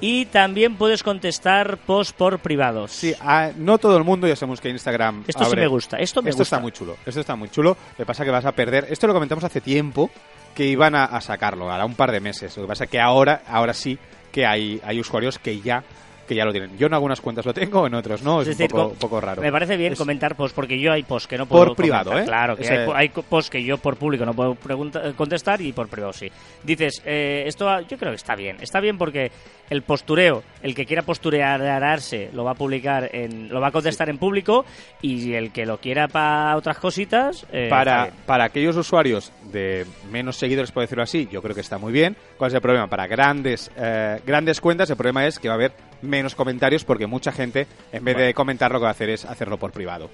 Y 0.00 0.26
también 0.26 0.76
puedes 0.76 1.02
contestar 1.02 1.78
post 1.78 2.14
por 2.16 2.38
privados. 2.40 2.90
Sí, 2.92 3.14
ah, 3.20 3.50
no 3.56 3.78
todo 3.78 3.96
el 3.96 4.04
mundo, 4.04 4.26
ya 4.26 4.36
sabemos 4.36 4.60
que 4.60 4.68
Instagram. 4.68 5.24
Esto 5.26 5.44
sí 5.44 5.50
abre- 5.50 5.62
me 5.62 5.66
gusta. 5.68 5.96
Esto 5.98 6.20
me 6.20 6.30
esto 6.30 6.40
gusta. 6.40 6.56
está 6.56 6.62
muy 6.62 6.72
chulo. 6.72 6.96
Esto 7.06 7.20
está 7.20 7.36
muy 7.36 7.48
chulo. 7.48 7.70
Lo 7.92 7.96
que 7.96 8.04
pasa 8.06 8.22
es 8.22 8.26
que 8.26 8.30
vas 8.32 8.44
a 8.44 8.52
perder. 8.52 8.86
Esto 8.90 9.06
lo 9.06 9.14
comentamos 9.14 9.44
hace 9.44 9.60
tiempo 9.60 10.10
que 10.54 10.66
iban 10.66 10.94
a, 10.94 11.04
a 11.04 11.20
sacarlo, 11.20 11.70
ahora 11.70 11.84
un 11.84 11.94
par 11.94 12.12
de 12.12 12.20
meses. 12.20 12.56
Lo 12.56 12.64
que 12.64 12.68
pasa 12.68 12.84
es 12.84 12.90
que 12.90 13.00
ahora, 13.00 13.42
ahora 13.48 13.72
sí 13.72 13.98
que 14.30 14.44
hay, 14.46 14.80
hay 14.84 15.00
usuarios 15.00 15.38
que 15.38 15.60
ya 15.60 15.82
que 16.26 16.34
ya 16.34 16.44
lo 16.44 16.52
tienen. 16.52 16.76
Yo 16.78 16.86
en 16.86 16.94
algunas 16.94 17.20
cuentas 17.20 17.44
lo 17.46 17.52
tengo, 17.54 17.86
en 17.86 17.94
otros 17.94 18.22
no. 18.22 18.42
Es, 18.42 18.48
Es 18.48 18.56
decir, 18.58 18.72
un, 18.74 18.78
poco, 18.78 18.88
co- 18.88 18.92
un 18.94 18.98
poco 18.98 19.20
raro. 19.20 19.42
Me 19.42 19.52
parece 19.52 19.76
bien 19.76 19.92
Es- 19.92 19.98
comentar 19.98 20.34
post 20.36 20.54
porque 20.54 20.78
yo 20.78 20.92
hay 20.92 21.02
post 21.02 21.28
que 21.28 21.36
no 21.38 21.46
puedo 21.46 21.66
Por 21.66 21.76
privado, 21.76 22.10
comentar. 22.10 22.22
¿eh? 22.22 22.26
Claro, 22.28 22.56
que 22.56 22.62
Ese- 22.62 22.74
hay, 22.78 22.88
hay 22.94 23.08
post 23.08 23.50
que 23.52 23.62
yo 23.62 23.78
por 23.78 23.96
público 23.96 24.24
no 24.24 24.34
puedo 24.34 24.54
pregunta- 24.54 25.12
contestar 25.16 25.60
y 25.60 25.72
por 25.72 25.88
privado 25.88 26.12
sí. 26.12 26.28
Dices, 26.62 27.02
eh, 27.04 27.44
esto 27.46 27.68
yo 27.82 27.96
creo 27.98 28.10
que 28.12 28.16
está 28.16 28.34
bien. 28.34 28.56
Está 28.60 28.80
bien 28.80 28.96
porque 28.98 29.30
el 29.70 29.82
postureo, 29.82 30.42
el 30.62 30.74
que 30.74 30.84
quiera 30.84 31.02
posturearse 31.02 32.30
lo 32.32 32.44
va 32.44 32.52
a 32.52 32.54
publicar 32.54 33.08
en, 33.14 33.48
lo 33.48 33.60
va 33.60 33.68
a 33.68 33.72
contestar 33.72 34.08
en 34.08 34.18
público 34.18 34.64
y 35.02 35.32
el 35.34 35.52
que 35.52 35.64
lo 35.66 35.78
quiera 35.78 36.08
para 36.08 36.56
otras 36.56 36.78
cositas 36.78 37.46
eh, 37.52 37.68
para, 37.70 38.10
para 38.26 38.44
aquellos 38.44 38.76
usuarios 38.76 39.32
de 39.54 39.86
menos 40.10 40.36
seguidores, 40.36 40.70
por 40.70 40.82
decirlo 40.82 41.04
así, 41.04 41.26
yo 41.32 41.40
creo 41.40 41.54
que 41.54 41.62
está 41.62 41.78
muy 41.78 41.92
bien. 41.92 42.14
¿Cuál 42.36 42.50
es 42.50 42.54
el 42.54 42.60
problema? 42.60 42.86
Para 42.88 43.06
grandes, 43.06 43.70
eh, 43.76 44.20
grandes 44.26 44.60
cuentas, 44.60 44.90
el 44.90 44.96
problema 44.96 45.26
es 45.26 45.38
que 45.38 45.48
va 45.48 45.54
a 45.54 45.56
haber 45.56 45.72
menos 46.02 46.34
comentarios 46.34 46.84
porque 46.84 47.06
mucha 47.06 47.32
gente, 47.32 47.66
en 47.90 48.04
vez 48.04 48.18
de 48.18 48.34
comentar, 48.34 48.70
lo 48.70 48.78
que 48.78 48.82
va 48.82 48.88
a 48.88 48.92
hacer 48.92 49.08
es 49.08 49.24
hacerlo 49.24 49.56
por 49.56 49.72
privado. 49.72 50.10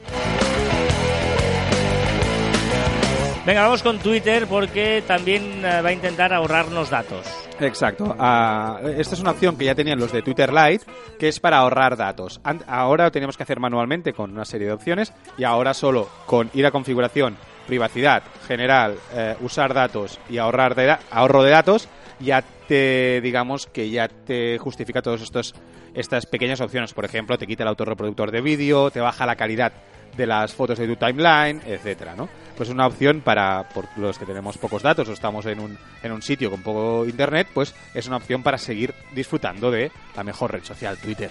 Venga, 3.46 3.62
vamos 3.62 3.82
con 3.82 3.98
Twitter 3.98 4.46
porque 4.46 5.02
también 5.06 5.64
eh, 5.64 5.80
va 5.82 5.88
a 5.88 5.92
intentar 5.92 6.32
ahorrarnos 6.32 6.90
datos. 6.90 7.26
Exacto. 7.58 8.14
Ah, 8.18 8.80
esta 8.96 9.14
es 9.14 9.20
una 9.20 9.30
opción 9.30 9.56
que 9.56 9.64
ya 9.64 9.74
tenían 9.74 9.98
los 9.98 10.12
de 10.12 10.22
Twitter 10.22 10.52
Lite, 10.52 10.84
que 11.18 11.28
es 11.28 11.40
para 11.40 11.58
ahorrar 11.58 11.96
datos. 11.96 12.40
Ahora 12.66 13.04
lo 13.04 13.12
teníamos 13.12 13.36
que 13.36 13.42
hacer 13.42 13.58
manualmente 13.58 14.12
con 14.12 14.30
una 14.30 14.44
serie 14.44 14.66
de 14.66 14.74
opciones 14.74 15.12
y 15.38 15.44
ahora 15.44 15.74
solo 15.74 16.08
con 16.26 16.50
ir 16.54 16.66
a 16.66 16.70
configuración, 16.70 17.36
privacidad, 17.70 18.24
general, 18.48 18.96
eh, 19.14 19.36
usar 19.40 19.72
datos 19.72 20.18
y 20.28 20.38
ahorrar 20.38 20.74
de 20.74 20.86
da- 20.86 21.00
ahorro 21.12 21.44
de 21.44 21.50
datos, 21.52 21.88
ya 22.18 22.42
te 22.66 23.20
digamos 23.20 23.66
que 23.68 23.88
ya 23.90 24.08
te 24.08 24.58
justifica 24.58 25.02
todos 25.02 25.22
estos 25.22 25.54
estas 25.94 26.26
pequeñas 26.26 26.60
opciones. 26.60 26.92
Por 26.92 27.04
ejemplo, 27.04 27.38
te 27.38 27.46
quita 27.46 27.62
el 27.62 27.68
autorreproductor 27.68 28.32
de 28.32 28.40
vídeo, 28.40 28.90
te 28.90 28.98
baja 29.00 29.24
la 29.24 29.36
calidad 29.36 29.72
de 30.16 30.26
las 30.26 30.52
fotos 30.52 30.78
de 30.78 30.88
tu 30.88 30.96
timeline, 30.96 31.62
etcétera, 31.64 32.14
¿no? 32.16 32.28
Pues 32.56 32.68
una 32.68 32.86
opción 32.88 33.20
para 33.20 33.68
por 33.68 33.86
los 33.96 34.18
que 34.18 34.26
tenemos 34.26 34.58
pocos 34.58 34.82
datos 34.82 35.08
o 35.08 35.12
estamos 35.12 35.46
en 35.46 35.60
un, 35.60 35.78
en 36.02 36.10
un 36.12 36.20
sitio 36.22 36.50
con 36.50 36.62
poco 36.62 37.06
internet, 37.06 37.46
pues 37.54 37.72
es 37.94 38.06
una 38.08 38.16
opción 38.16 38.42
para 38.42 38.58
seguir 38.58 38.92
disfrutando 39.14 39.70
de 39.70 39.90
la 40.16 40.24
mejor 40.24 40.50
red 40.52 40.64
social, 40.64 40.98
Twitter. 40.98 41.30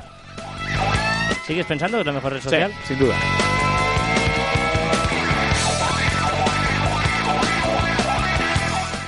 ¿Sigues 1.46 1.66
pensando 1.66 1.98
que 1.98 2.02
es 2.02 2.08
la 2.08 2.14
mejor 2.14 2.32
red 2.34 2.42
social? 2.42 2.72
sin 2.86 2.98
duda. 3.00 3.16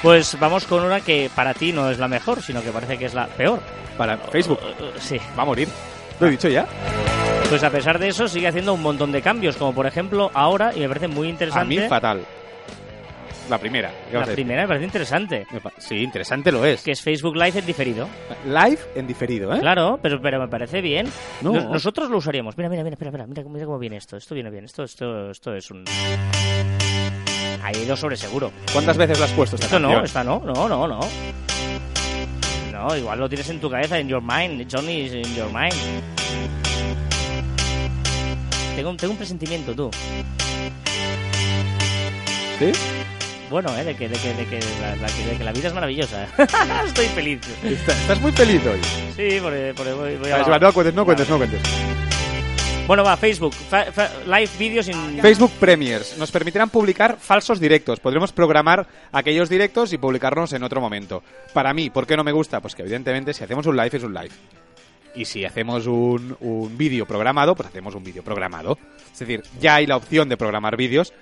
Pues 0.02 0.38
vamos 0.40 0.66
con 0.66 0.84
una 0.84 1.02
que 1.02 1.30
para 1.36 1.54
ti 1.54 1.72
no 1.72 1.90
es 1.92 2.00
la 2.00 2.08
mejor, 2.08 2.42
sino 2.42 2.62
que 2.64 2.72
parece 2.72 2.98
que 2.98 3.06
es 3.06 3.14
la 3.14 3.28
peor. 3.28 3.60
Para 3.98 4.18
Facebook. 4.18 4.60
Uh, 4.80 4.84
uh, 4.84 4.88
Sí. 5.00 5.18
Va 5.38 5.44
a 5.44 5.46
morir. 5.46 5.68
¿Lo 6.20 6.28
he 6.28 6.32
dicho 6.32 6.48
ya? 6.50 6.66
Pues 7.50 7.64
a 7.64 7.70
pesar 7.70 8.00
de 8.00 8.08
eso 8.08 8.28
sigue 8.28 8.48
haciendo 8.48 8.74
un 8.74 8.82
montón 8.82 9.12
de 9.12 9.22
cambios, 9.22 9.58
como 9.58 9.74
por 9.74 9.86
ejemplo 9.86 10.32
ahora, 10.34 10.72
y 10.76 10.80
me 10.80 10.88
parece 10.88 11.08
muy 11.08 11.28
A 11.28 11.32
interesante. 11.32 11.82
mí 11.82 11.88
fatal. 11.88 12.22
La 13.50 13.58
primera. 13.58 13.92
¿qué 14.10 14.18
la 14.18 14.24
a 14.24 14.28
primera 14.28 14.62
me 14.62 14.68
parece 14.70 14.86
interesante, 14.86 15.46
Sí, 15.78 15.98
interesante 15.98 16.52
lo 16.54 16.64
es. 16.64 16.84
que 16.84 16.92
es 16.92 17.02
Facebook 17.02 17.36
Live 17.36 17.60
en 17.60 17.66
diferido. 17.66 18.08
Live 18.46 18.80
en 18.96 19.08
diferido, 19.08 19.54
¿eh? 19.54 19.60
Claro, 19.60 20.00
pero, 20.02 20.22
pero 20.22 20.40
me 20.40 20.48
parece 20.48 20.80
bien. 20.80 21.08
No. 21.42 21.52
Nos- 21.52 21.66
Nosotros 21.66 22.10
lo 22.10 22.18
usaríamos. 22.18 22.56
Mira, 22.58 22.70
mira, 22.70 22.84
mira, 22.84 22.94
espera, 22.94 23.10
espera, 23.10 23.28
mira, 23.28 23.44
mira 23.44 23.66
cómo 23.66 23.78
viene 23.80 23.98
esto. 23.98 24.16
Esto 24.16 24.36
viene 24.36 24.50
bien. 24.50 24.64
Esto, 24.66 24.84
esto, 24.84 25.32
esto 25.32 25.54
es 25.54 25.70
un. 25.70 25.84
Ha 27.64 27.72
ido 27.78 27.96
sobre 27.96 28.18
seguro. 28.18 28.52
¿Cuántas 28.74 28.98
veces 28.98 29.20
lo 29.20 29.26
has 29.26 29.32
puesto 29.32 29.56
esta 29.56 29.68
Esto 29.68 29.80
no, 29.80 30.04
esta 30.04 30.24
no, 30.24 30.42
no, 30.46 30.68
no, 30.68 30.88
no. 30.88 31.00
No, 32.72 32.98
igual 32.98 33.20
lo 33.20 33.30
tienes 33.30 33.48
en 33.50 33.60
tu 33.60 33.70
cabeza, 33.70 34.00
en 34.00 34.08
your 34.08 34.22
mind. 34.22 34.68
Johnny 34.72 35.02
in 35.08 35.36
your 35.36 35.52
mind. 35.54 35.74
Tengo, 38.76 38.90
un- 38.90 38.98
tengo 38.98 39.12
un 39.12 39.18
presentimiento, 39.18 39.76
tú. 39.76 39.92
¿Sí? 42.58 42.72
Bueno, 43.50 43.76
¿eh? 43.78 43.84
De 43.84 43.96
que, 43.96 44.08
de 44.08 44.18
que, 44.18 44.34
de 44.34 44.46
que, 44.46 44.60
la, 44.82 44.96
la- 44.96 45.08
que- 45.08 45.26
de 45.26 45.38
que 45.38 45.44
la 45.44 45.52
vida 45.52 45.68
es 45.68 45.74
maravillosa. 45.74 46.26
Estoy 46.88 47.06
feliz. 47.08 47.42
Está- 47.64 47.92
Estás 47.94 48.22
muy 48.22 48.32
feliz 48.32 48.62
hoy. 48.66 48.80
Sí, 49.16 49.40
porque, 49.42 49.74
porque 49.76 49.92
voy, 49.94 50.16
voy 50.18 50.32
a... 50.32 50.38
No 50.60 50.74
cuentes, 50.74 50.94
no 50.96 51.06
cuentes, 51.06 51.30
no 51.30 51.38
cuentes. 51.38 51.62
Bueno, 52.88 53.04
va, 53.06 53.16
Facebook. 53.16 53.54
Fa- 53.54 53.92
fa- 53.92 54.10
live 54.26 54.50
videos 54.60 54.88
in... 54.90 55.20
Facebook 55.22 55.52
Premiers 55.60 56.18
nos 56.18 56.30
permitirán 56.32 56.70
publicar 56.70 57.18
falsos 57.18 57.60
directos. 57.60 58.00
Podremos 58.02 58.34
programar 58.34 58.86
aquellos 59.14 59.48
directos 59.48 59.94
y 59.94 59.98
publicarlos 59.98 60.52
en 60.54 60.64
otro 60.64 60.82
momento. 60.82 61.24
Para 61.54 61.74
mí, 61.74 61.90
¿por 61.90 62.06
qué 62.06 62.18
no 62.18 62.24
me 62.24 62.34
gusta? 62.34 62.60
Pues 62.60 62.76
que 62.76 62.82
evidentemente 62.82 63.34
si 63.34 63.44
hacemos 63.46 63.66
un 63.66 63.78
live 63.78 63.92
es 63.94 64.04
un 64.04 64.14
live. 64.14 64.32
Y 65.16 65.24
si 65.26 65.46
hacemos 65.46 65.88
un, 65.88 66.36
un 66.42 66.78
vídeo 66.78 67.06
programado, 67.06 67.56
pues 67.56 67.70
hacemos 67.70 67.96
un 67.96 68.04
vídeo 68.04 68.24
programado. 68.24 68.78
Es 69.14 69.20
decir, 69.20 69.44
ya 69.60 69.76
hay 69.76 69.86
la 69.88 69.96
opción 69.96 70.28
de 70.28 70.36
programar 70.36 70.76
vídeos 70.76 71.14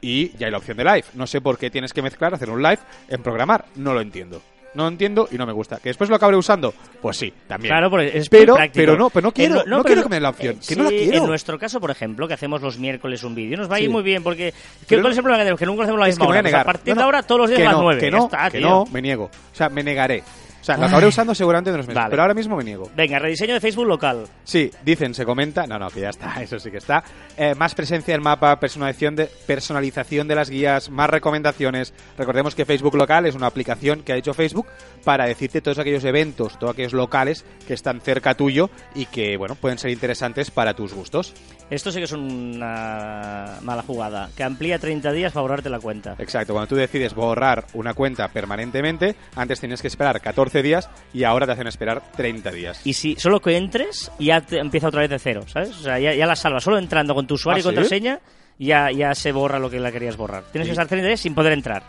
y 0.00 0.36
ya 0.36 0.46
hay 0.46 0.52
la 0.52 0.58
opción 0.58 0.76
de 0.76 0.84
live. 0.84 1.04
No 1.14 1.28
sé 1.28 1.40
por 1.40 1.56
qué 1.56 1.70
tienes 1.70 1.92
que 1.92 2.02
mezclar, 2.02 2.34
hacer 2.34 2.50
un 2.50 2.62
live 2.62 2.78
en 3.08 3.22
programar. 3.22 3.66
No 3.76 3.94
lo 3.94 4.00
entiendo. 4.00 4.42
No 4.74 4.88
entiendo 4.88 5.28
y 5.30 5.36
no 5.36 5.44
me 5.44 5.52
gusta. 5.52 5.76
¿Que 5.78 5.90
después 5.90 6.08
lo 6.08 6.16
acabaré 6.16 6.36
usando? 6.38 6.72
Pues 7.02 7.18
sí, 7.18 7.32
también. 7.46 7.72
Claro, 7.72 7.90
porque 7.90 8.08
es 8.08 8.30
muy 8.32 8.40
pero, 8.40 8.54
práctico. 8.54 8.74
pero 8.82 8.96
no, 8.96 9.10
pero 9.10 9.22
no 9.24 9.28
En 9.28 9.32
quiero, 9.34 9.64
no, 9.66 9.84
quiero 9.84 10.02
que 10.02 10.08
me 10.08 10.16
den 10.16 10.22
la 10.22 10.30
opción. 10.30 10.54
eh, 10.56 10.64
que 10.66 10.76
no 10.76 10.84
la 10.84 10.88
sí, 10.88 10.96
quiero. 10.96 11.18
En 11.18 11.26
nuestro 11.26 11.58
caso, 11.58 11.78
por 11.80 11.90
ejemplo, 11.90 12.26
que 12.26 12.34
hacemos 12.34 12.62
los 12.62 12.78
miércoles 12.78 13.22
un 13.22 13.34
vídeo, 13.34 13.58
nos 13.58 13.70
va 13.70 13.76
a 13.76 13.80
ir 13.80 13.86
Sí. 13.86 13.92
muy 13.92 14.02
bien 14.02 14.22
porque... 14.22 14.52
¿qué- 14.52 14.86
Pero- 14.88 15.02
¿Cuál 15.02 15.12
es 15.12 15.18
el 15.18 15.22
problema 15.24 15.38
que 15.40 15.44
tenemos? 15.44 15.58
Que 15.60 15.66
nunca 15.66 15.82
hacemos 15.82 16.00
la 16.00 16.06
misma 16.06 16.26
hora. 16.26 16.38
a 16.38 16.42
Pues 16.42 16.54
a 16.54 16.64
partir 16.64 16.94
de 16.94 17.02
ahora, 17.02 17.22
todos 17.22 17.40
los 17.42 17.50
días 17.50 17.60
a 17.60 17.64
las 17.64 17.72
no, 17.74 17.82
nueve. 17.82 18.00
Que 18.00 18.10
Ya 18.10 18.16
no, 18.16 18.24
está, 18.24 18.50
que 18.50 18.58
tío. 18.58 18.68
no, 18.70 18.86
me 18.90 19.02
niego. 19.02 19.24
O 19.24 19.54
sea, 19.54 19.68
me 19.68 19.82
negaré. 19.82 20.22
O 20.62 20.64
sea, 20.64 20.76
lo 20.76 20.86
acabaré 20.86 21.08
usando 21.08 21.34
seguramente 21.34 21.70
en 21.70 21.74
unos 21.74 21.88
meses. 21.88 21.96
Vale. 21.96 22.10
Pero 22.10 22.22
ahora 22.22 22.34
mismo 22.34 22.56
me 22.56 22.62
niego. 22.62 22.88
Venga, 22.94 23.18
rediseño 23.18 23.54
de 23.54 23.60
Facebook 23.60 23.88
local. 23.88 24.26
Sí, 24.44 24.70
dicen, 24.84 25.12
se 25.12 25.24
comenta. 25.24 25.66
No, 25.66 25.76
no, 25.76 25.90
que 25.90 26.00
ya 26.00 26.10
está, 26.10 26.34
eso 26.40 26.60
sí 26.60 26.70
que 26.70 26.76
está. 26.76 27.02
Eh, 27.36 27.56
más 27.56 27.74
presencia 27.74 28.14
en 28.14 28.22
mapa, 28.22 28.60
personalización 28.60 29.16
de, 29.16 29.26
personalización 29.46 30.28
de 30.28 30.36
las 30.36 30.50
guías, 30.50 30.88
más 30.88 31.10
recomendaciones. 31.10 31.92
Recordemos 32.16 32.54
que 32.54 32.64
Facebook 32.64 32.94
Local 32.94 33.26
es 33.26 33.34
una 33.34 33.48
aplicación 33.48 34.04
que 34.04 34.12
ha 34.12 34.16
hecho 34.16 34.34
Facebook 34.34 34.68
para 35.02 35.26
decirte 35.26 35.60
todos 35.60 35.80
aquellos 35.80 36.04
eventos, 36.04 36.56
todos 36.60 36.74
aquellos 36.74 36.92
locales 36.92 37.44
que 37.66 37.74
están 37.74 38.00
cerca 38.00 38.34
tuyo 38.34 38.70
y 38.94 39.06
que, 39.06 39.36
bueno, 39.36 39.56
pueden 39.56 39.78
ser 39.78 39.90
interesantes 39.90 40.52
para 40.52 40.74
tus 40.74 40.94
gustos. 40.94 41.34
Esto 41.70 41.90
sí 41.90 41.98
que 41.98 42.04
es 42.04 42.12
una 42.12 43.58
mala 43.62 43.82
jugada. 43.82 44.30
Que 44.36 44.44
amplía 44.44 44.78
30 44.78 45.10
días 45.10 45.32
para 45.32 45.42
borrarte 45.42 45.70
la 45.70 45.80
cuenta. 45.80 46.14
Exacto, 46.18 46.52
cuando 46.52 46.68
tú 46.68 46.76
decides 46.76 47.14
borrar 47.14 47.64
una 47.72 47.94
cuenta 47.94 48.28
permanentemente, 48.28 49.16
antes 49.34 49.58
tenías 49.58 49.80
que 49.80 49.88
esperar 49.88 50.20
14 50.20 50.51
días 50.60 50.90
y 51.14 51.22
ahora 51.22 51.46
te 51.46 51.52
hacen 51.52 51.68
esperar 51.68 52.02
30 52.16 52.50
días. 52.50 52.80
Y 52.84 52.94
si 52.94 53.14
solo 53.14 53.40
que 53.40 53.56
entres, 53.56 54.10
ya 54.18 54.40
te 54.40 54.58
empieza 54.58 54.88
otra 54.88 55.00
vez 55.02 55.10
de 55.10 55.20
cero, 55.20 55.44
¿sabes? 55.46 55.70
O 55.70 55.82
sea, 55.82 55.98
ya, 56.00 56.12
ya 56.12 56.26
la 56.26 56.34
salvas. 56.34 56.64
Solo 56.64 56.78
entrando 56.78 57.14
con 57.14 57.26
tu 57.26 57.34
usuario 57.34 57.58
¿Ah, 57.58 57.60
y 57.60 57.62
sí? 57.62 57.66
contraseña, 57.68 58.20
ya, 58.58 58.90
ya 58.90 59.14
se 59.14 59.30
borra 59.30 59.60
lo 59.60 59.70
que 59.70 59.78
la 59.78 59.92
querías 59.92 60.16
borrar. 60.16 60.42
Tienes 60.50 60.66
que 60.66 60.72
estar 60.72 60.88
30 60.88 61.06
días 61.06 61.20
sin 61.20 61.34
poder 61.34 61.52
entrar. 61.52 61.84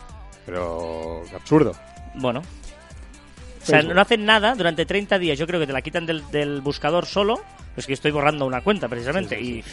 Pero 0.46 1.24
qué 1.30 1.36
absurdo. 1.36 1.74
Bueno. 2.16 2.40
O 2.42 3.66
sea, 3.66 3.80
Facebook. 3.80 3.96
no 3.96 4.02
hacen 4.02 4.26
nada 4.26 4.56
durante 4.56 4.86
30 4.86 5.18
días. 5.20 5.40
Yo 5.40 5.48
creo 5.48 5.60
que 5.60 5.68
te 5.68 5.74
la 5.74 5.82
quitan 5.82 6.06
del, 6.06 6.30
del 6.32 6.62
buscador 6.62 7.06
solo. 7.06 7.42
Pues 7.74 7.88
que 7.88 7.94
estoy 7.94 8.12
borrando 8.12 8.46
una 8.46 8.62
cuenta, 8.62 8.88
precisamente. 8.88 9.40
Y 9.42 9.64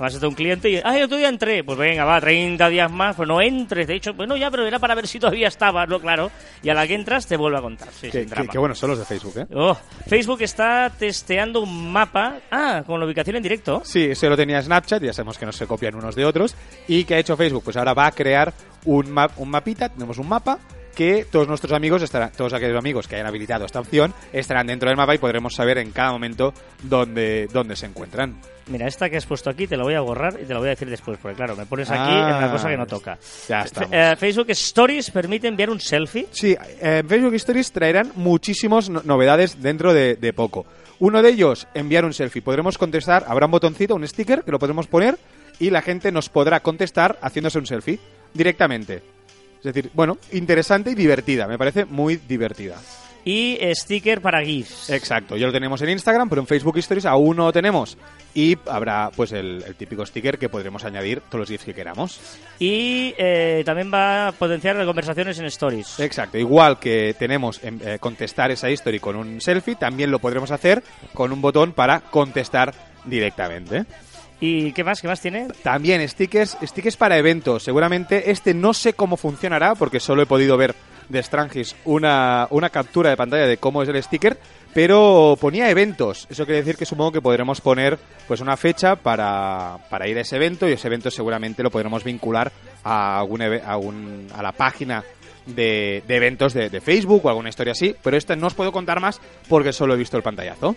Además, 0.00 0.14
está 0.14 0.28
un 0.28 0.34
cliente 0.34 0.70
y, 0.70 0.80
ay, 0.82 1.02
otro 1.02 1.18
día 1.18 1.28
entré. 1.28 1.62
Pues 1.62 1.76
venga, 1.76 2.04
va, 2.06 2.18
30 2.20 2.68
días 2.70 2.90
más, 2.90 3.14
pues 3.16 3.28
no 3.28 3.40
entres. 3.40 3.86
De 3.86 3.94
hecho, 3.94 4.14
bueno, 4.14 4.34
ya, 4.36 4.50
pero 4.50 4.66
era 4.66 4.78
para 4.78 4.94
ver 4.94 5.06
si 5.06 5.18
todavía 5.18 5.48
estaba, 5.48 5.84
¿no? 5.86 6.00
Claro. 6.00 6.30
Y 6.62 6.70
a 6.70 6.74
la 6.74 6.86
que 6.86 6.94
entras 6.94 7.26
te 7.26 7.36
vuelve 7.36 7.58
a 7.58 7.60
contar. 7.60 7.88
Sí, 7.92 8.08
Qué, 8.10 8.24
qué- 8.26 8.48
qué 8.48 8.58
buenos 8.58 8.78
son 8.78 8.90
los 8.90 8.98
de 8.98 9.04
Facebook, 9.04 9.34
¿eh? 9.36 9.46
Oh, 9.54 9.76
Facebook 10.06 10.40
está 10.40 10.90
testeando 10.98 11.60
un 11.60 11.92
mapa. 11.92 12.38
Ah, 12.50 12.82
con 12.86 12.98
la 12.98 13.04
ubicación 13.04 13.36
en 13.36 13.42
directo. 13.42 13.82
Sí, 13.84 14.04
eso 14.10 14.28
lo 14.30 14.36
tenía 14.36 14.62
Snapchat, 14.62 15.02
ya 15.02 15.12
sabemos 15.12 15.36
que 15.36 15.44
no 15.44 15.52
se 15.52 15.66
copian 15.66 15.94
unos 15.94 16.14
de 16.14 16.24
otros. 16.24 16.56
¿Y 16.88 17.04
que 17.04 17.16
ha 17.16 17.18
hecho 17.18 17.36
Facebook? 17.36 17.64
Pues 17.64 17.76
ahora 17.76 17.92
va 17.92 18.06
a 18.06 18.12
crear 18.12 18.54
un, 18.86 19.10
map, 19.10 19.32
un 19.38 19.50
mapita, 19.50 19.90
tenemos 19.90 20.16
un 20.16 20.28
mapa 20.28 20.58
que 20.94 21.24
todos 21.30 21.48
nuestros 21.48 21.72
amigos 21.72 22.02
estarán, 22.02 22.32
todos 22.32 22.52
aquellos 22.52 22.76
amigos 22.78 23.06
que 23.08 23.14
hayan 23.16 23.26
habilitado 23.26 23.64
esta 23.64 23.80
opción 23.80 24.12
estarán 24.32 24.66
dentro 24.66 24.88
del 24.88 24.96
mapa 24.96 25.14
y 25.14 25.18
podremos 25.18 25.54
saber 25.54 25.78
en 25.78 25.90
cada 25.92 26.12
momento 26.12 26.52
dónde, 26.82 27.48
dónde 27.52 27.76
se 27.76 27.86
encuentran. 27.86 28.40
Mira, 28.66 28.86
esta 28.86 29.08
que 29.10 29.16
has 29.16 29.26
puesto 29.26 29.50
aquí 29.50 29.66
te 29.66 29.76
la 29.76 29.82
voy 29.82 29.94
a 29.94 30.00
borrar 30.00 30.38
y 30.40 30.44
te 30.46 30.52
la 30.52 30.58
voy 30.60 30.68
a 30.68 30.70
decir 30.70 30.88
después, 30.88 31.18
porque 31.20 31.36
claro, 31.36 31.56
me 31.56 31.66
pones 31.66 31.90
aquí 31.90 31.98
Ah, 32.02 32.28
en 32.30 32.36
una 32.36 32.52
cosa 32.52 32.68
que 32.68 32.76
no 32.76 32.86
toca. 32.86 33.18
ya 33.48 33.62
estamos. 33.62 33.90
eh, 33.92 34.14
Facebook 34.18 34.50
Stories 34.50 35.10
permite 35.10 35.48
enviar 35.48 35.70
un 35.70 35.80
selfie. 35.80 36.26
Sí, 36.30 36.56
eh, 36.80 37.02
Facebook 37.06 37.34
Stories 37.34 37.72
traerán 37.72 38.12
muchísimas 38.14 38.88
no- 38.88 39.02
novedades 39.04 39.60
dentro 39.62 39.92
de, 39.92 40.14
de 40.16 40.32
poco. 40.32 40.66
Uno 41.00 41.22
de 41.22 41.30
ellos, 41.30 41.66
enviar 41.74 42.04
un 42.04 42.12
selfie. 42.12 42.42
Podremos 42.42 42.76
contestar, 42.78 43.24
habrá 43.26 43.46
un 43.46 43.52
botoncito, 43.52 43.94
un 43.94 44.06
sticker 44.06 44.42
que 44.44 44.52
lo 44.52 44.58
podremos 44.58 44.86
poner 44.86 45.18
y 45.58 45.70
la 45.70 45.82
gente 45.82 46.12
nos 46.12 46.28
podrá 46.28 46.60
contestar 46.60 47.18
haciéndose 47.22 47.58
un 47.58 47.66
selfie 47.66 47.98
directamente. 48.34 49.02
Es 49.60 49.74
decir, 49.74 49.90
bueno, 49.94 50.16
interesante 50.32 50.90
y 50.90 50.94
divertida. 50.94 51.46
Me 51.46 51.58
parece 51.58 51.84
muy 51.84 52.16
divertida. 52.16 52.76
Y 53.24 53.58
sticker 53.74 54.22
para 54.22 54.42
GIFs. 54.42 54.88
Exacto, 54.88 55.36
ya 55.36 55.46
lo 55.46 55.52
tenemos 55.52 55.82
en 55.82 55.90
Instagram, 55.90 56.28
pero 56.30 56.40
en 56.40 56.46
Facebook 56.46 56.78
Stories 56.78 57.04
aún 57.04 57.36
no 57.36 57.44
lo 57.44 57.52
tenemos. 57.52 57.98
Y 58.34 58.56
habrá 58.66 59.10
pues 59.14 59.32
el, 59.32 59.62
el 59.66 59.74
típico 59.74 60.06
sticker 60.06 60.38
que 60.38 60.48
podremos 60.48 60.84
añadir 60.84 61.20
todos 61.28 61.40
los 61.40 61.48
GIFs 61.50 61.64
que 61.64 61.74
queramos. 61.74 62.18
Y 62.58 63.14
eh, 63.18 63.62
también 63.66 63.92
va 63.92 64.28
a 64.28 64.32
potenciar 64.32 64.76
las 64.76 64.86
conversaciones 64.86 65.38
en 65.38 65.44
Stories. 65.46 66.00
Exacto, 66.00 66.38
igual 66.38 66.78
que 66.78 67.14
tenemos 67.18 67.62
en, 67.62 67.80
eh, 67.84 67.98
contestar 67.98 68.50
esa 68.52 68.70
history 68.70 69.00
con 69.00 69.16
un 69.16 69.40
selfie, 69.42 69.74
también 69.74 70.10
lo 70.10 70.18
podremos 70.18 70.50
hacer 70.50 70.82
con 71.12 71.30
un 71.30 71.42
botón 71.42 71.72
para 71.72 72.00
contestar 72.00 72.72
directamente. 73.04 73.84
¿Y 74.40 74.72
qué 74.72 74.84
más? 74.84 75.00
¿Qué 75.02 75.08
más 75.08 75.20
tiene? 75.20 75.48
También 75.62 76.06
stickers, 76.08 76.56
stickers 76.62 76.96
para 76.96 77.18
eventos. 77.18 77.62
Seguramente 77.62 78.30
este 78.30 78.54
no 78.54 78.72
sé 78.72 78.94
cómo 78.94 79.16
funcionará 79.16 79.74
porque 79.74 80.00
solo 80.00 80.22
he 80.22 80.26
podido 80.26 80.56
ver 80.56 80.74
de 81.10 81.22
Strangis 81.22 81.76
una, 81.84 82.46
una 82.50 82.70
captura 82.70 83.10
de 83.10 83.16
pantalla 83.16 83.46
de 83.46 83.56
cómo 83.58 83.82
es 83.82 83.88
el 83.88 84.02
sticker, 84.02 84.38
pero 84.72 85.36
ponía 85.40 85.68
eventos. 85.68 86.26
Eso 86.30 86.44
quiere 86.46 86.60
decir 86.62 86.76
que 86.76 86.86
supongo 86.86 87.12
que 87.12 87.20
podremos 87.20 87.60
poner 87.60 87.98
pues 88.28 88.40
una 88.40 88.56
fecha 88.56 88.96
para, 88.96 89.76
para 89.90 90.08
ir 90.08 90.16
a 90.16 90.20
ese 90.22 90.36
evento 90.36 90.68
y 90.68 90.72
ese 90.72 90.86
evento 90.86 91.10
seguramente 91.10 91.62
lo 91.62 91.70
podremos 91.70 92.02
vincular 92.04 92.50
a, 92.84 93.18
algún, 93.18 93.42
a, 93.42 93.76
un- 93.76 94.28
a 94.34 94.42
la 94.42 94.52
página 94.52 95.04
de, 95.46 96.02
de 96.06 96.16
eventos 96.16 96.54
de, 96.54 96.80
Facebook 96.80 97.26
o 97.26 97.28
alguna 97.28 97.48
historia 97.48 97.72
así, 97.72 97.94
pero 98.02 98.16
este 98.16 98.36
no 98.36 98.46
os 98.46 98.54
puedo 98.54 98.70
contar 98.72 99.00
más 99.00 99.20
porque 99.48 99.72
solo 99.72 99.94
he 99.94 99.98
visto 99.98 100.16
el 100.16 100.22
pantallazo. 100.22 100.76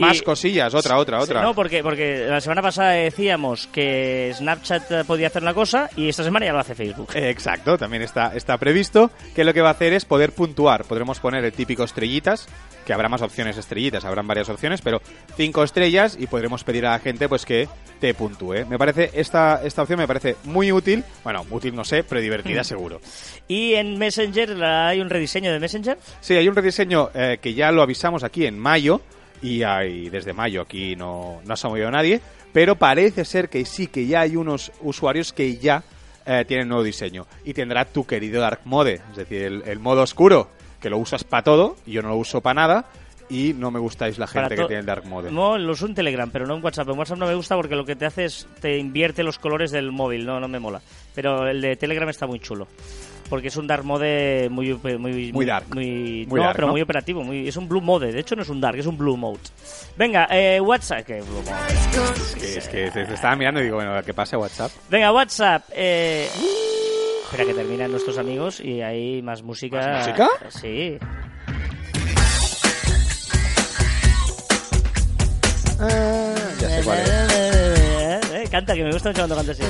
Más 0.00 0.22
cosillas, 0.22 0.74
otra, 0.74 0.98
otra, 0.98 1.20
otra. 1.20 1.42
No, 1.42 1.54
porque, 1.54 1.82
porque 1.82 2.26
la 2.26 2.40
semana 2.40 2.62
pasada 2.62 2.90
decíamos 2.92 3.66
que 3.68 4.32
Snapchat 4.34 5.06
podía 5.06 5.28
hacer 5.28 5.42
una 5.42 5.54
cosa 5.54 5.90
y 5.96 6.08
esta 6.08 6.24
semana 6.24 6.46
ya 6.46 6.52
lo 6.52 6.58
hace 6.58 6.74
Facebook. 6.74 7.10
Eh, 7.14 7.30
Exacto, 7.30 7.78
también 7.78 8.02
está, 8.02 8.34
está 8.34 8.58
previsto 8.58 9.10
que 9.34 9.44
lo 9.44 9.54
que 9.54 9.60
va 9.60 9.68
a 9.68 9.72
hacer 9.72 9.92
es 9.92 10.04
poder 10.04 10.32
puntuar. 10.32 10.84
Podremos 10.84 11.20
poner 11.20 11.44
el 11.44 11.52
típico 11.52 11.84
estrellitas, 11.84 12.48
que 12.84 12.92
habrá 12.92 13.08
más 13.08 13.22
opciones 13.22 13.56
estrellitas, 13.56 14.04
habrán 14.04 14.26
varias 14.26 14.48
opciones, 14.48 14.80
pero 14.82 15.00
cinco 15.36 15.62
estrellas 15.62 16.16
y 16.18 16.26
podremos 16.26 16.64
pedir 16.64 16.86
a 16.86 16.92
la 16.92 16.98
gente 16.98 17.28
pues 17.28 17.44
que 17.44 17.68
te 18.00 18.14
puntúe. 18.14 18.66
Me 18.68 18.78
parece, 18.78 19.10
esta, 19.14 19.60
esta 19.62 19.82
opción 19.82 19.98
me 19.98 20.06
parece 20.06 20.36
muy 20.44 20.72
útil, 20.72 21.04
bueno, 21.22 21.44
útil 21.50 21.74
no 21.74 21.84
sé, 21.84 22.02
pero 22.02 22.20
divertida 22.20 22.64
seguro. 22.64 23.00
Y 23.46 23.74
en 23.74 23.98
Messenger 23.98 24.62
hay 24.62 25.00
un 25.00 25.10
rediseño 25.10 25.52
de 25.52 25.60
Messenger. 25.60 25.98
Sí, 26.20 26.34
hay 26.34 26.48
un 26.48 26.56
rediseño 26.56 27.10
eh, 27.14 27.38
que 27.40 27.54
ya 27.54 27.70
lo 27.70 27.82
avisamos 27.82 28.24
aquí 28.24 28.46
en 28.46 28.58
mayo, 28.58 29.00
y 29.42 29.62
hay, 29.62 30.10
desde 30.10 30.32
mayo 30.32 30.62
aquí 30.62 30.96
no, 30.96 31.40
no 31.44 31.56
se 31.56 31.66
ha 31.66 31.70
movido 31.70 31.90
nadie, 31.90 32.20
pero 32.52 32.76
parece 32.76 33.24
ser 33.24 33.48
que 33.48 33.64
sí, 33.64 33.86
que 33.86 34.06
ya 34.06 34.20
hay 34.20 34.36
unos 34.36 34.72
usuarios 34.80 35.32
que 35.32 35.56
ya 35.56 35.82
eh, 36.26 36.44
tienen 36.46 36.68
nuevo 36.68 36.82
diseño. 36.82 37.26
Y 37.44 37.54
tendrá 37.54 37.84
tu 37.84 38.06
querido 38.06 38.40
Dark 38.40 38.60
Mode, 38.64 39.00
es 39.10 39.16
decir, 39.16 39.42
el, 39.42 39.62
el 39.66 39.78
modo 39.78 40.02
oscuro, 40.02 40.48
que 40.80 40.90
lo 40.90 40.98
usas 40.98 41.24
para 41.24 41.44
todo, 41.44 41.76
yo 41.86 42.02
no 42.02 42.08
lo 42.08 42.16
uso 42.16 42.40
para 42.40 42.54
nada, 42.54 42.86
y 43.30 43.54
no 43.54 43.70
me 43.70 43.78
gustáis 43.78 44.18
la 44.18 44.26
gente 44.26 44.56
que 44.56 44.64
tiene 44.64 44.80
el 44.80 44.86
Dark 44.86 45.06
Mode. 45.06 45.30
No, 45.30 45.56
lo 45.56 45.72
uso 45.72 45.86
en 45.86 45.94
Telegram, 45.94 46.28
pero 46.30 46.46
no 46.46 46.56
en 46.56 46.64
WhatsApp. 46.64 46.88
En 46.88 46.98
WhatsApp 46.98 47.18
no 47.18 47.26
me 47.26 47.34
gusta 47.34 47.56
porque 47.56 47.76
lo 47.76 47.84
que 47.84 47.96
te 47.96 48.06
hace 48.06 48.24
es 48.24 48.46
te 48.60 48.76
invierte 48.76 49.22
los 49.22 49.38
colores 49.38 49.70
del 49.70 49.92
móvil, 49.92 50.26
no, 50.26 50.40
no 50.40 50.48
me 50.48 50.58
mola. 50.58 50.80
Pero 51.14 51.48
el 51.48 51.60
de 51.60 51.76
Telegram 51.76 52.08
está 52.08 52.26
muy 52.26 52.40
chulo. 52.40 52.66
Porque 53.28 53.46
es 53.46 53.56
un 53.56 53.68
dark 53.68 53.84
mode 53.84 54.48
muy 54.50 54.74
muy 54.74 55.32
Muy 55.32 55.46
dark. 55.46 55.72
muy, 55.72 56.26
Muy 56.28 56.40
no, 56.40 56.46
dark, 56.46 56.56
pero 56.56 56.66
¿no? 56.66 56.72
muy 56.72 56.82
operativo, 56.82 57.22
muy 57.22 57.46
es 57.46 57.56
un 57.56 57.68
blue 57.68 57.80
mode, 57.80 58.10
de 58.10 58.18
hecho 58.18 58.34
no 58.34 58.42
es 58.42 58.48
un 58.48 58.60
dark, 58.60 58.76
es 58.76 58.86
un 58.86 58.98
blue 58.98 59.16
mode. 59.16 59.38
Venga, 59.96 60.26
eh, 60.32 60.60
WhatsApp, 60.60 61.06
que 61.06 61.20
blue 61.20 61.42
mode. 61.42 61.72
Es 62.16 62.34
que, 62.34 62.58
es 62.58 62.68
que 62.68 62.90
te, 62.90 63.04
te 63.06 63.14
estaba 63.14 63.36
mirando 63.36 63.60
y 63.60 63.64
digo, 63.64 63.76
bueno, 63.76 64.02
¿qué 64.04 64.12
pasa 64.12 64.36
WhatsApp? 64.36 64.72
Venga, 64.90 65.12
WhatsApp. 65.12 65.62
Eh... 65.72 66.28
Espera 67.22 67.44
que 67.44 67.54
terminan 67.54 67.92
nuestros 67.92 68.18
amigos 68.18 68.58
y 68.58 68.82
hay 68.82 69.22
más 69.22 69.44
música. 69.44 69.76
¿Más 69.76 70.08
música? 70.08 70.28
Sí. 70.48 70.98
Ya 76.60 76.68
sé 76.68 76.82
cuál 76.84 76.98
es. 77.00 77.08
Eh, 78.32 78.48
canta, 78.50 78.74
que 78.74 78.84
me 78.84 78.92
gusta 78.92 79.08
mucho 79.10 79.20
cuando 79.22 79.36
canta 79.36 79.52
así. 79.52 79.62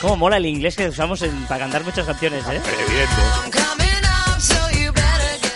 Cómo 0.00 0.16
mola 0.16 0.36
el 0.36 0.46
inglés 0.46 0.76
que 0.76 0.88
usamos 0.88 1.20
en- 1.22 1.44
para 1.46 1.60
cantar 1.60 1.82
muchas 1.84 2.06
canciones, 2.06 2.44
¿eh? 2.50 2.60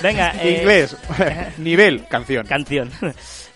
Venga, 0.03 0.33
eh, 0.43 0.59
Inglés, 0.59 0.97
nivel, 1.59 2.07
canción. 2.09 2.45
Canción. 2.47 2.91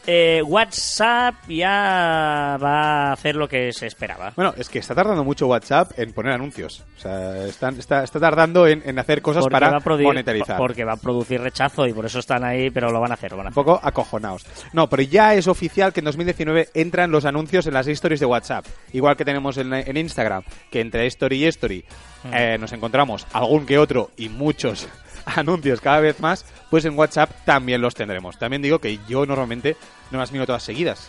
Eh, 0.09 0.41
WhatsApp 0.43 1.35
ya 1.49 2.57
va 2.63 3.09
a 3.09 3.13
hacer 3.13 3.35
lo 3.35 3.49
que 3.49 3.73
se 3.73 3.87
esperaba. 3.87 4.33
Bueno, 4.37 4.55
es 4.57 4.69
que 4.69 4.79
está 4.79 4.95
tardando 4.95 5.25
mucho 5.25 5.49
WhatsApp 5.49 5.99
en 5.99 6.13
poner 6.13 6.33
anuncios. 6.33 6.85
O 6.97 7.01
sea, 7.01 7.45
están- 7.47 7.79
está, 7.79 8.05
está 8.05 8.21
tardando 8.21 8.67
en, 8.69 8.83
en 8.89 8.99
hacer 8.99 9.21
cosas 9.21 9.43
Porque 9.43 9.53
para 9.53 9.71
va 9.71 9.79
a 9.79 9.81
produ- 9.81 10.05
monetarizar. 10.05 10.57
Porque 10.59 10.85
va 10.85 10.93
a 10.93 10.97
producir 10.97 11.41
rechazo 11.41 11.87
y 11.87 11.93
por 11.93 12.07
eso 12.07 12.21
están 12.21 12.45
ahí, 12.45 12.71
pero 12.71 12.91
lo 12.91 13.01
van 13.01 13.11
a 13.11 13.15
hacer, 13.15 13.33
lo 13.33 13.39
van 13.39 13.47
a 13.47 13.49
Un 13.49 13.53
hacer. 13.53 13.65
poco 13.65 13.81
acojonados. 13.83 14.47
No, 14.73 14.89
pero 14.89 15.03
ya 15.03 15.35
es 15.35 15.49
oficial 15.49 15.93
que 15.93 16.01
en 16.01 16.05
2019 16.07 16.69
entran 16.75 17.11
los 17.11 17.25
anuncios 17.25 17.67
en 17.67 17.75
las 17.75 17.89
stories 17.89 18.21
de 18.21 18.27
WhatsApp. 18.27 18.65
Igual 18.93 19.17
que 19.17 19.25
tenemos 19.25 19.57
en, 19.59 19.73
en 19.75 19.97
Instagram, 19.97 20.45
que 20.71 20.81
entre 20.81 21.07
story 21.07 21.45
y 21.45 21.47
story 21.47 21.85
Mm. 22.25 22.35
eh, 22.35 22.59
nos 22.59 22.73
encontramos 22.73 23.27
algún 23.33 23.67
que 23.67 23.79
otro 23.79 24.11
y 24.17 24.29
muchos 24.31 24.89
anuncios 25.27 25.81
cada 25.81 26.01
vez 26.01 26.19
más, 26.19 26.45
pues 26.77 26.85
en 26.85 26.99
WhatsApp 26.99 27.31
también 27.47 27.81
los 27.81 27.95
tendremos. 27.95 28.39
También 28.39 28.61
digo 28.61 28.79
que 28.79 28.99
yo 29.09 29.25
normalmente 29.25 29.77
no 30.11 30.19
las 30.19 30.31
miro 30.31 30.45
todas 30.47 30.63
seguidas. 30.63 31.09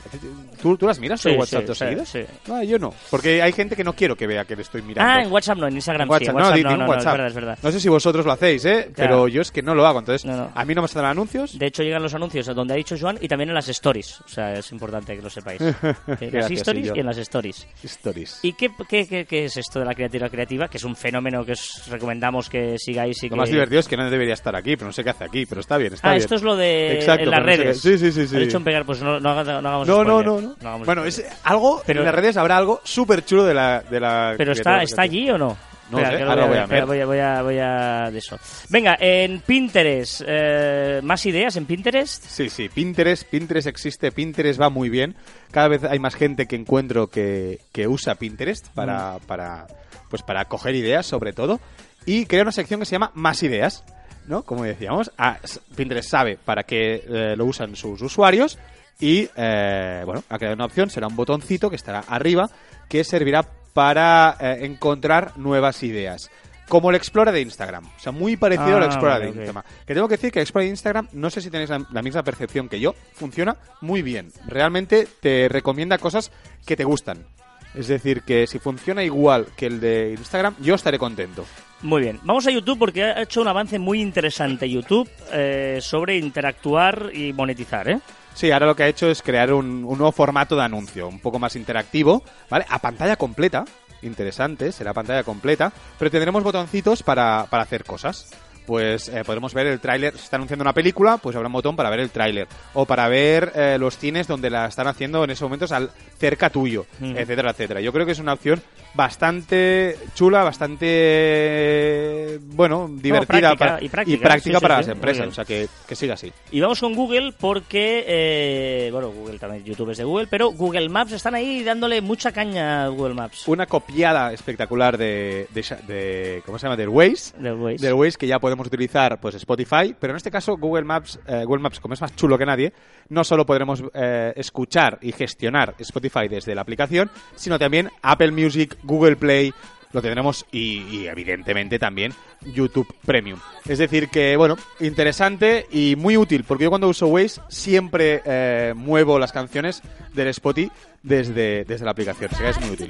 ¿Tú, 0.61 0.77
tú 0.77 0.87
las 0.87 0.97
miras 0.99 1.19
Sí, 1.21 1.29
en 1.29 1.39
WhatsApp 1.39 1.59
sí, 1.59 1.65
todas 1.65 1.77
sí, 1.77 1.83
seguidas? 2.09 2.47
No, 2.47 2.63
yo 2.63 2.79
no. 2.79 2.93
Porque 3.11 3.41
hay 3.41 3.51
gente 3.51 3.75
que 3.75 3.83
no 3.83 3.93
quiero 3.93 4.15
que 4.15 4.25
vea 4.27 4.45
que 4.45 4.55
le 4.55 4.61
estoy 4.61 4.81
mirando. 4.81 5.11
Ah, 5.11 5.21
en 5.21 5.31
WhatsApp 5.31 5.57
no, 5.57 5.67
en 5.67 5.75
Instagram 5.75 6.09
WhatsApp, 6.09 6.23
sí. 6.25 6.29
En 6.29 6.37
no, 6.37 6.43
WhatsApp 6.43 6.63
no, 6.63 6.69
no, 6.71 6.77
no, 6.85 6.89
WhatsApp. 6.89 7.07
es 7.13 7.17
verdad, 7.17 7.27
es 7.27 7.35
verdad. 7.35 7.57
No 7.61 7.71
sé 7.71 7.79
si 7.79 7.89
vosotros 7.89 8.25
lo 8.25 8.31
hacéis, 8.31 8.63
¿eh? 8.65 8.89
Claro. 8.95 8.95
Pero 8.95 9.27
yo 9.27 9.41
es 9.41 9.51
que 9.51 9.61
no 9.61 9.75
lo 9.75 9.85
hago. 9.85 9.99
Entonces, 9.99 10.25
No, 10.25 10.37
no. 10.37 10.51
a 10.55 10.65
mí 10.65 10.73
no 10.73 10.81
me 10.81 10.87
salen 10.87 11.09
anuncios. 11.11 11.59
De 11.59 11.65
hecho, 11.67 11.83
llegan 11.83 12.01
los 12.01 12.13
anuncios 12.13 12.45
donde 12.47 12.73
ha 12.73 12.77
dicho 12.77 12.95
Joan 12.99 13.17
y 13.21 13.27
también 13.27 13.49
en 13.49 13.55
las 13.55 13.67
stories. 13.67 14.21
O 14.21 14.27
sea, 14.29 14.53
es 14.53 14.71
importante 14.71 15.15
que 15.15 15.21
lo 15.21 15.29
sepáis. 15.29 15.61
En 16.21 16.33
las 16.33 16.49
stories 16.49 16.91
y 16.95 16.99
en 16.99 17.05
las 17.05 17.17
stories. 17.17 17.67
Stories. 17.83 18.39
¿Y 18.43 18.53
qué, 18.53 18.69
qué, 18.89 19.05
qué- 19.07 19.25
qué 19.25 19.45
es 19.45 19.57
esto 19.57 19.79
de 19.79 19.85
la 19.85 19.93
creatividad 19.93 20.31
creativa? 20.31 20.67
Que 20.69 20.77
es 20.77 20.83
un 20.83 20.95
fenómeno 20.95 21.43
que 21.45 21.51
os 21.51 21.83
recomendamos 21.89 22.49
que 22.49 22.77
sigáis 22.79 23.21
y 23.23 23.27
Lo 23.29 23.35
que... 23.35 23.39
más 23.41 23.49
divertido 23.49 23.79
es 23.79 23.87
que 23.87 23.97
no 23.97 24.09
debería 24.09 24.33
estar 24.33 24.55
aquí, 24.55 24.75
pero 24.75 24.87
no 24.87 24.93
sé 24.93 25.03
qué 25.03 25.09
hace 25.11 25.25
aquí, 25.25 25.45
pero 25.45 25.56
está 25.59 25.77
bien, 25.77 25.93
está 25.93 26.07
Ah, 26.09 26.11
bien. 26.11 26.21
esto 26.23 26.35
es 26.35 26.41
lo 26.43 26.55
de 26.55 26.93
Exacto, 26.95 27.23
en 27.25 27.29
las 27.31 27.43
redes. 27.43 27.81
sí, 27.81 27.97
sí, 27.97 28.11
sí, 28.11 28.27
sí. 28.27 28.35
Has 28.35 28.41
dicho 28.41 28.57
en 28.57 28.63
pegar, 28.63 28.85
pues 28.85 29.01
no, 29.01 29.19
no, 29.19 29.29
haga- 29.29 29.61
no 29.61 29.67
hagamos 29.69 29.87
No, 29.87 30.03
no, 30.03 30.23
no, 30.23 30.41
no. 30.61 30.79
Bueno, 30.85 31.05
es 31.05 31.23
algo, 31.43 31.81
Pero- 31.85 31.99
en 32.01 32.05
las 32.05 32.15
redes 32.15 32.37
habrá 32.37 32.57
algo 32.57 32.81
súper 32.83 33.23
chulo 33.25 33.45
de 33.45 33.53
la, 33.53 33.81
de 33.81 33.99
la... 33.99 34.33
Pero 34.37 34.51
está, 34.53 34.81
¿está 34.83 35.01
allí 35.03 35.29
o 35.29 35.37
no? 35.37 35.57
No 35.89 35.99
Espera, 35.99 36.17
sé, 36.17 36.23
ahora 36.25 36.41
voy, 36.41 36.49
voy 36.49 36.57
a, 36.57 36.65
ver. 36.65 36.85
voy 36.85 36.99
a, 36.99 37.05
voy 37.05 37.19
a, 37.19 37.41
voy 37.43 37.57
a 37.59 38.11
de 38.11 38.17
eso. 38.17 38.37
Venga, 38.67 38.97
en 38.99 39.39
Pinterest, 39.39 40.21
eh, 40.27 40.99
¿más 41.01 41.25
ideas 41.25 41.55
en 41.55 41.65
Pinterest? 41.65 42.25
Sí, 42.25 42.49
sí, 42.49 42.67
Pinterest, 42.67 43.23
Pinterest 43.23 43.67
existe, 43.67 44.11
Pinterest 44.11 44.59
va 44.59 44.69
muy 44.69 44.89
bien. 44.89 45.15
Cada 45.51 45.69
vez 45.69 45.85
hay 45.85 45.97
más 45.99 46.15
gente 46.15 46.45
que 46.45 46.57
encuentro 46.57 47.07
que, 47.07 47.59
que 47.71 47.87
usa 47.87 48.15
Pinterest 48.15 48.67
para, 48.73 49.13
Mm. 49.13 49.19
para, 49.27 49.67
pues 50.09 50.23
para 50.23 50.43
coger 50.45 50.75
ideas, 50.75 51.05
sobre 51.05 51.31
todo. 51.31 51.61
Y 52.05 52.25
crea 52.25 52.41
una 52.41 52.51
sección 52.51 52.81
que 52.81 52.85
se 52.85 52.91
llama 52.91 53.11
Más 53.15 53.41
Ideas, 53.43 53.85
¿no? 54.27 54.43
Como 54.43 54.63
decíamos, 54.63 55.11
ah, 55.17 55.37
s- 55.43 55.59
Pinterest 55.75 56.09
sabe 56.09 56.37
para 56.37 56.63
qué 56.63 57.03
eh, 57.07 57.35
lo 57.35 57.45
usan 57.45 57.75
sus 57.75 58.01
usuarios 58.01 58.57
y, 58.99 59.29
eh, 59.35 60.01
bueno, 60.05 60.23
ha 60.29 60.37
creado 60.37 60.55
una 60.55 60.65
opción, 60.65 60.89
será 60.89 61.07
un 61.07 61.15
botoncito 61.15 61.69
que 61.69 61.75
estará 61.75 61.99
arriba, 62.07 62.47
que 62.89 63.03
servirá 63.03 63.43
para 63.73 64.35
eh, 64.39 64.65
encontrar 64.65 65.37
nuevas 65.37 65.83
ideas. 65.83 66.29
como 66.67 66.89
el 66.89 66.97
Explorer 66.97 67.33
de 67.33 67.39
Instagram. 67.41 67.85
O 67.85 67.99
sea, 67.99 68.11
muy 68.11 68.35
parecido 68.35 68.75
al 68.75 68.83
Ah, 68.83 68.87
Explorer 68.87 69.19
vale, 69.19 69.25
de. 69.31 69.37
Instagram. 69.39 69.63
Que 69.85 69.93
tengo 69.93 70.07
que 70.09 70.15
decir 70.17 70.31
que 70.33 70.39
el 70.39 70.43
Explorer 70.43 70.65
de 70.65 70.71
Instagram, 70.71 71.07
no 71.13 71.29
sé 71.29 71.39
si 71.41 71.49
tenéis 71.49 71.69
la, 71.69 71.85
la 71.93 72.01
misma 72.01 72.23
percepción 72.23 72.67
que 72.67 72.81
yo, 72.81 72.93
funciona 73.13 73.55
muy 73.79 74.01
bien. 74.01 74.33
Realmente 74.47 75.07
te 75.21 75.47
recomienda 75.47 75.97
cosas 75.97 76.29
que 76.65 76.75
te 76.75 76.83
gustan. 76.83 77.25
Es 77.73 77.87
decir, 77.87 78.23
que 78.23 78.47
si 78.47 78.59
funciona 78.59 79.01
igual 79.03 79.47
que 79.55 79.67
el 79.67 79.79
de 79.79 80.15
Instagram, 80.17 80.55
yo 80.59 80.75
estaré 80.75 80.97
contento. 80.99 81.45
Muy 81.81 82.01
bien, 82.01 82.19
vamos 82.23 82.47
a 82.47 82.51
YouTube 82.51 82.79
porque 82.79 83.03
ha 83.03 83.21
hecho 83.21 83.41
un 83.41 83.47
avance 83.47 83.77
muy 83.77 84.01
interesante 84.01 84.67
YouTube 84.69 85.09
eh, 85.31 85.77
sobre 85.81 86.17
interactuar 86.17 87.11
y 87.13 87.33
monetizar, 87.33 87.87
¿eh? 87.89 87.99
Sí, 88.33 88.51
ahora 88.51 88.65
lo 88.65 88.75
que 88.75 88.83
ha 88.83 88.87
hecho 88.87 89.09
es 89.09 89.21
crear 89.21 89.53
un, 89.53 89.83
un 89.85 89.97
nuevo 89.97 90.11
formato 90.11 90.55
de 90.55 90.63
anuncio, 90.63 91.07
un 91.07 91.19
poco 91.19 91.37
más 91.39 91.55
interactivo, 91.55 92.23
¿vale? 92.49 92.65
A 92.69 92.79
pantalla 92.79 93.15
completa, 93.15 93.63
interesante, 94.01 94.71
será 94.71 94.93
pantalla 94.93 95.23
completa, 95.23 95.71
pero 95.99 96.09
tendremos 96.11 96.43
botoncitos 96.43 97.03
para, 97.03 97.45
para 97.49 97.63
hacer 97.63 97.83
cosas. 97.83 98.27
Pues 98.65 99.07
eh, 99.07 99.23
podremos 99.25 99.53
ver 99.53 99.65
el 99.67 99.79
tráiler, 99.79 100.11
se 100.17 100.25
está 100.25 100.35
anunciando 100.35 100.61
una 100.63 100.73
película, 100.73 101.15
pues 101.17 101.33
habrá 101.37 101.47
un 101.47 101.53
botón 101.53 101.77
para 101.77 101.89
ver 101.89 102.01
el 102.01 102.09
tráiler. 102.09 102.49
O 102.73 102.85
para 102.85 103.07
ver 103.07 103.53
eh, 103.55 103.77
los 103.79 103.97
cines 103.97 104.27
donde 104.27 104.49
la 104.49 104.65
están 104.65 104.87
haciendo 104.87 105.23
en 105.23 105.29
ese 105.29 105.45
momento 105.45 105.73
al, 105.73 105.89
cerca 106.19 106.49
tuyo, 106.49 106.85
Mm. 106.99 107.15
etcétera, 107.15 107.51
etcétera. 107.51 107.79
Yo 107.79 107.93
creo 107.93 108.05
que 108.05 108.11
es 108.11 108.19
una 108.19 108.33
opción 108.33 108.61
bastante 108.97 109.95
chula, 110.15 110.43
bastante, 110.43 112.39
bueno, 112.47 112.89
divertida 112.91 113.25
práctica, 113.55 113.55
para- 113.55 113.83
y 113.83 113.89
práctica, 113.89 114.17
sí, 114.39 114.51
para 114.61 114.75
sí, 114.83 114.87
las 114.87 114.87
empresas. 114.89 115.27
O 115.27 115.31
sea, 115.31 115.45
que, 115.45 115.67
que 115.87 115.95
siga 115.95 116.15
así. 116.15 116.31
Y 116.51 116.59
vamos 116.59 116.79
con 116.79 116.93
Google 116.95 117.33
porque, 117.39 118.03
eh, 118.07 118.89
bueno, 118.91 119.09
Google 119.11 119.39
también, 119.39 119.63
YouTube 119.63 119.91
es 119.91 119.97
de 119.97 120.03
Google, 120.03 120.27
pero 120.29 120.51
Google 120.51 120.89
Maps 120.89 121.11
están 121.13 121.35
ahí 121.35 121.63
dándole 121.63 122.01
mucha 122.01 122.31
caña 122.31 122.85
a 122.85 122.87
Google 122.89 123.13
Maps. 123.13 123.47
una 123.47 123.65
copiada 123.65 124.33
espectacular 124.33 124.97
de, 124.97 125.47
de, 125.53 125.61
Sha- 125.61 125.79
de- 125.87 126.41
¿cómo 126.45 126.57
se 126.59 126.63
llama? 126.67 126.75
del 126.75 126.89
Waze. 126.89 127.37
Del 127.37 127.53
Waze. 127.53 127.77
Del 127.85 127.93
Waze 127.93 128.17
que 128.17 128.27
ya 128.27 128.39
podemos 128.39 128.67
utilizar 128.67 129.19
pues 129.21 129.35
Spotify, 129.35 129.95
pero 129.99 130.11
en 130.13 130.17
este 130.17 130.31
caso 130.31 130.57
Google 130.57 130.83
Maps, 130.85 131.19
eh, 131.27 131.43
Google 131.45 131.61
Maps 131.63 131.79
como 131.79 131.93
es 131.93 132.01
más 132.01 132.15
chulo 132.15 132.37
que 132.37 132.45
nadie, 132.45 132.73
no 133.09 133.23
solo 133.23 133.45
podremos 133.45 133.83
eh, 133.93 134.33
escuchar 134.35 134.97
y 135.01 135.11
gestionar 135.11 135.75
Spotify 135.79 136.27
desde 136.27 136.55
la 136.55 136.61
aplicación, 136.61 137.09
sino 137.35 137.57
también 137.59 137.89
Apple 138.01 138.31
Music, 138.31 138.77
Google 138.87 139.17
Play, 139.17 139.53
lo 139.91 140.01
tendremos 140.01 140.45
y, 140.51 140.79
y, 140.89 141.07
evidentemente 141.07 141.77
también 141.77 142.13
YouTube 142.53 142.87
Premium. 143.05 143.39
Es 143.65 143.77
decir 143.77 144.09
que, 144.09 144.35
bueno, 144.37 144.57
interesante 144.79 145.67
y 145.71 145.95
muy 145.95 146.17
útil, 146.17 146.43
porque 146.43 146.63
yo 146.65 146.69
cuando 146.69 146.87
uso 146.87 147.07
Waze 147.07 147.41
siempre 147.49 148.21
eh, 148.25 148.73
muevo 148.75 149.19
las 149.19 149.31
canciones 149.31 149.81
del 150.13 150.29
Spotify 150.29 150.71
desde, 151.03 151.63
desde 151.65 151.85
la 151.85 151.91
aplicación, 151.91 152.29
que 152.37 152.49
es 152.49 152.59
muy 152.59 152.71
útil. 152.71 152.89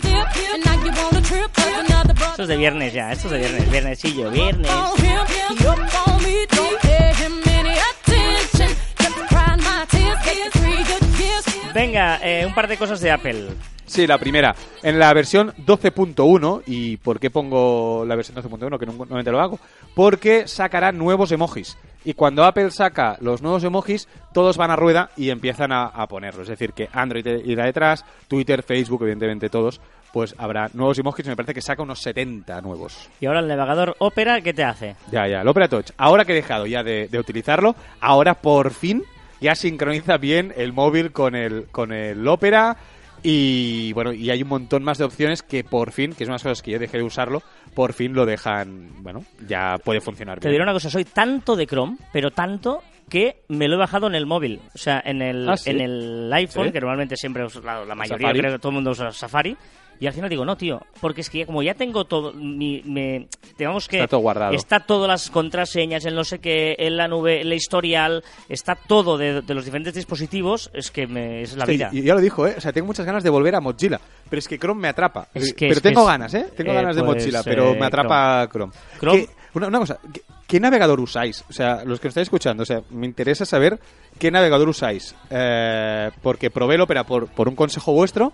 Esto 2.29 2.43
es 2.43 2.47
de 2.47 2.57
viernes 2.57 2.93
ya, 2.93 3.11
esto 3.11 3.27
es 3.27 3.33
de 3.33 3.39
viernes, 3.39 3.71
viernesillo, 3.71 4.31
viernes. 4.31 4.71
Venga, 11.77 12.19
eh, 12.23 12.43
un 12.43 12.55
par 12.55 12.67
de 12.67 12.75
cosas 12.75 12.99
de 13.01 13.11
Apple. 13.11 13.49
Sí, 13.85 14.07
la 14.07 14.17
primera. 14.17 14.55
En 14.81 14.97
la 14.97 15.13
versión 15.13 15.53
12.1, 15.63 16.63
¿y 16.65 16.97
por 16.97 17.19
qué 17.19 17.29
pongo 17.29 18.03
la 18.03 18.15
versión 18.15 18.35
12.1? 18.35 18.79
Que 18.79 18.87
no- 18.87 18.93
normalmente 18.93 19.29
lo 19.31 19.39
hago. 19.39 19.59
Porque 19.93 20.47
sacará 20.47 20.91
nuevos 20.91 21.31
emojis. 21.31 21.77
Y 22.03 22.15
cuando 22.15 22.45
Apple 22.45 22.71
saca 22.71 23.17
los 23.21 23.43
nuevos 23.43 23.63
emojis, 23.63 24.07
todos 24.33 24.57
van 24.57 24.71
a 24.71 24.75
rueda 24.75 25.11
y 25.15 25.29
empiezan 25.29 25.71
a, 25.71 25.83
a 25.85 26.07
ponerlos. 26.07 26.43
Es 26.49 26.57
decir, 26.57 26.73
que 26.73 26.89
Android 26.91 27.27
irá 27.45 27.65
detrás, 27.65 28.03
Twitter, 28.27 28.63
Facebook, 28.63 29.03
evidentemente 29.03 29.47
todos, 29.49 29.79
pues 30.11 30.33
habrá 30.39 30.71
nuevos 30.73 30.97
emojis. 30.97 31.27
y 31.27 31.29
Me 31.29 31.35
parece 31.35 31.53
que 31.53 31.61
saca 31.61 31.83
unos 31.83 32.01
70 32.01 32.59
nuevos. 32.61 33.07
Y 33.21 33.27
ahora 33.27 33.39
el 33.41 33.47
navegador 33.47 33.95
Opera, 33.99 34.41
¿qué 34.41 34.51
te 34.53 34.63
hace? 34.63 34.95
Ya, 35.11 35.27
ya, 35.27 35.41
el 35.41 35.47
Opera 35.47 35.67
Touch. 35.69 35.91
Ahora 35.97 36.25
que 36.25 36.31
he 36.31 36.35
dejado 36.35 36.65
ya 36.65 36.81
de, 36.81 37.07
de 37.07 37.19
utilizarlo, 37.19 37.75
ahora 38.01 38.33
por 38.33 38.71
fin 38.71 39.03
ya 39.41 39.55
sincroniza 39.55 40.17
bien 40.17 40.53
el 40.57 40.73
móvil 40.73 41.11
con 41.11 41.35
el, 41.35 41.65
con 41.71 41.91
el 41.91 42.27
Opera. 42.27 42.77
Y 43.23 43.91
bueno, 43.93 44.13
y 44.13 44.29
hay 44.29 44.43
un 44.43 44.47
montón 44.49 44.83
más 44.83 44.99
de 44.99 45.03
opciones 45.03 45.41
que 45.41 45.63
por 45.63 45.91
fin, 45.91 46.13
que 46.13 46.23
es 46.23 46.29
unas 46.29 46.43
cosas 46.43 46.61
que 46.61 46.71
yo 46.71 46.79
dejé 46.79 46.97
de 46.97 47.03
usarlo, 47.03 47.41
por 47.73 47.93
fin 47.93 48.13
lo 48.13 48.25
dejan, 48.27 48.89
bueno, 49.01 49.23
ya 49.47 49.77
puede 49.83 50.01
funcionar 50.01 50.39
Te 50.39 50.49
diré 50.49 50.61
una 50.63 50.71
cosa, 50.71 50.89
soy 50.89 51.03
tanto 51.03 51.55
de 51.55 51.65
Chrome, 51.65 51.97
pero 52.13 52.29
tanto 52.29 52.83
que 53.09 53.41
me 53.47 53.67
lo 53.67 53.75
he 53.75 53.79
bajado 53.79 54.05
en 54.07 54.15
el 54.15 54.27
móvil. 54.27 54.61
O 54.75 54.77
sea, 54.77 55.01
en 55.03 55.21
el, 55.23 55.49
Ah, 55.49 55.57
¿sí? 55.57 55.71
en 55.71 55.81
el 55.81 56.31
iPhone, 56.31 56.67
¿Sí? 56.67 56.71
que 56.73 56.79
normalmente 56.79 57.15
siempre 57.17 57.43
uso- 57.43 57.61
la, 57.61 57.83
la 57.85 57.95
mayoría, 57.95 58.27
Safari. 58.27 58.39
creo 58.39 58.51
que 58.53 58.59
todo 58.59 58.69
el 58.69 58.75
mundo 58.75 58.91
usa 58.91 59.11
Safari. 59.11 59.57
Y 59.99 60.07
al 60.07 60.13
final 60.13 60.29
digo, 60.29 60.45
no, 60.45 60.55
tío, 60.57 60.81
porque 61.01 61.21
es 61.21 61.29
que 61.29 61.39
ya- 61.39 61.45
como 61.45 61.63
ya 61.63 61.73
tengo 61.73 62.05
todo, 62.05 62.33
mi, 62.33 62.81
me, 62.85 63.27
digamos 63.57 63.87
que 63.87 63.97
Está 63.97 64.07
todo 64.07 64.19
guardado. 64.21 64.53
está 64.53 64.79
todas 64.81 65.07
las 65.07 65.29
contraseñas, 65.31 66.05
en 66.05 66.13
no 66.15 66.23
sé 66.23 66.39
qué, 66.39 66.75
en 66.77 66.97
la 66.97 67.07
nube, 67.07 67.41
en 67.41 67.49
la 67.49 67.55
historial, 67.55 68.23
está 68.49 68.75
todo 68.75 69.17
de, 69.17 69.41
de 69.41 69.53
los 69.53 69.65
diferentes 69.65 69.93
dispositivos, 69.95 70.69
es 70.73 70.91
que 70.91 71.07
me, 71.07 71.41
es 71.41 71.55
la 71.57 71.65
Sí, 71.65 71.71
vida. 71.73 71.89
Y 71.91 72.01
ya 72.03 72.13
lo 72.13 72.21
dijo, 72.21 72.45
¿eh? 72.47 72.55
O 72.57 72.61
sea, 72.61 72.71
tengo 72.73 72.87
muchas 72.87 73.05
ganas 73.05 73.23
de 73.23 73.29
volver 73.29 73.55
a 73.55 73.59
Mozilla. 73.61 73.99
Pero 74.29 74.39
es 74.39 74.47
que 74.47 74.59
Chrome 74.59 74.81
me 74.81 74.87
atrapa. 74.89 75.29
Es 75.33 75.53
que- 75.53 75.67
pero 75.67 75.71
es 75.73 75.81
que 75.81 75.89
tengo 75.89 76.01
es- 76.01 76.07
ganas, 76.07 76.33
¿eh? 76.33 76.47
Tengo 76.55 76.71
eh, 76.71 76.75
ganas 76.75 76.95
de 76.95 77.03
pues, 77.03 77.15
Mozilla, 77.17 77.41
pero 77.43 77.71
eh, 77.73 77.77
me 77.79 77.85
atrapa 77.85 78.47
Chrome. 78.51 78.73
Chrome- 78.99 79.25
¿Qué- 79.25 79.29
una, 79.55 79.67
una 79.67 79.79
cosa, 79.79 79.97
¿qué, 80.13 80.21
qué 80.47 80.59
navegador 80.59 80.99
usáis? 80.99 81.43
O 81.49 81.53
sea, 81.53 81.83
los 81.85 81.99
que 81.99 82.07
nos 82.07 82.11
estáis 82.11 82.25
escuchando, 82.25 82.63
o 82.63 82.65
sea, 82.65 82.81
me 82.91 83.07
interesa 83.07 83.45
saber 83.45 83.79
qué 84.19 84.29
navegador 84.29 84.69
usáis. 84.69 85.15
Eh, 85.31 86.11
porque 86.21 86.51
probé 86.51 86.75
el 86.75 86.81
Opera 86.81 87.03
por, 87.05 87.27
por 87.27 87.47
un 87.47 87.55
consejo 87.55 87.93
vuestro. 87.93 88.33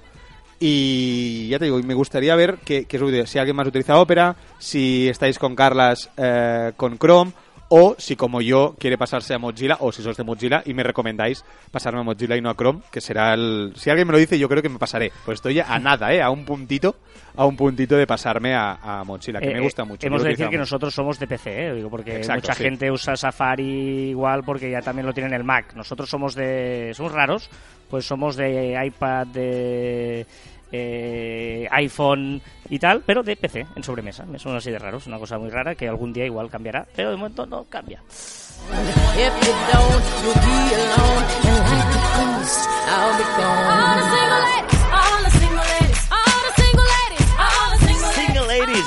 Y 0.66 1.50
ya 1.50 1.60
te 1.60 1.66
digo, 1.66 1.78
me 1.84 1.94
gustaría 1.94 2.38
ver 2.38 2.60
que, 2.60 2.88
si 3.26 3.38
alguien 3.38 3.58
más 3.58 3.68
utiliza 3.68 4.00
Opera, 4.00 4.38
si 4.60 5.10
estáis 5.10 5.38
con 5.38 5.58
Carlas 5.58 6.10
eh, 6.16 6.72
con 6.78 6.98
Chrome, 6.98 7.34
o 7.76 7.96
si 7.98 8.16
como 8.16 8.40
yo 8.40 8.76
quiere 8.78 9.00
pasarse 9.00 9.34
a 9.34 9.40
Mozilla, 9.40 9.78
o 9.80 9.92
si 9.92 10.04
sois 10.04 10.16
de 10.16 10.24
Mozilla 10.24 10.62
y 10.64 10.76
me 10.76 10.84
recomendáis 10.84 11.44
pasarme 11.72 12.02
a 12.02 12.04
Mozilla 12.04 12.38
y 12.38 12.42
no 12.42 12.52
a 12.52 12.56
Chrome, 12.56 12.82
que 12.92 13.02
será 13.02 13.34
el... 13.34 13.74
Si 13.76 13.90
alguien 13.90 14.06
me 14.06 14.12
lo 14.12 14.20
dice, 14.20 14.38
yo 14.38 14.48
creo 14.48 14.62
que 14.62 14.70
me 14.70 14.78
pasaré. 14.78 15.12
Pues 15.26 15.38
estoy 15.38 15.60
a 15.60 15.80
nada, 15.80 16.14
¿eh? 16.14 16.22
A 16.22 16.30
un 16.30 16.46
puntito, 16.46 16.96
a 17.36 17.46
un 17.48 17.58
puntito 17.58 17.96
de 17.98 18.06
pasarme 18.06 18.54
a, 18.54 18.74
a 19.00 19.04
Mozilla, 19.04 19.40
que 19.40 19.50
Eh, 19.50 19.54
me 19.56 19.62
gusta 19.62 19.86
mucho. 19.86 20.06
Hemos 20.06 20.22
de 20.22 20.30
decir 20.30 20.50
que 20.50 20.58
nosotros 20.60 20.94
somos 20.94 21.18
de 21.18 21.26
PC, 21.26 21.68
¿eh? 21.70 21.74
Digo, 21.74 21.90
porque 21.90 22.18
Exacto, 22.18 22.42
mucha 22.44 22.54
sí. 22.54 22.64
gente 22.64 22.92
usa 22.92 23.16
Safari 23.16 24.10
igual 24.10 24.44
porque 24.44 24.70
ya 24.70 24.82
también 24.82 25.08
lo 25.08 25.14
tiene 25.14 25.30
en 25.30 25.36
el 25.36 25.44
Mac. 25.44 25.74
Nosotros 25.74 26.08
somos 26.08 26.36
de 26.36 26.92
somos 26.94 27.12
raros, 27.12 27.50
pues 27.90 28.06
somos 28.06 28.36
de 28.36 28.80
iPad, 28.86 29.26
de 29.28 30.28
eh, 30.74 31.68
iPhone 31.72 32.42
y 32.68 32.80
tal, 32.80 33.04
pero 33.06 33.22
de 33.24 33.36
PC, 33.36 33.68
en 33.76 33.84
sobremesa. 33.84 34.26
Son 34.38 34.56
así 34.56 34.72
de 34.72 34.80
raros, 34.80 35.06
una 35.08 35.20
cosa 35.20 35.38
muy 35.38 35.50
rara 35.50 35.76
que 35.76 35.88
algún 35.88 36.12
día 36.12 36.26
igual 36.26 36.50
cambiará, 36.50 36.88
pero 36.96 37.12
de 37.12 37.16
momento 37.16 37.46
no 37.46 37.64
cambia. 37.66 38.02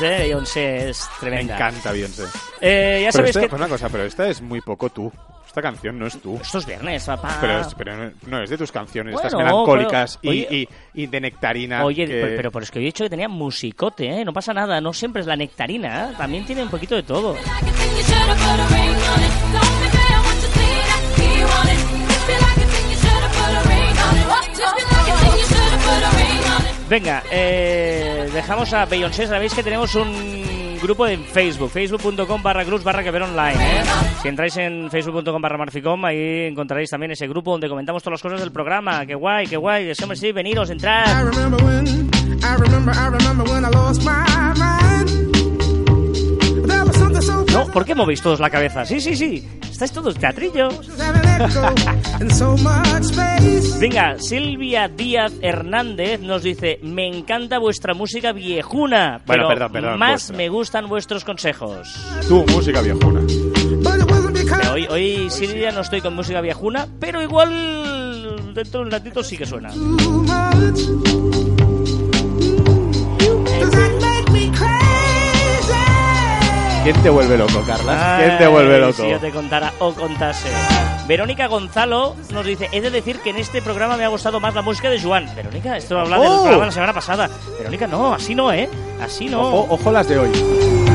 Eh, 0.03 0.19
Beyoncé 0.21 0.91
es 0.91 1.01
Me 1.15 1.21
tremenda. 1.21 1.55
encanta 1.57 1.93
Beyoncé. 1.93 2.25
Eh, 2.61 3.01
ya 3.03 3.09
Pero 3.09 3.13
sabéis 3.13 3.37
que 3.37 3.49
pues 3.49 3.61
una 3.61 3.69
cosa, 3.69 3.89
pero 3.89 4.05
esta 4.05 4.29
es 4.29 4.41
muy 4.43 4.61
poco 4.61 4.91
tú. 4.91 5.13
Esta 5.47 5.63
canción 5.63 5.99
no 5.99 6.07
es 6.07 6.21
tú. 6.21 6.37
esto 6.43 6.59
es 6.59 6.67
viernes, 6.67 7.05
papá. 7.05 7.39
Pero, 7.41 7.61
es- 7.61 7.75
pero 7.75 8.13
no- 8.27 8.43
es 8.43 8.51
de 8.51 8.59
tus 8.59 8.71
canciones, 8.71 9.15
estas 9.15 9.35
melancólicas 9.35 10.19
pero- 10.21 10.35
y, 10.35 10.45
oye- 10.45 10.69
y, 10.95 11.03
y 11.03 11.07
de 11.07 11.21
nectarina. 11.21 11.83
Oye, 11.85 12.07
que- 12.07 12.13
pero, 12.13 12.37
pero, 12.37 12.51
pero 12.53 12.63
es 12.65 12.71
que 12.71 12.79
yo 12.79 12.83
he 12.83 12.87
dicho 12.87 13.05
que 13.05 13.11
tenía 13.11 13.29
musicote, 13.29 14.07
¿eh? 14.21 14.25
No 14.25 14.35
pasa 14.35 14.53
nada, 14.53 14.81
no 14.83 14.93
siempre 14.93 15.21
es 15.23 15.27
la 15.27 15.37
nectarina, 15.37 16.11
¿eh? 16.11 16.15
también 16.19 16.45
tiene 16.45 16.63
un 16.63 16.69
poquito 16.69 16.95
de 16.95 17.05
todo. 17.05 17.37
Venga, 26.89 27.23
eh, 27.33 28.31
dejamos 28.33 28.73
a 28.73 28.85
Beyoncé. 28.87 29.27
Sabéis 29.27 29.55
que 29.55 29.63
tenemos 29.63 29.95
un 29.97 30.79
grupo 30.81 31.07
en 31.07 31.25
Facebook, 31.25 31.71
facebook.com 31.71 32.43
barra 32.43 32.65
cruz 32.65 32.85
barra 32.85 33.03
que 33.03 33.11
ver 33.11 33.23
online. 33.23 33.55
¿eh? 33.55 33.83
Si 34.23 34.29
entráis 34.29 34.57
en 34.57 34.89
facebook.com 34.91 35.43
barra 35.43 35.59
marficom, 35.59 36.05
ahí 36.05 36.47
encontraréis 36.47 36.91
también 36.91 37.11
ese 37.13 37.27
grupo 37.27 37.51
donde 37.51 37.69
comentamos 37.69 38.03
todas 38.03 38.15
las 38.15 38.23
cosas 38.23 38.41
del 38.41 38.53
programa. 38.53 39.05
Qué 39.05 39.15
guay, 39.15 39.47
qué 39.47 39.57
guay. 39.57 39.95
Siempre 39.95 40.17
sí, 40.17 40.31
veniros, 40.33 40.71
entrad. 40.71 41.07
I 41.07 41.25
remember. 41.25 41.67
No, 47.53 47.67
¿por 47.73 47.85
qué 47.85 47.95
movéis 47.95 48.21
todos 48.23 48.41
la 48.41 48.51
cabeza? 48.51 48.85
Sí, 48.85 49.01
sí, 49.01 49.17
sí. 49.17 49.47
Estáis 49.71 49.93
todos 49.93 50.15
teatrillo. 50.17 50.69
precious 50.69 51.01
and 51.01 51.17
an 51.27 51.43
echo 51.43 51.75
in 52.21 52.31
so 52.31 52.57
much 52.57 53.03
space. 53.03 53.79
Venga, 53.79 54.17
Silvia 54.19 54.89
Díaz 54.89 55.33
Hernández 55.43 56.21
nos 56.21 56.43
dice, 56.43 56.79
me 56.83 57.07
encanta 57.09 57.59
vuestra 57.59 57.93
música 57.95 58.33
viejuna, 58.33 59.21
Bueno, 59.27 59.45
pero 59.45 59.49
perdón, 59.49 59.73
perdón, 59.73 59.99
más 59.99 60.11
vuestra. 60.13 60.37
me 60.37 60.49
gustan 60.49 60.89
vuestros 60.89 61.25
consejos. 61.25 61.95
Tu 62.29 62.45
música 62.47 62.81
viejuna. 62.81 63.21
Because 63.21 64.69
Hoy, 64.71 64.87
hoy 64.89 65.31
Silvia 65.31 65.73
no 65.73 65.81
estoy 65.81 66.01
con 66.01 66.15
música 66.15 66.41
viejuna, 66.41 66.87
pero 66.99 67.21
igual 67.23 68.55
dentro 68.55 68.81
de 68.81 68.87
un 68.87 68.91
ratito 68.91 69.23
sí 69.23 69.37
que 69.37 69.45
suena. 69.47 69.71
¿Quién 76.87 77.03
te 77.03 77.11
vuelve 77.11 77.37
loco, 77.37 77.65
Carlas? 77.67 78.23
¿Quién 78.23 78.39
te 78.39 78.47
vuelve 78.47 78.79
loco? 78.79 78.93
Si 78.93 79.11
yo 79.11 79.19
te 79.19 79.33
contara 79.33 79.73
o 79.81 79.93
contase. 79.93 80.49
Verónica 81.09 81.49
Gonzalo 81.49 82.15
nos 82.33 82.47
dice, 82.47 82.69
he 82.71 82.81
de 82.81 82.91
decir 82.91 83.19
que 83.19 83.31
en 83.31 83.39
este 83.39 83.61
programa 83.61 83.97
me 83.97 84.05
ha 84.05 84.09
gustado 84.09 84.39
más 84.39 84.55
la 84.55 84.63
música 84.63 84.89
de 84.89 85.03
Joan. 85.03 85.29
Verónica, 85.35 85.77
esto 85.77 85.99
habla 85.99 86.21
del 86.21 86.29
¡Oh! 86.29 86.43
programa 86.43 86.61
de 86.61 86.67
la 86.67 86.73
semana 86.73 86.93
pasada. 86.93 87.29
Verónica, 87.59 87.89
no, 87.89 88.15
así 88.15 88.37
no, 88.37 88.53
¿eh? 88.53 88.69
Así 89.03 89.29
no. 89.29 89.41
Ojo, 89.41 89.75
ojo 89.75 89.91
las 89.91 90.09
de 90.09 90.17
hoy. 90.17 90.86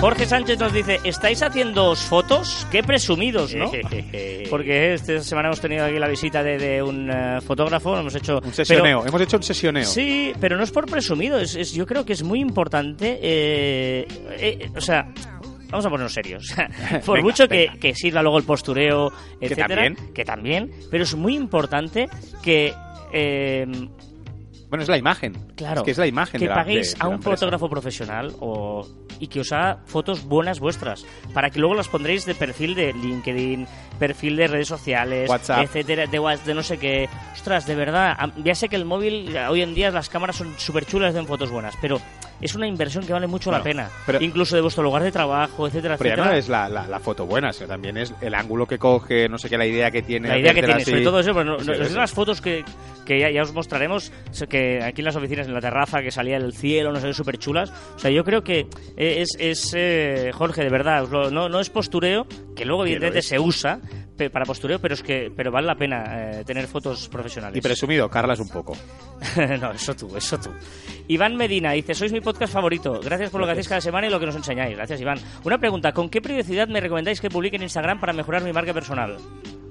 Jorge 0.00 0.24
Sánchez 0.24 0.58
nos 0.58 0.72
dice, 0.72 0.98
¿estáis 1.04 1.42
haciendo 1.42 1.94
fotos? 1.94 2.66
Qué 2.70 2.82
presumidos, 2.82 3.54
¿no? 3.54 3.70
Porque 4.50 4.94
esta 4.94 5.20
semana 5.22 5.48
hemos 5.48 5.60
tenido 5.60 5.84
aquí 5.84 5.98
la 5.98 6.08
visita 6.08 6.42
de, 6.42 6.56
de 6.56 6.82
un 6.82 7.10
eh, 7.10 7.38
fotógrafo, 7.42 7.98
hemos 7.98 8.14
hecho... 8.14 8.40
Un 8.42 8.52
sesioneo. 8.54 9.00
pero- 9.00 9.08
Hemos 9.08 9.20
hecho 9.20 9.36
un 9.36 9.42
sesioneo. 9.42 9.84
Sí, 9.84 10.32
pero 10.40 10.56
no 10.56 10.62
es 10.64 10.70
por 10.70 10.86
presumido, 10.86 11.38
es, 11.38 11.54
es- 11.54 11.72
yo 11.74 11.84
creo 11.84 12.06
que 12.06 12.14
es 12.14 12.22
muy 12.22 12.40
importante, 12.40 13.18
eh, 13.22 14.08
eh, 14.38 14.70
o 14.74 14.80
sea... 14.80 15.12
Vamos 15.70 15.86
a 15.86 15.90
ponernos 15.90 16.12
serios. 16.14 16.52
Por 17.06 17.18
Venga, 17.18 17.22
mucho 17.28 17.46
que, 17.46 17.68
que 17.80 17.94
sirva 17.94 18.22
luego 18.22 18.38
el 18.38 18.44
postureo, 18.44 19.12
etcétera, 19.40 19.68
también. 19.68 19.96
que 20.12 20.24
también, 20.24 20.70
pero 20.90 21.04
es 21.04 21.14
muy 21.14 21.36
importante 21.36 22.08
que 22.42 22.74
eh, 23.12 23.66
Bueno, 24.70 24.82
es 24.84 24.88
la 24.88 24.96
imagen. 24.96 25.34
Claro. 25.56 25.80
Es 25.80 25.84
que 25.84 25.90
es 25.90 25.98
la 25.98 26.06
imagen 26.06 26.38
Que 26.38 26.46
de 26.46 26.48
la- 26.48 26.54
paguéis 26.54 26.92
de- 26.94 26.98
de 26.98 27.04
a 27.04 27.08
un 27.08 27.20
fotógrafo 27.20 27.68
profesional 27.68 28.32
o, 28.40 28.86
y 29.18 29.26
que 29.26 29.40
os 29.40 29.52
haga 29.52 29.80
fotos 29.84 30.24
buenas 30.24 30.60
vuestras. 30.60 31.04
Para 31.34 31.50
que 31.50 31.58
luego 31.58 31.74
las 31.74 31.88
pondréis 31.88 32.24
de 32.24 32.34
perfil 32.34 32.74
de 32.74 32.92
LinkedIn, 32.92 33.66
perfil 33.98 34.36
de 34.36 34.46
redes 34.46 34.68
sociales, 34.68 35.28
WhatsApp. 35.28 35.64
etcétera, 35.64 36.06
de, 36.06 36.18
Whats- 36.20 36.44
de 36.44 36.54
no 36.54 36.62
sé 36.62 36.78
qué. 36.78 37.08
Ostras, 37.34 37.66
de 37.66 37.74
verdad, 37.74 38.16
ya 38.44 38.54
sé 38.54 38.68
que 38.68 38.76
el 38.76 38.84
móvil, 38.84 39.36
hoy 39.36 39.60
en 39.62 39.74
día 39.74 39.90
las 39.90 40.08
cámaras 40.08 40.36
son 40.36 40.54
súper 40.56 40.86
chulas, 40.86 41.10
hacen 41.14 41.26
fotos 41.26 41.50
buenas, 41.50 41.74
pero 41.82 42.00
es 42.40 42.54
una 42.54 42.66
inversión 42.66 43.06
que 43.06 43.12
vale 43.12 43.26
mucho 43.26 43.50
la 43.50 43.62
pena. 43.62 43.88
pero- 44.06 44.20
Incluso 44.22 44.56
de 44.56 44.62
vuestro 44.62 44.82
lugar 44.82 45.02
de 45.02 45.12
trabajo, 45.12 45.66
etcétera, 45.66 45.96
Pero 45.96 46.10
etcétera. 46.10 46.30
no 46.32 46.36
es 46.36 46.48
la, 46.48 46.68
la, 46.68 46.86
la 46.86 47.00
foto 47.00 47.26
buena, 47.26 47.52
sino 47.52 47.68
también 47.68 47.96
es 47.96 48.14
el 48.20 48.34
ángulo 48.34 48.66
que 48.66 48.78
coge, 48.78 49.28
no 49.28 49.38
sé 49.38 49.48
qué, 49.48 49.58
la 49.58 49.66
idea 49.66 49.90
que 49.90 50.02
tiene. 50.02 50.28
La 50.28 50.38
idea 50.38 50.54
que 50.54 50.62
tiene, 50.62 50.74
así. 50.82 50.90
sobre 50.90 51.02
todo 51.04 51.20
eso, 51.20 51.32
pero 51.32 51.44
no, 51.44 51.60
Sí, 51.60 51.66
no- 51.66 51.74
sí, 51.74 51.84
sí. 51.86 51.94
las 51.94 52.12
fotos 52.12 52.40
que, 52.40 52.64
que 53.04 53.18
ya, 53.20 53.30
ya 53.30 53.42
os 53.42 53.52
mostraremos, 53.52 54.12
que 54.48 54.82
aquí 54.82 55.00
en 55.00 55.04
las 55.06 55.16
oficinas, 55.16 55.46
en 55.46 55.54
la 55.54 55.60
terraza, 55.60 56.00
que 56.02 56.10
salía 56.10 56.36
el 56.36 56.52
cielo, 56.52 56.92
no 56.92 57.00
sé, 57.00 57.12
súper 57.14 57.38
chulas. 57.38 57.72
O 57.96 57.98
sea, 57.98 58.10
yo 58.10 58.24
creo 58.24 58.42
que 58.42 58.66
es, 58.96 59.30
es 59.38 59.72
eh, 59.76 60.30
Jorge, 60.32 60.62
de 60.62 60.70
verdad, 60.70 61.06
no, 61.08 61.48
no 61.48 61.60
es 61.60 61.70
postureo, 61.70 62.26
que 62.56 62.64
luego 62.64 62.82
evidentemente 62.84 63.22
se 63.22 63.38
usa 63.38 63.80
para 64.28 64.44
postureo, 64.44 64.78
pero 64.80 64.94
es 64.94 65.02
que 65.02 65.32
pero 65.34 65.50
vale 65.50 65.68
la 65.68 65.76
pena 65.76 66.04
eh, 66.40 66.44
tener 66.44 66.66
fotos 66.66 67.08
profesionales. 67.08 67.56
Y 67.56 67.60
presumido, 67.62 68.10
Carlas 68.10 68.40
un 68.40 68.48
poco. 68.48 68.76
no, 69.60 69.70
eso 69.70 69.94
tú, 69.94 70.14
eso 70.16 70.38
tú. 70.38 70.50
Iván 71.08 71.36
Medina 71.36 71.72
dice, 71.72 71.94
sois 71.94 72.12
mi 72.12 72.20
podcast 72.20 72.52
favorito. 72.52 73.00
Gracias 73.02 73.30
por 73.30 73.40
lo 73.40 73.46
que 73.46 73.52
hacéis 73.52 73.68
cada 73.68 73.80
semana 73.80 74.08
y 74.08 74.10
lo 74.10 74.20
que 74.20 74.26
nos 74.26 74.36
enseñáis. 74.36 74.76
Gracias, 74.76 75.00
Iván. 75.00 75.18
Una 75.44 75.58
pregunta, 75.58 75.92
¿con 75.92 76.10
qué 76.10 76.20
periodicidad 76.20 76.68
me 76.68 76.80
recomendáis 76.80 77.20
que 77.20 77.30
publique 77.30 77.56
en 77.56 77.62
Instagram 77.62 77.98
para 78.00 78.12
mejorar 78.12 78.42
mi 78.42 78.52
marca 78.52 78.74
personal? 78.74 79.16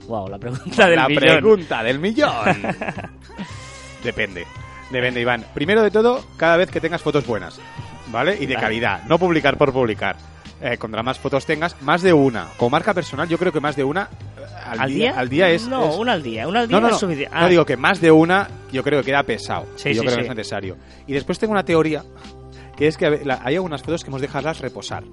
Wow, 0.08 0.28
la 0.30 0.40
pregunta 0.40 0.88
del 0.88 0.96
la 0.96 1.08
millón. 1.08 1.24
pregunta 1.24 1.84
del 1.84 2.00
millón. 2.00 2.32
Depende. 4.04 4.46
Depende, 4.92 5.22
Iván. 5.22 5.46
Primero 5.54 5.84
de 5.84 5.92
todo, 5.92 6.24
cada 6.38 6.58
vez 6.58 6.72
que 6.72 6.82
tengas 6.82 7.02
fotos 7.02 7.26
buenas, 7.28 7.60
¿vale? 8.08 8.36
Y 8.40 8.46
de 8.48 8.56
Vale. 8.56 8.66
calidad. 8.66 9.04
No 9.04 9.20
publicar 9.20 9.58
por 9.58 9.72
publicar. 9.72 10.16
Eh, 10.62 10.78
contra 10.78 11.04
más 11.04 11.20
fotos 11.20 11.46
tengas, 11.46 11.82
más 11.84 12.02
de 12.02 12.12
una. 12.12 12.48
Con 12.58 12.72
marca 12.72 12.94
personal, 12.94 13.28
yo 13.30 13.38
creo 13.38 13.52
que 13.54 13.60
más 13.62 13.76
de 13.76 13.84
una 13.84 14.10
al, 14.72 14.80
¿Al 14.82 14.90
día? 14.94 15.14
Al 15.18 15.30
día 15.30 15.50
es. 15.50 15.68
No, 15.68 15.90
es- 15.90 15.96
una 15.98 16.14
al 16.14 16.24
día. 16.24 16.48
Una 16.48 16.62
al 16.62 16.68
día 16.68 16.78
no, 16.78 16.82
no, 16.82 16.88
es 16.88 16.94
no. 16.94 17.00
suficiente. 17.00 17.34
No 17.36 17.42
Ah, 17.42 17.48
digo 17.50 17.66
que 17.66 17.78
más 17.78 18.00
de 18.02 18.12
una, 18.12 18.48
yo 18.72 18.84
creo 18.84 19.02
que 19.02 19.08
queda 19.08 19.24
pesado. 19.24 19.66
Sí, 19.76 19.90
yo 19.94 20.02
sí, 20.02 20.08
creo 20.08 20.12
sí. 20.12 20.16
que 20.18 20.22
es 20.30 20.36
necesario. 20.36 20.78
Y 21.08 21.14
después 21.14 21.38
tengo 21.40 21.52
una 21.52 21.64
teoría, 21.66 22.04
que 22.78 22.88
es 22.88 22.98
que 22.98 23.06
hay 23.42 23.56
algunas 23.56 23.82
fotos 23.82 24.04
que 24.04 24.10
hemos 24.10 24.22
de 24.22 24.28
dejarlas 24.28 24.60
reposar. 24.60 25.04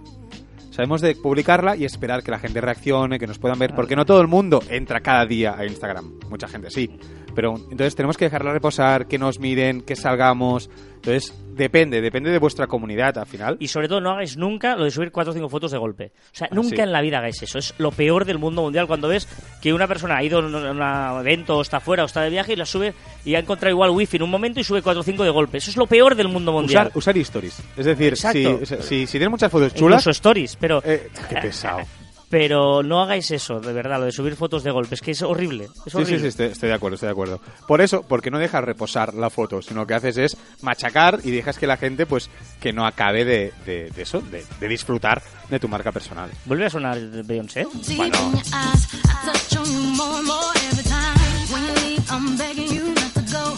Sabemos 0.71 1.01
de 1.01 1.15
publicarla 1.15 1.75
y 1.75 1.87
esperar 1.87 2.23
que 2.23 2.31
la 2.31 2.39
gente 2.39 2.61
reaccione, 2.61 3.19
que 3.19 3.27
nos 3.27 3.39
puedan 3.39 3.59
ver, 3.59 3.75
porque 3.75 3.97
no 3.97 4.05
todo 4.05 4.21
el 4.21 4.29
mundo 4.29 4.63
entra 4.69 5.01
cada 5.01 5.25
día 5.25 5.55
a 5.57 5.65
Instagram. 5.65 6.13
Mucha 6.29 6.49
gente 6.49 6.71
sí. 6.71 6.91
Pero 7.37 7.55
entonces 7.71 7.95
tenemos 7.95 8.17
que 8.17 8.25
dejarla 8.25 8.53
reposar, 8.53 9.07
que 9.07 9.19
nos 9.19 9.39
miren, 9.39 9.83
que 9.83 9.95
salgamos. 9.95 10.69
Entonces, 10.97 11.33
depende, 11.55 12.01
depende 12.01 12.31
de 12.31 12.39
vuestra 12.39 12.67
comunidad 12.67 13.17
al 13.19 13.27
final. 13.27 13.57
Y 13.61 13.69
sobre 13.69 13.87
todo 13.89 14.01
no 14.01 14.11
hagáis 14.11 14.37
nunca 14.37 14.75
lo 14.75 14.85
de 14.85 14.91
subir 14.91 15.13
cuatro 15.13 15.31
o 15.31 15.35
cinco 15.35 15.49
fotos 15.49 15.71
de 15.71 15.79
golpe. 15.79 16.13
O 16.33 16.35
sea, 16.37 16.49
Ah, 16.51 16.55
nunca 16.55 16.77
sí. 16.77 16.83
en 16.83 16.91
la 16.91 17.01
vida 17.03 17.19
hagáis 17.19 17.41
eso. 17.43 17.59
Es 17.59 17.75
lo 17.79 17.93
peor 17.93 18.25
del 18.25 18.39
mundo 18.39 18.63
mundial 18.63 18.87
cuando 18.89 19.07
ves 19.09 19.29
que 19.63 19.73
una 19.73 19.87
persona 19.87 20.17
ha 20.17 20.25
ido 20.25 20.39
a 20.41 20.43
un 20.43 21.21
evento 21.21 21.59
o 21.59 21.63
está 21.63 21.79
fuera 21.79 22.03
o 22.03 22.07
está 22.07 22.23
de 22.23 22.31
viaje 22.31 22.55
y 22.55 22.57
la 22.57 22.67
sube 22.67 22.95
y 23.25 23.35
ha 23.35 23.39
encontrado 23.39 23.71
igual 23.73 23.91
wifi 23.91 24.17
en 24.17 24.23
un 24.25 24.31
momento 24.31 24.59
y 24.59 24.65
sube 24.65 24.81
cuatro 24.83 25.03
o 25.03 25.05
cinco 25.05 25.23
de 25.23 25.31
golpe. 25.31 25.59
Eso 25.59 25.71
es 25.71 25.77
lo 25.77 25.87
peor 25.87 26.15
del 26.17 26.29
mundo 26.29 26.51
mundial. 26.53 26.87
Usar, 26.95 27.15
usar 27.15 27.19
stories. 27.19 27.63
Es 27.77 27.85
decir, 27.85 28.17
si, 28.17 29.07
si 29.07 29.07
tienes 29.07 29.31
muchas 29.31 29.53
fotos 29.53 29.75
chulas... 29.75 30.01
Incluso 30.01 30.11
stories, 30.11 30.57
pero... 30.57 30.83
eh, 30.85 31.11
qué 31.29 31.37
pesado. 31.37 31.81
Pero 32.29 32.83
no 32.83 33.01
hagáis 33.03 33.31
eso, 33.31 33.61
de 33.61 33.73
verdad, 33.73 34.01
lo 34.01 34.07
de 34.07 34.13
subir 34.13 34.35
fotos 34.35 34.65
de 34.65 34.73
golpe. 34.73 34.97
Es 34.97 35.01
que 35.01 35.13
es 35.13 35.23
horrible. 35.23 35.65
Es 35.65 35.71
Sí, 35.71 35.91
sí, 35.91 35.97
horrible. 35.99 36.19
sí, 36.21 36.27
estoy, 36.27 36.47
estoy 36.47 36.69
de 36.71 36.75
acuerdo, 36.75 36.95
estoy 36.97 37.07
de 37.07 37.13
acuerdo. 37.13 37.41
Por 37.69 37.81
eso, 37.81 38.03
porque 38.03 38.31
no 38.33 38.39
dejas 38.41 38.65
reposar 38.65 39.15
la 39.15 39.31
foto, 39.31 39.63
sino 39.63 39.87
que 39.87 39.95
haces 39.95 40.17
es 40.19 40.37
machacar 40.63 41.21
y 41.23 41.31
dejas 41.31 41.57
que 41.59 41.67
la 41.69 41.77
gente, 41.77 42.05
pues, 42.05 42.29
que 42.61 42.73
no 42.73 42.85
acabe 42.85 43.25
de, 43.25 43.53
de- 43.65 43.91
de 43.91 44.03
eso, 44.03 44.21
de, 44.21 44.45
de 44.59 44.69
disfrutar 44.69 45.23
de 45.49 45.61
tu 45.61 45.69
marca 45.69 45.93
personal. 45.93 46.29
¿Vuelve 46.47 46.67
a 46.67 46.71
sonar 46.71 46.99
Beyoncé? 47.25 47.67
Bueno. 47.97 48.19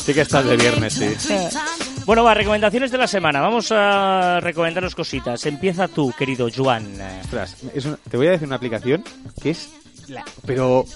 Sí 0.05 0.15
que 0.15 0.21
estás 0.23 0.45
de 0.45 0.57
viernes, 0.57 0.95
sí. 0.95 1.05
Bueno, 2.09 2.25
va, 2.25 2.33
recomendaciones 2.33 2.91
de 2.91 2.97
la 2.97 3.07
semana. 3.07 3.43
Vamos 3.43 3.71
a 3.71 4.41
recomendaros 4.41 4.95
cositas. 4.95 5.45
Empieza 5.45 5.89
tú, 5.89 6.11
querido 6.19 6.49
Juan. 6.51 6.87
Ostras, 7.23 7.55
es 7.75 7.85
una- 7.85 7.99
te 8.11 8.17
voy 8.17 8.29
a 8.29 8.31
decir 8.31 8.47
una 8.47 8.57
aplicación 8.57 9.05
que 9.43 9.51
es, 9.51 9.69
la- 10.09 10.25
pero 10.47 10.87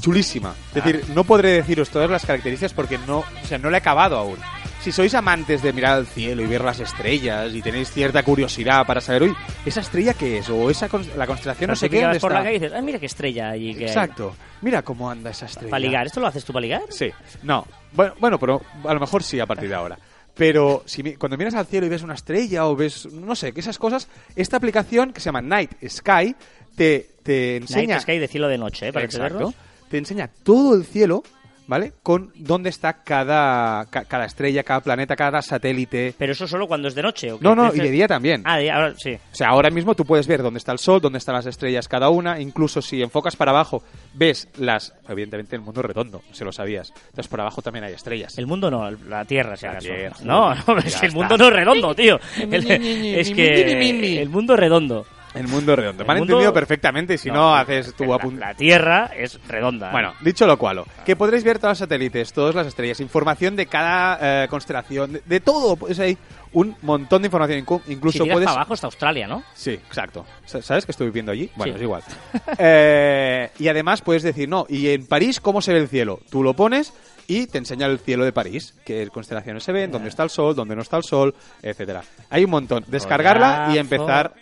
chulísima. 0.00 0.52
Es 0.74 0.82
decir, 0.82 1.04
no 1.14 1.22
podré 1.22 1.50
deciros 1.52 1.90
todas 1.90 2.10
las 2.10 2.26
características 2.26 2.72
porque 2.72 2.98
no, 3.06 3.18
o 3.20 3.46
sea, 3.46 3.58
no 3.58 3.70
la 3.70 3.76
he 3.76 3.80
acabado 3.80 4.16
aún. 4.18 4.36
Si 4.80 4.90
sois 4.90 5.14
amantes 5.14 5.62
de 5.62 5.72
mirar 5.72 5.92
al 5.92 6.08
cielo 6.08 6.42
y 6.42 6.46
ver 6.46 6.64
las 6.64 6.80
estrellas 6.80 7.54
y 7.54 7.62
tenéis 7.62 7.92
cierta 7.92 8.24
curiosidad 8.24 8.84
para 8.84 9.00
saber, 9.00 9.22
uy, 9.22 9.36
¿esa 9.64 9.80
estrella 9.80 10.12
qué 10.14 10.38
es? 10.38 10.50
O 10.50 10.68
esa 10.70 10.88
cons- 10.88 11.14
la 11.14 11.28
constelación 11.28 11.70
no 11.70 11.76
sé 11.76 11.88
qué, 11.88 12.02
¿dónde 12.02 12.18
por 12.18 12.32
la 12.32 12.38
está? 12.38 12.44
calle 12.48 12.56
y 12.56 12.58
dices, 12.58 12.76
ah, 12.76 12.82
mira 12.82 12.98
qué 12.98 13.06
estrella 13.06 13.50
allí. 13.50 13.74
Que 13.76 13.84
hay". 13.84 13.90
Exacto. 13.90 14.34
Mira 14.62 14.82
cómo 14.82 15.08
anda 15.08 15.30
esa 15.30 15.46
estrella. 15.46 15.70
¿Para 15.70 15.78
ligar? 15.78 16.06
¿Esto 16.08 16.18
lo 16.18 16.26
haces 16.26 16.44
tú 16.44 16.52
para 16.52 16.62
ligar? 16.62 16.82
Sí. 16.88 17.12
No. 17.44 17.64
Bueno, 17.92 18.14
bueno, 18.18 18.40
pero 18.40 18.60
a 18.84 18.92
lo 18.92 18.98
mejor 18.98 19.22
sí 19.22 19.38
a 19.38 19.46
partir 19.46 19.68
de 19.68 19.74
ahora. 19.76 19.96
Pero 20.34 20.82
si 20.86 21.16
cuando 21.16 21.36
miras 21.36 21.54
al 21.54 21.66
cielo 21.66 21.86
y 21.86 21.90
ves 21.90 22.02
una 22.02 22.14
estrella 22.14 22.66
o 22.66 22.74
ves, 22.74 23.06
no 23.12 23.36
sé, 23.36 23.52
que 23.52 23.60
esas 23.60 23.78
cosas, 23.78 24.08
esta 24.34 24.56
aplicación 24.56 25.12
que 25.12 25.20
se 25.20 25.26
llama 25.26 25.42
Night 25.42 25.72
Sky 25.86 26.34
te, 26.74 27.10
te 27.22 27.56
enseña... 27.56 27.96
Night 27.96 28.02
Sky 28.02 28.18
de 28.18 28.28
cielo 28.28 28.48
de 28.48 28.58
noche, 28.58 28.88
¿eh? 28.88 28.92
Para 28.92 29.04
Exacto. 29.04 29.52
Te 29.90 29.98
enseña 29.98 30.28
todo 30.28 30.74
el 30.74 30.86
cielo, 30.86 31.22
¿vale? 31.66 31.92
Con 32.02 32.32
dónde 32.34 32.70
está 32.70 33.02
cada, 33.04 33.86
ca- 33.86 34.04
cada 34.04 34.24
estrella, 34.26 34.62
cada 34.62 34.80
planeta, 34.80 35.16
cada 35.16 35.42
satélite. 35.42 36.14
Pero 36.18 36.32
eso 36.32 36.46
solo 36.46 36.66
cuando 36.66 36.88
es 36.88 36.94
de 36.94 37.02
noche. 37.02 37.32
¿o 37.32 37.38
qué? 37.38 37.44
No, 37.44 37.54
no, 37.54 37.72
y 37.74 37.78
de 37.78 37.90
día 37.90 38.06
también. 38.08 38.42
Ah, 38.44 38.56
de 38.56 38.62
día, 38.64 38.76
ahora 38.76 38.94
sí. 38.96 39.14
O 39.14 39.34
sea, 39.34 39.48
ahora 39.48 39.70
mismo 39.70 39.94
tú 39.94 40.04
puedes 40.04 40.26
ver 40.26 40.42
dónde 40.42 40.58
está 40.58 40.72
el 40.72 40.78
sol, 40.78 41.00
dónde 41.00 41.18
están 41.18 41.34
las 41.34 41.46
estrellas 41.46 41.88
cada 41.88 42.08
una, 42.10 42.40
incluso 42.40 42.82
si 42.82 43.02
enfocas 43.02 43.36
para 43.36 43.50
abajo, 43.52 43.82
ves 44.14 44.48
las... 44.58 44.92
Evidentemente 45.08 45.56
el 45.56 45.62
mundo 45.62 45.80
es 45.80 45.86
redondo, 45.86 46.22
se 46.32 46.44
lo 46.44 46.52
sabías. 46.52 46.92
Entonces 47.10 47.28
por 47.28 47.40
abajo 47.40 47.62
también 47.62 47.84
hay 47.84 47.92
estrellas. 47.94 48.36
El 48.38 48.46
mundo 48.46 48.70
no, 48.70 48.88
el- 48.88 48.98
la 49.08 49.24
Tierra, 49.24 49.56
si 49.56 49.66
La 49.66 49.72
acaso. 49.72 49.88
Tierra, 49.88 50.16
no, 50.24 50.52
es 50.84 50.96
que 50.96 51.06
el 51.06 51.12
mundo 51.12 51.36
no 51.38 51.48
es 51.48 51.52
redondo, 51.52 51.94
tío. 51.94 52.18
El- 52.40 52.70
es 52.70 53.30
que 53.30 54.20
el 54.22 54.28
mundo 54.28 54.54
es 54.54 54.60
redondo. 54.60 55.06
El 55.34 55.48
mundo 55.48 55.72
es 55.72 55.78
redondo. 55.78 56.02
El 56.02 56.06
Me 56.06 56.12
han 56.12 56.18
mundo- 56.18 56.32
entendido 56.34 56.52
perfectamente, 56.52 57.16
si 57.18 57.28
no, 57.28 57.34
No, 57.34 57.54
haces 57.56 57.94
tu 57.94 58.04
la, 58.04 58.16
apunte. 58.16 58.40
la 58.40 58.54
Tierra 58.54 59.10
es 59.16 59.38
redonda. 59.48 59.88
¿eh? 59.88 59.92
Bueno, 59.92 60.12
dicho 60.20 60.46
lo 60.46 60.58
cual, 60.58 60.82
que 61.04 61.16
podréis 61.16 61.42
ver 61.44 61.58
todos 61.58 61.72
los 61.72 61.78
satélites, 61.78 62.32
todas 62.32 62.54
las 62.54 62.66
estrellas, 62.66 63.00
información 63.00 63.56
de 63.56 63.66
cada 63.66 64.44
eh, 64.44 64.48
constelación, 64.48 65.12
de, 65.14 65.22
de 65.24 65.40
todo. 65.40 65.76
Pues 65.76 65.98
hay 66.00 66.16
un 66.52 66.76
montón 66.82 67.22
de 67.22 67.26
información. 67.28 67.64
Si 67.86 67.92
Incluso 67.92 68.24
tiras 68.24 68.34
puedes. 68.34 68.46
para 68.46 68.56
abajo 68.60 68.74
está 68.74 68.86
Australia, 68.88 69.26
¿no? 69.26 69.42
Sí, 69.54 69.70
exacto. 69.72 70.26
Sa- 70.44 70.60
¿Sabes 70.60 70.84
que 70.84 70.92
estoy 70.92 71.06
viviendo 71.06 71.32
allí? 71.32 71.50
Bueno, 71.56 71.72
Sí. 71.72 71.76
es 71.78 71.82
igual. 71.82 72.02
Eh, 72.58 73.50
y 73.58 73.68
además 73.68 74.02
puedes 74.02 74.22
decir, 74.22 74.48
no, 74.48 74.66
y 74.68 74.88
en 74.90 75.06
París, 75.06 75.40
¿cómo 75.40 75.60
se 75.62 75.72
ve 75.72 75.78
el 75.80 75.88
cielo? 75.88 76.20
Tú 76.30 76.42
lo 76.42 76.54
pones 76.54 76.92
y 77.26 77.46
te 77.46 77.58
enseña 77.58 77.86
el 77.86 77.98
cielo 77.98 78.24
de 78.24 78.32
París, 78.32 78.74
qué 78.84 79.08
constelaciones 79.08 79.62
se 79.64 79.72
ven, 79.72 79.90
dónde 79.90 80.08
está 80.08 80.22
el 80.22 80.30
sol, 80.30 80.54
dónde 80.54 80.76
no 80.76 80.82
está 80.82 80.96
el 80.96 81.04
sol, 81.04 81.34
etcétera. 81.62 82.02
Hay 82.30 82.44
un 82.44 82.50
montón. 82.50 82.84
Descargarla 82.88 83.70
y 83.74 83.78
empezar. 83.78 84.34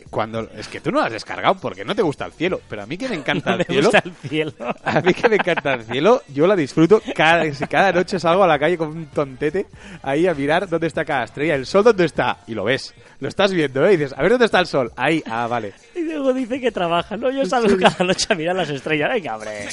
Que 0.00 0.04
cuando 0.10 0.48
es 0.56 0.66
que 0.68 0.80
tú 0.80 0.90
no 0.90 0.98
lo 0.98 1.04
has 1.06 1.12
descargado 1.12 1.54
porque 1.56 1.84
no 1.84 1.94
te 1.94 2.02
gusta 2.02 2.24
el 2.26 2.32
cielo, 2.32 2.60
pero 2.68 2.82
a 2.82 2.86
mí 2.86 2.96
que 2.98 3.08
me 3.08 3.14
encanta 3.14 3.50
No 3.50 3.56
el 3.58 3.58
me 3.58 3.64
cielo, 3.66 3.90
gusta 3.90 4.02
el 4.04 4.28
cielo. 4.28 4.52
a 4.84 5.00
mí 5.00 5.14
que 5.14 5.28
me 5.28 5.36
encanta 5.36 5.74
el 5.74 5.82
cielo, 5.84 6.22
yo 6.28 6.46
la 6.46 6.56
disfruto 6.56 7.00
cada, 7.14 7.52
si 7.52 7.66
cada 7.66 7.92
noche 7.92 8.18
salgo 8.18 8.42
a 8.42 8.46
la 8.46 8.58
calle 8.58 8.76
con 8.76 8.88
un 8.88 9.06
tontete 9.06 9.66
ahí 10.02 10.26
a 10.26 10.34
mirar 10.34 10.68
dónde 10.68 10.86
está 10.88 11.04
cada 11.04 11.24
estrella, 11.24 11.54
el 11.54 11.66
sol 11.66 11.84
dónde 11.84 12.04
está, 12.06 12.38
y 12.46 12.54
lo 12.54 12.64
ves, 12.64 12.94
lo 13.20 13.28
estás 13.28 13.52
viendo, 13.52 13.86
¿eh? 13.86 13.94
Y 13.94 13.96
dices, 13.98 14.14
a 14.16 14.22
ver 14.22 14.30
dónde 14.32 14.46
está 14.46 14.60
el 14.60 14.66
sol, 14.66 14.92
ahí, 14.96 15.22
ah, 15.26 15.46
vale. 15.46 15.72
Y 15.94 16.00
luego 16.00 16.32
dice 16.32 16.60
que 16.60 16.72
trabaja. 16.72 17.16
No, 17.16 17.30
yo 17.30 17.44
salgo 17.46 17.76
cada 17.78 18.04
noche 18.04 18.26
a 18.30 18.34
mirar 18.34 18.56
las 18.56 18.68
estrellas. 18.70 19.10
Venga, 19.12 19.36
hombre. 19.36 19.68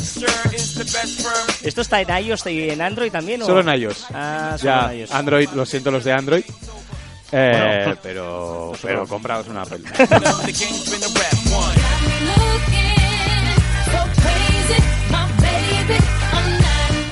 ¿Esto 1.63 1.82
está 1.82 2.01
en 2.01 2.26
iOS 2.26 2.45
y 2.47 2.69
en 2.69 2.82
Android 2.82 3.11
también? 3.11 3.41
o? 3.41 3.45
Solo 3.45 3.61
en 3.61 3.82
iOS. 3.82 4.07
Ah, 4.13 4.55
solo 4.57 4.72
ya, 4.72 4.93
en 4.93 4.99
iOS. 4.99 5.11
Android, 5.11 5.49
lo 5.55 5.65
siento 5.65 5.91
los 5.91 6.03
de 6.03 6.11
Android. 6.13 6.43
Eh, 7.32 7.82
Bueno. 7.86 7.99
pero, 8.03 8.71
pero 8.82 9.07
compraos 9.07 9.47
una 9.47 9.61
Apple. 9.63 9.79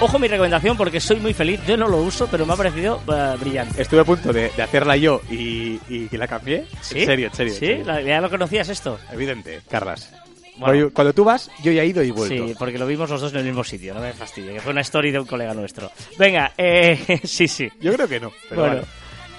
Ojo 0.02 0.18
mi 0.18 0.30
recomendación 0.30 0.78
porque 0.78 1.02
soy 1.02 1.18
muy 1.18 1.34
feliz. 1.34 1.60
Yo 1.68 1.76
no 1.76 1.88
lo 1.90 1.98
uso, 1.98 2.28
pero 2.32 2.46
me 2.46 2.54
ha 2.54 2.56
parecido 2.56 3.02
eh, 3.14 3.36
brillante. 3.38 3.82
Estuve 3.82 4.00
a 4.00 4.06
punto 4.06 4.32
de, 4.32 4.50
de 4.56 4.64
hacerla 4.64 4.96
yo 4.96 5.22
y, 5.30 5.78
y 5.90 6.08
que 6.08 6.18
la 6.18 6.26
cambié. 6.28 6.66
¿Sí? 6.82 7.00
En 7.02 7.06
serio, 7.06 7.28
en 7.28 7.34
serio. 7.34 7.54
en 7.54 7.60
¿Sí? 7.60 7.66
serio. 7.66 7.86
La- 7.86 8.02
¿Ya 8.02 8.22
lo 8.22 8.30
conocías 8.30 8.70
esto? 8.70 8.98
Evidente, 9.12 9.60
Carlas. 9.70 10.10
Bueno. 10.56 10.90
Cuando, 10.94 11.14
tú 11.14 11.24
vas, 11.26 11.50
yo 11.64 11.72
ya 11.74 11.84
he 11.84 11.88
ido 11.88 12.02
y 12.04 12.12
vuelto. 12.12 12.48
Sí, 12.48 12.54
porque 12.58 12.78
lo 12.78 12.86
vimos 12.88 13.10
los 13.10 13.20
dos 13.22 13.32
en 13.34 13.40
el 13.40 13.46
mismo 13.46 13.64
sitio, 13.64 13.94
no 13.94 14.00
me 14.02 14.12
fastidie, 14.14 14.54
que 14.54 14.60
fue 14.62 14.72
una 14.74 14.82
story 14.82 15.12
de 15.12 15.20
un 15.20 15.26
colega 15.26 15.54
nuestro. 15.54 15.90
Venga, 16.18 16.52
eh, 16.58 17.20
sí, 17.24 17.48
sí. 17.48 17.70
Yo 17.82 17.94
creo 17.94 18.08
que 18.08 18.20
no. 18.22 18.32
Pero 18.50 18.62
bueno, 18.62 18.76
bueno. 18.78 18.88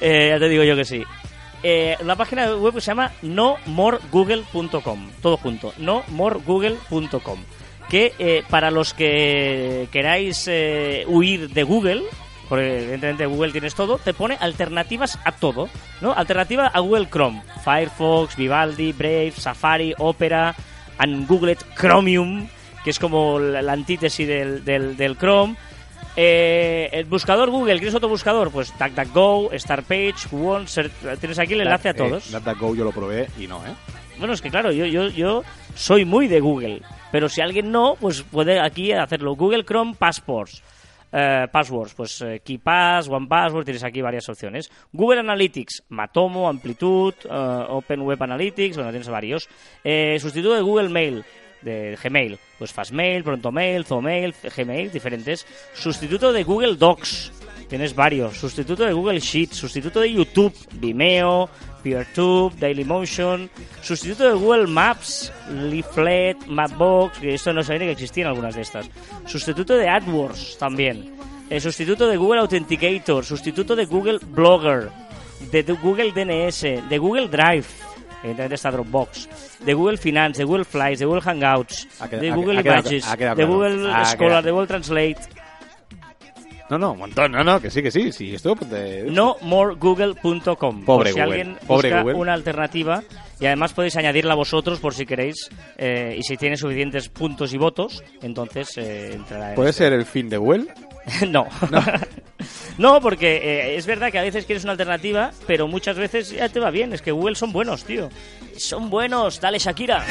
Eh, 0.00 0.28
ya 0.30 0.38
te 0.38 0.48
digo 0.48 0.64
yo 0.64 0.76
que 0.76 0.84
sí. 0.84 1.04
Eh, 1.62 1.96
una 2.00 2.16
página 2.16 2.54
web 2.54 2.74
se 2.74 2.90
llama 2.90 3.12
nomoregoogle.com, 3.20 5.10
todo 5.20 5.36
junto, 5.36 5.74
nomoregoogle.com, 5.76 7.38
que 7.90 8.14
eh, 8.18 8.42
para 8.48 8.70
los 8.70 8.94
que 8.94 9.86
queráis 9.92 10.46
eh, 10.48 11.04
huir 11.06 11.50
de 11.50 11.62
Google, 11.62 12.02
porque 12.48 12.78
evidentemente 12.78 13.26
Google 13.26 13.52
tienes 13.52 13.74
todo, 13.74 13.98
te 13.98 14.14
pone 14.14 14.38
alternativas 14.40 15.18
a 15.24 15.32
todo, 15.32 15.68
¿no? 16.00 16.14
Alternativa 16.14 16.66
a 16.66 16.80
Google 16.80 17.08
Chrome, 17.10 17.42
Firefox, 17.62 18.36
Vivaldi, 18.36 18.92
Brave, 18.92 19.32
Safari, 19.36 19.94
Opera, 19.98 20.54
Ungoogled 20.98 21.58
Chromium, 21.78 22.48
que 22.84 22.90
es 22.90 22.98
como 22.98 23.38
la 23.38 23.72
antítesis 23.72 24.26
del, 24.26 24.64
del, 24.64 24.96
del 24.96 25.18
Chrome. 25.18 25.56
Eh, 26.16 26.88
el 26.92 27.04
buscador 27.04 27.50
Google, 27.50 27.76
¿quieres 27.78 27.94
otro 27.94 28.08
buscador? 28.08 28.50
Pues 28.50 28.72
DuckDuckGo, 28.78 29.50
Startpage, 29.54 30.28
Won, 30.32 30.66
Ser- 30.68 30.90
tienes 31.20 31.38
aquí 31.38 31.54
el 31.54 31.62
enlace 31.62 31.90
a 31.90 31.94
todos. 31.94 32.28
Eh, 32.28 32.32
DuckDuckGo 32.38 32.74
yo 32.74 32.84
lo 32.84 32.92
probé 32.92 33.28
y 33.38 33.46
no, 33.46 33.64
¿eh? 33.66 33.70
Bueno, 34.18 34.34
es 34.34 34.42
que 34.42 34.50
claro, 34.50 34.70
yo, 34.72 34.84
yo, 34.86 35.08
yo 35.08 35.42
soy 35.74 36.04
muy 36.04 36.28
de 36.28 36.40
Google, 36.40 36.82
pero 37.10 37.28
si 37.28 37.40
alguien 37.40 37.70
no, 37.70 37.96
pues 37.98 38.22
puede 38.22 38.60
aquí 38.60 38.92
hacerlo. 38.92 39.34
Google 39.34 39.64
Chrome 39.64 39.94
Passports. 39.98 40.62
Eh, 41.12 41.48
passwords, 41.50 41.92
pues 41.94 42.20
eh, 42.22 42.40
KeyPass, 42.44 43.08
OnePassword, 43.08 43.64
tienes 43.64 43.82
aquí 43.82 44.00
varias 44.00 44.28
opciones. 44.28 44.70
Google 44.92 45.18
Analytics, 45.18 45.82
Matomo, 45.88 46.48
Amplitude, 46.48 47.16
eh, 47.28 47.64
Open 47.68 48.02
Web 48.02 48.22
Analytics, 48.22 48.76
bueno, 48.76 48.90
tienes 48.90 49.08
varios. 49.08 49.48
Eh, 49.82 50.18
sustituto 50.20 50.54
de 50.54 50.60
Google 50.60 50.88
Mail, 50.88 51.24
de 51.62 51.98
Gmail, 52.02 52.38
pues 52.58 52.72
Fastmail, 52.72 53.22
ProntoMail, 53.22 53.84
Zomail, 53.84 54.34
Gmail, 54.56 54.90
diferentes. 54.90 55.46
Sustituto 55.74 56.32
de 56.32 56.44
Google 56.44 56.76
Docs, 56.76 57.32
tienes 57.68 57.94
varios. 57.94 58.36
Sustituto 58.36 58.84
de 58.84 58.92
Google 58.92 59.20
Sheets, 59.20 59.56
sustituto 59.56 60.00
de 60.00 60.12
YouTube, 60.12 60.54
Vimeo, 60.72 61.48
PeerTube, 61.82 62.54
Dailymotion, 62.58 63.50
sustituto 63.82 64.28
de 64.28 64.34
Google 64.34 64.66
Maps, 64.66 65.32
Leaflet, 65.50 66.36
Mapbox, 66.46 67.18
que 67.18 67.34
esto 67.34 67.52
no 67.52 67.62
sabía 67.62 67.86
que 67.86 67.92
existían 67.92 68.28
algunas 68.28 68.54
de 68.54 68.62
estas. 68.62 68.90
Sustituto 69.26 69.76
de 69.76 69.88
AdWords 69.88 70.58
también. 70.58 71.14
Eh, 71.48 71.60
sustituto 71.60 72.06
de 72.06 72.16
Google 72.16 72.40
Authenticator, 72.40 73.24
sustituto 73.24 73.74
de 73.74 73.86
Google 73.86 74.18
Blogger, 74.24 74.90
de 75.50 75.62
Google 75.62 76.12
DNS, 76.12 76.88
de 76.88 76.98
Google 76.98 77.28
Drive. 77.28 77.66
Evidentemente 78.22 78.54
está 78.54 78.70
Dropbox, 78.70 79.28
de 79.64 79.74
Google 79.74 79.96
Finance, 79.96 80.38
de 80.38 80.44
Google 80.44 80.64
Flights, 80.64 80.98
de 81.00 81.06
Google 81.06 81.22
Hangouts, 81.22 81.88
de 82.10 82.30
Google 82.30 82.58
ha 82.58 82.60
Images, 82.60 83.06
ha 83.06 83.16
de. 83.16 83.44
Google 83.44 83.92
Ha 83.92 84.04
Scholar, 84.04 84.44
de 84.44 84.50
Google 84.50 84.66
Translate. 84.66 85.39
No, 86.70 86.78
no, 86.78 86.92
un 86.92 86.98
montón. 87.00 87.32
No, 87.32 87.42
no, 87.42 87.60
que 87.60 87.68
sí, 87.70 87.82
que 87.82 87.90
sí. 87.90 88.12
sí 88.12 88.34
esto 88.34 88.54
de... 88.54 89.04
no 89.10 89.36
moregoogle.com. 89.42 90.84
Pobre 90.84 90.84
por 90.84 91.06
si 91.06 91.12
Google, 91.12 91.22
alguien 91.22 91.58
pobre 91.66 91.88
busca 91.90 92.02
Google. 92.02 92.14
una 92.18 92.32
alternativa 92.32 93.02
y 93.40 93.46
además 93.46 93.72
podéis 93.72 93.96
añadirla 93.96 94.34
vosotros 94.34 94.78
por 94.78 94.94
si 94.94 95.04
queréis 95.04 95.48
eh, 95.78 96.14
y 96.18 96.22
si 96.22 96.36
tiene 96.36 96.56
suficientes 96.56 97.08
puntos 97.08 97.52
y 97.52 97.58
votos, 97.58 98.04
entonces 98.22 98.76
eh, 98.78 99.14
entrará 99.14 99.50
en 99.50 99.54
¿Puede 99.56 99.70
este. 99.70 99.84
ser 99.84 99.92
el 99.94 100.04
fin 100.06 100.28
de 100.28 100.36
Google? 100.36 100.66
no. 101.28 101.46
No. 102.78 103.00
porque 103.02 103.36
eh, 103.36 103.76
es 103.76 103.84
verdad 103.84 104.10
que 104.10 104.18
a 104.18 104.22
veces 104.22 104.46
quieres 104.46 104.64
una 104.64 104.72
alternativa, 104.72 105.30
pero 105.46 105.68
muchas 105.68 105.98
veces 105.98 106.30
ya 106.30 106.48
te 106.48 106.58
va 106.60 106.70
bien. 106.70 106.92
Es 106.94 107.02
que 107.02 107.12
Google 107.12 107.34
son 107.34 107.52
buenos, 107.52 107.84
tío. 107.84 108.08
Son 108.56 108.88
buenos. 108.88 109.38
Dale, 109.40 109.58
Shakira. 109.58 110.02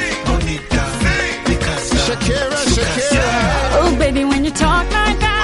Shakira, 2.06 2.48
Shakira. 2.66 3.80
Oh, 3.82 3.96
baby, 3.98 4.24
when 4.24 4.44
you 4.44 4.52
talk 4.52 4.84
like 4.92 5.18
that, 5.18 5.34
you 5.34 5.39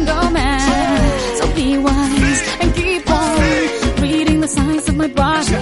make 0.00 0.08
a 0.08 0.14
woman 0.14 0.22
go 0.22 0.30
mad. 0.30 1.20
So 1.38 1.46
be 1.54 1.78
wise 1.78 2.42
and 2.60 2.74
keep 2.74 3.08
on 3.10 4.02
reading 4.02 4.40
the 4.40 4.48
signs 4.48 4.88
of 4.88 4.96
my 4.96 5.08
body. 5.08 5.54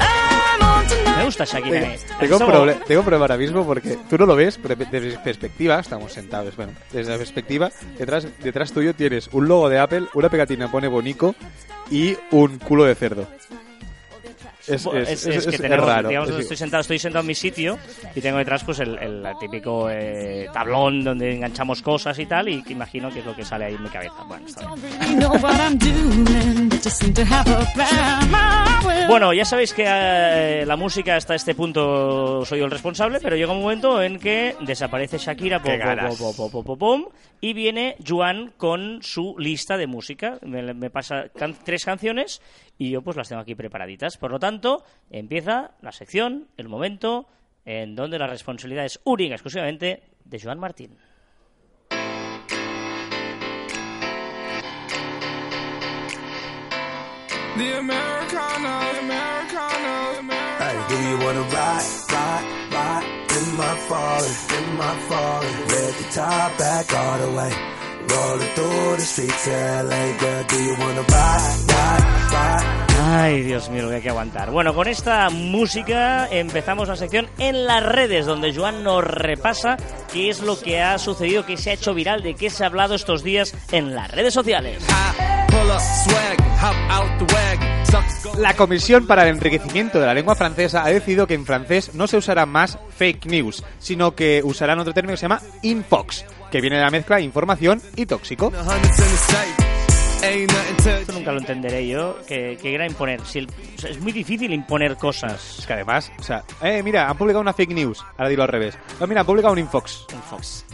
I'm 0.00 0.62
on 0.62 0.84
Me 0.84 0.88
tonight. 0.90 1.24
gusta 1.24 1.44
Shakira. 1.46 1.82
eh. 1.94 1.98
Tengo 2.20 2.36
un, 2.36 2.42
Eso- 2.42 2.50
proble- 2.52 2.84
tengo 2.86 3.00
un 3.00 3.04
problema 3.04 3.24
ahora 3.24 3.36
mismo 3.36 3.64
porque 3.64 3.98
tú 4.08 4.18
no 4.18 4.26
lo 4.26 4.36
ves, 4.36 4.58
pero 4.62 4.74
desde 4.76 5.18
perspectiva, 5.18 5.78
estamos 5.80 6.12
sentados, 6.12 6.56
bueno, 6.56 6.72
desde 6.92 7.12
la 7.12 7.18
perspectiva, 7.18 7.70
detrás, 7.98 8.26
detrás 8.42 8.72
tuyo 8.72 8.94
tienes 8.94 9.28
un 9.32 9.48
logo 9.48 9.68
de 9.68 9.78
Apple, 9.78 10.06
una 10.14 10.28
pegatina 10.28 10.70
pone 10.70 10.88
Bonico 10.88 11.34
y 11.90 12.16
un 12.30 12.58
culo 12.58 12.84
de 12.84 12.94
cerdo. 12.94 13.26
Es, 14.66 14.86
que 15.46 15.58
tenemos, 15.58 15.86
raro. 15.86 16.08
digamos, 16.08 16.30
estoy 16.30 16.56
sentado, 16.56 16.80
estoy 16.82 16.98
sentado 16.98 17.22
en 17.22 17.26
mi 17.28 17.34
sitio 17.34 17.78
y 18.14 18.20
tengo 18.20 18.38
detrás 18.38 18.62
pues 18.64 18.78
el, 18.80 18.96
el 18.98 19.24
típico 19.40 19.88
eh, 19.90 20.48
tablón 20.52 21.02
donde 21.02 21.34
enganchamos 21.34 21.82
cosas 21.82 22.18
y 22.18 22.26
tal 22.26 22.48
y 22.48 22.62
que 22.62 22.72
imagino 22.72 23.10
que 23.10 23.20
es 23.20 23.26
lo 23.26 23.34
que 23.34 23.44
sale 23.44 23.66
ahí 23.66 23.74
en 23.74 23.82
mi 23.82 23.88
cabeza. 23.88 24.22
Bueno, 24.26 24.46
está 24.46 24.66
bien. 24.74 25.20
Bueno, 29.08 29.32
ya 29.32 29.44
sabéis 29.44 29.72
que 29.74 29.84
eh, 29.86 30.64
la 30.66 30.76
música 30.76 31.16
hasta 31.16 31.34
este 31.34 31.54
punto 31.54 32.44
soy 32.44 32.58
yo 32.60 32.64
el 32.64 32.70
responsable, 32.70 33.18
pero 33.20 33.36
llega 33.36 33.52
un 33.52 33.60
momento 33.60 34.02
en 34.02 34.18
que 34.18 34.56
desaparece 34.60 35.18
Shakira 35.18 35.60
po, 35.60 35.68
po, 36.08 36.16
po, 36.16 36.34
po, 36.36 36.50
po, 36.50 36.64
po, 36.64 36.76
pom, 36.76 37.04
y 37.40 37.52
viene 37.52 37.96
Juan 38.06 38.52
con 38.56 39.02
su 39.02 39.34
lista 39.38 39.76
de 39.76 39.86
música. 39.86 40.38
Me, 40.42 40.74
me 40.74 40.90
pasa 40.90 41.24
can- 41.36 41.56
tres 41.64 41.84
canciones 41.84 42.40
y 42.80 42.88
yo 42.88 43.02
pues 43.02 43.14
las 43.14 43.28
tengo 43.28 43.42
aquí 43.42 43.54
preparaditas. 43.54 44.16
Por 44.16 44.30
lo 44.30 44.38
tanto, 44.38 44.82
empieza 45.10 45.72
la 45.82 45.92
sección, 45.92 46.48
el 46.56 46.66
momento 46.66 47.26
en 47.66 47.94
donde 47.94 48.18
la 48.18 48.26
responsabilidad 48.26 48.86
es 48.86 48.98
única 49.04 49.34
exclusivamente 49.34 50.02
de 50.24 50.40
Joan 50.40 50.58
Martín. 50.58 50.96
The 57.58 57.76
Americano, 57.76 58.80
Americano, 58.98 60.18
Americano. 60.18 60.56
Hey, 60.58 60.76
do 60.88 60.96
you 61.10 61.16
wanna 61.22 61.42
ride, 61.52 61.84
ride, 62.08 62.44
ride 62.72 63.04
in 63.36 63.56
my 63.58 63.76
Ferrari, 63.86 64.32
in 64.56 64.76
my 64.78 64.96
Ferrari? 65.06 65.52
Let 65.68 65.94
the 65.98 66.04
top 66.14 66.56
back 66.56 66.94
all 66.94 67.18
the 67.18 67.30
way. 67.36 67.79
Rolling 68.10 68.48
through 68.54 68.96
the 68.96 69.02
streets 69.02 69.46
of 69.46 69.86
LA, 69.88 70.18
girl. 70.18 70.44
Do 70.48 70.62
you 70.62 70.74
wanna 70.78 71.02
ride, 71.02 71.56
ride, 71.68 72.32
ride? 72.32 72.80
Ay, 73.02 73.42
Dios 73.42 73.70
mío, 73.70 73.82
lo 73.82 73.88
que 73.88 73.96
hay 73.96 74.02
que 74.02 74.10
aguantar. 74.10 74.50
Bueno, 74.50 74.74
con 74.74 74.86
esta 74.86 75.30
música 75.30 76.28
empezamos 76.30 76.88
la 76.88 76.96
sección 76.96 77.28
en 77.38 77.64
las 77.66 77.82
redes, 77.82 78.26
donde 78.26 78.54
Joan 78.54 78.84
nos 78.84 79.02
repasa 79.02 79.76
qué 80.12 80.28
es 80.28 80.40
lo 80.40 80.58
que 80.60 80.80
ha 80.80 80.98
sucedido, 80.98 81.46
qué 81.46 81.56
se 81.56 81.70
ha 81.70 81.72
hecho 81.72 81.94
viral, 81.94 82.22
de 82.22 82.34
qué 82.34 82.50
se 82.50 82.62
ha 82.62 82.66
hablado 82.66 82.94
estos 82.94 83.22
días 83.22 83.54
en 83.72 83.94
las 83.94 84.10
redes 84.10 84.34
sociales. 84.34 84.84
La 88.38 88.54
Comisión 88.54 89.06
para 89.06 89.22
el 89.22 89.36
Enriquecimiento 89.36 90.00
de 90.00 90.06
la 90.06 90.14
Lengua 90.14 90.34
Francesa 90.34 90.84
ha 90.84 90.88
decidido 90.88 91.26
que 91.26 91.34
en 91.34 91.46
francés 91.46 91.94
no 91.94 92.06
se 92.06 92.16
usará 92.16 92.46
más 92.46 92.78
fake 92.96 93.26
news, 93.26 93.64
sino 93.78 94.14
que 94.14 94.42
usarán 94.44 94.78
otro 94.78 94.92
término 94.92 95.14
que 95.14 95.18
se 95.18 95.22
llama 95.22 95.40
infox, 95.62 96.24
que 96.50 96.60
viene 96.60 96.76
de 96.76 96.82
la 96.82 96.90
mezcla 96.90 97.20
información 97.20 97.80
y 97.96 98.06
tóxico. 98.06 98.52
Esto 100.22 100.90
to 101.06 101.12
nunca 101.12 101.32
lo 101.32 101.38
entenderé 101.38 101.86
yo, 101.88 102.16
que, 102.26 102.58
que 102.60 102.74
era 102.74 102.86
imponer. 102.86 103.20
Si 103.24 103.38
el- 103.40 103.48
o 103.48 103.80
sea, 103.80 103.90
es 103.90 104.00
muy 104.00 104.12
difícil 104.12 104.52
imponer 104.52 104.96
cosas. 104.96 105.58
Es 105.60 105.66
que 105.66 105.72
además, 105.72 106.12
o 106.18 106.22
sea, 106.22 106.44
eh, 106.62 106.82
mira, 106.82 107.08
han 107.08 107.16
publicado 107.16 107.40
una 107.40 107.52
fake 107.54 107.70
news, 107.72 108.04
ahora 108.18 108.28
dilo 108.28 108.42
al 108.42 108.48
revés. 108.48 108.76
No, 109.00 109.06
mira, 109.06 109.20
han 109.22 109.26
publicado 109.26 109.52
un 109.52 109.58
infox. 109.60 110.06
Infox. 110.12 110.64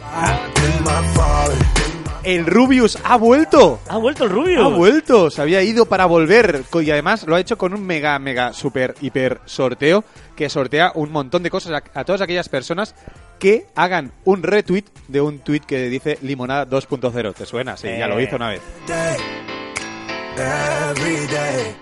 El 2.23 2.45
Rubius 2.45 2.97
ha 3.05 3.15
vuelto. 3.15 3.79
Ha 3.87 3.97
vuelto 3.97 4.25
el 4.25 4.31
rubio. 4.31 4.65
Ha 4.65 4.67
vuelto, 4.69 5.29
se 5.29 5.41
había 5.41 5.61
ido 5.63 5.85
para 5.85 6.05
volver 6.05 6.63
y 6.81 6.91
además 6.91 7.25
lo 7.25 7.35
ha 7.35 7.39
hecho 7.39 7.57
con 7.57 7.73
un 7.73 7.85
mega, 7.85 8.19
mega, 8.19 8.51
super, 8.51 8.95
hiper 9.01 9.39
sorteo 9.45 10.03
que 10.35 10.49
sortea 10.49 10.91
un 10.95 11.11
montón 11.11 11.41
de 11.41 11.49
cosas 11.49 11.81
a, 11.93 11.99
a 11.99 12.03
todas 12.03 12.21
aquellas 12.21 12.49
personas 12.49 12.93
que 13.39 13.65
hagan 13.75 14.11
un 14.25 14.43
retweet 14.43 14.85
de 15.07 15.21
un 15.21 15.39
tweet 15.39 15.61
que 15.61 15.89
dice 15.89 16.17
Limonada 16.21 16.65
2.0. 16.67 17.33
¿Te 17.33 17.45
suena? 17.45 17.77
Sí, 17.77 17.87
ya 17.97 18.07
lo 18.07 18.19
Eh. 18.19 18.23
hizo 18.23 18.35
una 18.35 18.49
vez. 18.49 18.61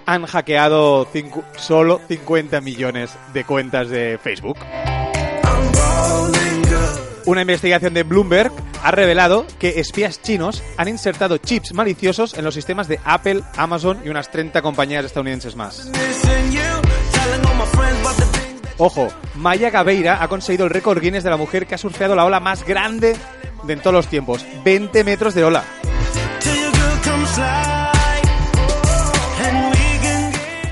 Han 0.06 0.26
hackeado 0.26 1.08
solo 1.58 2.00
50 2.08 2.62
millones 2.62 3.12
de 3.34 3.44
cuentas 3.44 3.90
de 3.90 4.18
Facebook. 4.22 4.58
Una 7.26 7.42
investigación 7.42 7.94
de 7.96 8.04
Bloomberg 8.04 8.52
ha 8.84 8.92
revelado 8.92 9.48
que 9.60 9.80
espías 9.80 10.22
chinos 10.22 10.64
han 10.78 10.88
insertado 10.88 11.38
chips 11.38 11.74
maliciosos 11.74 12.36
en 12.36 12.46
los 12.46 12.54
sistemas 12.54 12.88
de 12.88 13.00
Apple, 13.04 13.42
Amazon 13.58 14.00
y 14.06 14.10
unas 14.10 14.30
30 14.30 14.62
compañías 14.62 15.04
estadounidenses 15.06 15.56
más. 15.56 15.90
Ojo, 18.78 19.08
Maya 19.36 19.70
Gabeira 19.70 20.22
ha 20.22 20.28
conseguido 20.28 20.66
el 20.66 20.70
récord 20.72 21.00
Guinness 21.02 21.24
de 21.24 21.30
la 21.30 21.38
mujer 21.38 21.66
que 21.66 21.76
ha 21.76 21.78
surfeado 21.78 22.16
la 22.16 22.26
ola 22.26 22.40
más 22.40 22.66
grande 22.66 23.16
de 23.64 23.74
en 23.74 23.80
todos 23.80 23.94
los 23.94 24.08
tiempos, 24.08 24.46
20 24.64 25.04
metros 25.04 25.34
de 25.34 25.44
ola. 25.46 25.64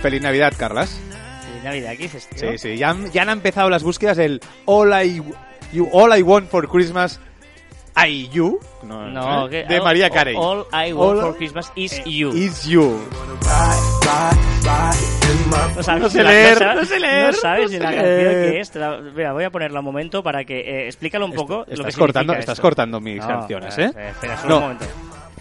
Feliz 0.01 0.21
Navidad, 0.21 0.53
Carlas. 0.57 0.99
Feliz 1.47 1.63
Navidad, 1.63 1.91
¿qué 1.91 1.97
dices, 2.03 2.27
tío? 2.27 2.51
Sí, 2.51 2.57
sí, 2.57 2.77
ya 2.77 2.89
han, 2.89 3.09
ya 3.11 3.21
han 3.21 3.29
empezado 3.29 3.69
las 3.69 3.83
búsquedas 3.83 4.17
del 4.17 4.41
All 4.65 4.91
I, 5.05 5.21
you, 5.71 5.87
all 5.93 6.17
I 6.17 6.21
Want 6.21 6.49
for 6.49 6.67
Christmas 6.67 7.19
I 7.95 8.27
You 8.29 8.59
no, 8.83 9.07
No, 9.09 9.47
¿eh? 9.47 9.49
que- 9.67 9.73
de 9.73 9.81
María 9.81 10.09
Carey. 10.09 10.35
All 10.37 10.65
I 10.73 10.91
want 10.93 11.19
All- 11.19 11.21
for 11.21 11.37
Christmas 11.37 11.71
is 11.75 12.03
you. 12.05 12.31
Is 12.33 12.63
You. 12.65 12.99
No 14.63 15.99
No 15.99 16.09
sé 16.09 16.23
leer, 16.23 16.57
sa- 16.57 16.75
no 16.75 16.85
sé 16.85 16.99
leer, 16.99 17.25
No 17.27 17.33
sabes 17.33 17.63
no 17.71 17.77
ni 17.77 17.79
la 17.83 17.91
canción 17.91 18.05
que 18.05 18.59
es. 18.59 18.75
La- 18.75 18.97
Mira, 18.97 19.33
voy 19.33 19.43
a 19.43 19.49
ponerla 19.49 19.79
un 19.79 19.85
momento 19.85 20.23
para 20.23 20.43
que 20.45 20.59
eh, 20.59 20.87
explícalo 20.87 21.25
un 21.25 21.33
poco. 21.33 21.59
lo 21.59 21.65
que 21.65 21.73
Estás 21.73 21.97
cortando, 21.97 22.33
significa 22.33 22.39
estás 22.39 22.53
esto. 22.53 22.61
cortando 22.61 22.99
mis 23.01 23.19
No, 23.21 23.27
canciones, 23.27 23.77
¿eh? 23.77 23.91
espera, 24.09 24.37
solo 24.37 24.49
No. 24.49 24.55
un 24.57 24.61
momento. 24.63 24.85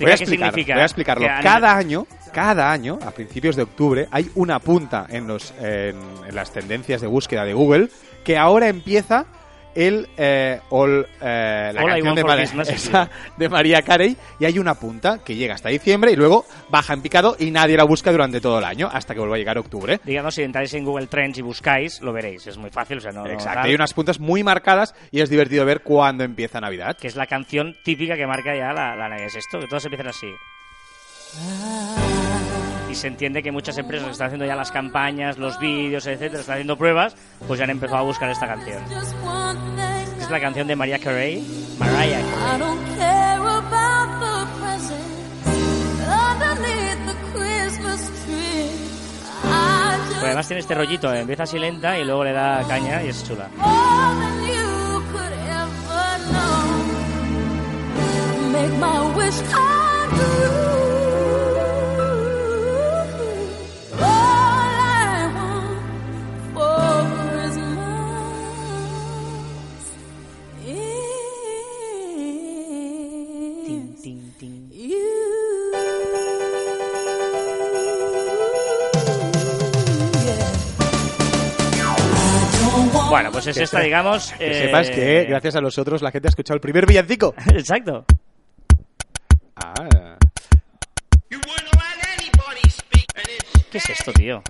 Voy 0.01 0.11
a, 0.11 0.14
explicar, 0.14 0.53
voy 0.53 0.70
a 0.73 0.85
explicarlo. 0.85 1.27
que 1.29 1.43
Cada 1.43 1.77
año, 1.77 2.07
cada 2.33 2.73
año, 2.73 2.99
a 3.07 3.11
principios 3.12 3.55
de 3.55 3.62
octubre, 3.62 4.09
hay 4.11 4.29
una 4.35 4.59
punta 4.59 5.07
en, 5.09 5.29
los, 5.29 5.53
en, 5.61 5.97
en 6.27 6.35
las 6.35 6.51
tendencias 6.53 7.01
de 7.01 7.07
búsqueda 7.07 7.45
de 7.45 7.53
Google 7.55 7.89
que 8.25 8.37
ahora 8.37 8.68
empieza 8.68 9.27
el 9.75 10.09
eh, 10.16 10.61
All, 10.70 11.07
eh, 11.20 11.70
la 11.75 11.83
All 11.83 12.03
canción 12.03 12.14
de, 12.14 12.62
esa 12.73 13.11
de 13.37 13.49
María 13.49 13.83
Carey 13.83 14.16
y 14.39 14.45
hay 14.45 14.59
una 14.59 14.75
punta 14.75 15.20
que 15.25 15.35
llega 15.35 15.55
hasta 15.55 15.68
diciembre 15.68 16.12
y 16.12 16.16
luego 16.16 16.45
baja 16.70 16.95
en 16.95 17.03
picado 17.03 17.37
y 17.39 17.51
nadie 17.51 17.77
la 17.77 17.85
busca 17.85 18.12
durante 18.12 18.41
todo 18.41 18.59
el 18.59 18.64
año 18.64 18.89
hasta 18.93 19.14
que 19.14 19.20
vuelva 19.20 19.37
a 19.37 19.39
llegar 19.39 19.59
octubre. 19.59 20.01
Digamos, 20.05 20.35
si 20.35 20.43
entráis 20.43 20.73
en 20.75 20.85
Google 20.85 21.07
Trends 21.07 21.39
y 21.39 21.43
buscáis, 21.43 22.01
lo 22.01 22.12
veréis. 22.12 22.47
Es 22.47 22.59
muy 22.59 22.70
fácil, 22.70 22.99
o 22.99 23.01
sea, 23.01 23.12
no... 23.12 23.27
Exacto, 23.27 23.61
hay 23.61 23.75
unas 23.75 23.93
puntas 23.95 24.20
muy 24.20 24.43
marcadas 24.43 24.95
y 25.11 25.20
es 25.20 25.31
divertido 25.31 25.64
ver 25.64 25.83
cuándo 25.83 26.25
empieza 26.25 26.61
Navidad. 26.61 26.97
Que 26.97 27.09
es 27.09 27.16
la 27.16 27.27
canción 27.27 27.75
típica 27.85 28.16
que 28.16 28.27
marca 28.27 28.55
ya 28.55 28.73
la, 28.73 28.97
la 28.97 29.09
Navidad. 29.09 29.27
Es 29.27 29.37
esto, 29.37 29.61
que 29.61 29.66
todos 29.66 29.85
empiezan 29.85 30.09
así. 30.09 30.29
Y 32.93 32.95
se 32.95 33.07
entiende 33.07 33.43
que 33.43 33.51
muchas 33.51 33.78
empresas 33.78 34.05
que 34.05 34.12
están 34.12 34.26
haciendo 34.26 34.45
ya 34.45 34.55
las 34.55 34.70
campañas, 34.70 35.38
los 35.38 35.59
vídeos, 35.59 36.07
etcétera, 36.07 36.40
están 36.40 36.57
haciendo 36.57 36.76
pruebas, 36.76 37.16
pues 37.49 37.57
ya 37.57 37.64
han 37.64 37.70
empezado 37.70 38.01
a 38.01 38.03
buscar 38.03 38.28
esta 38.28 38.47
canción. 38.47 38.82
Es 40.20 40.28
la 40.28 40.38
canción 40.38 40.66
de 40.68 40.76
Mariah 40.76 40.99
Carey. 40.99 41.43
Mariah 41.78 42.20
Pues 50.11 50.22
además 50.22 50.47
tiene 50.47 50.61
este 50.61 50.74
rollito, 50.74 51.14
eh, 51.14 51.20
empieza 51.20 51.45
así 51.45 51.59
lenta 51.59 51.99
y 51.99 52.05
luego 52.05 52.24
le 52.24 52.32
da 52.32 52.62
caña 52.68 53.03
y 53.03 53.09
es 53.09 53.24
chula. 53.26 53.49
Make 58.53 58.78
my 58.78 59.16
wish 59.16 59.40
come 59.51 60.11
true. 60.11 60.82
Tin, 74.03 74.34
tin. 74.38 74.68
Bueno, 83.09 83.30
pues 83.30 83.46
es 83.46 83.57
Que 83.59 83.64
esta, 83.64 83.80
digamos. 83.80 84.32
Que 84.32 84.50
eh, 84.50 84.55
sepas 84.66 84.90
que 84.90 85.24
gracias 85.28 85.57
a 85.57 85.61
los 85.61 85.76
otros 85.78 86.00
la 86.03 86.11
gente 86.11 86.28
ha 86.28 86.30
escuchado 86.30 86.55
el 86.55 86.61
primer 86.61 86.86
villancico. 86.86 87.34
Exacto. 87.53 88.07
Ah, 89.57 90.16
You 91.30 91.38
wouldn't 91.46 91.74
let 91.74 92.18
anybody 92.18 92.70
speak, 92.70 93.07
and 93.14 93.26
it's 93.28 93.66
¿Qué 93.70 93.78
es 93.78 93.90
esto, 93.90 94.12
tío? 94.12 94.42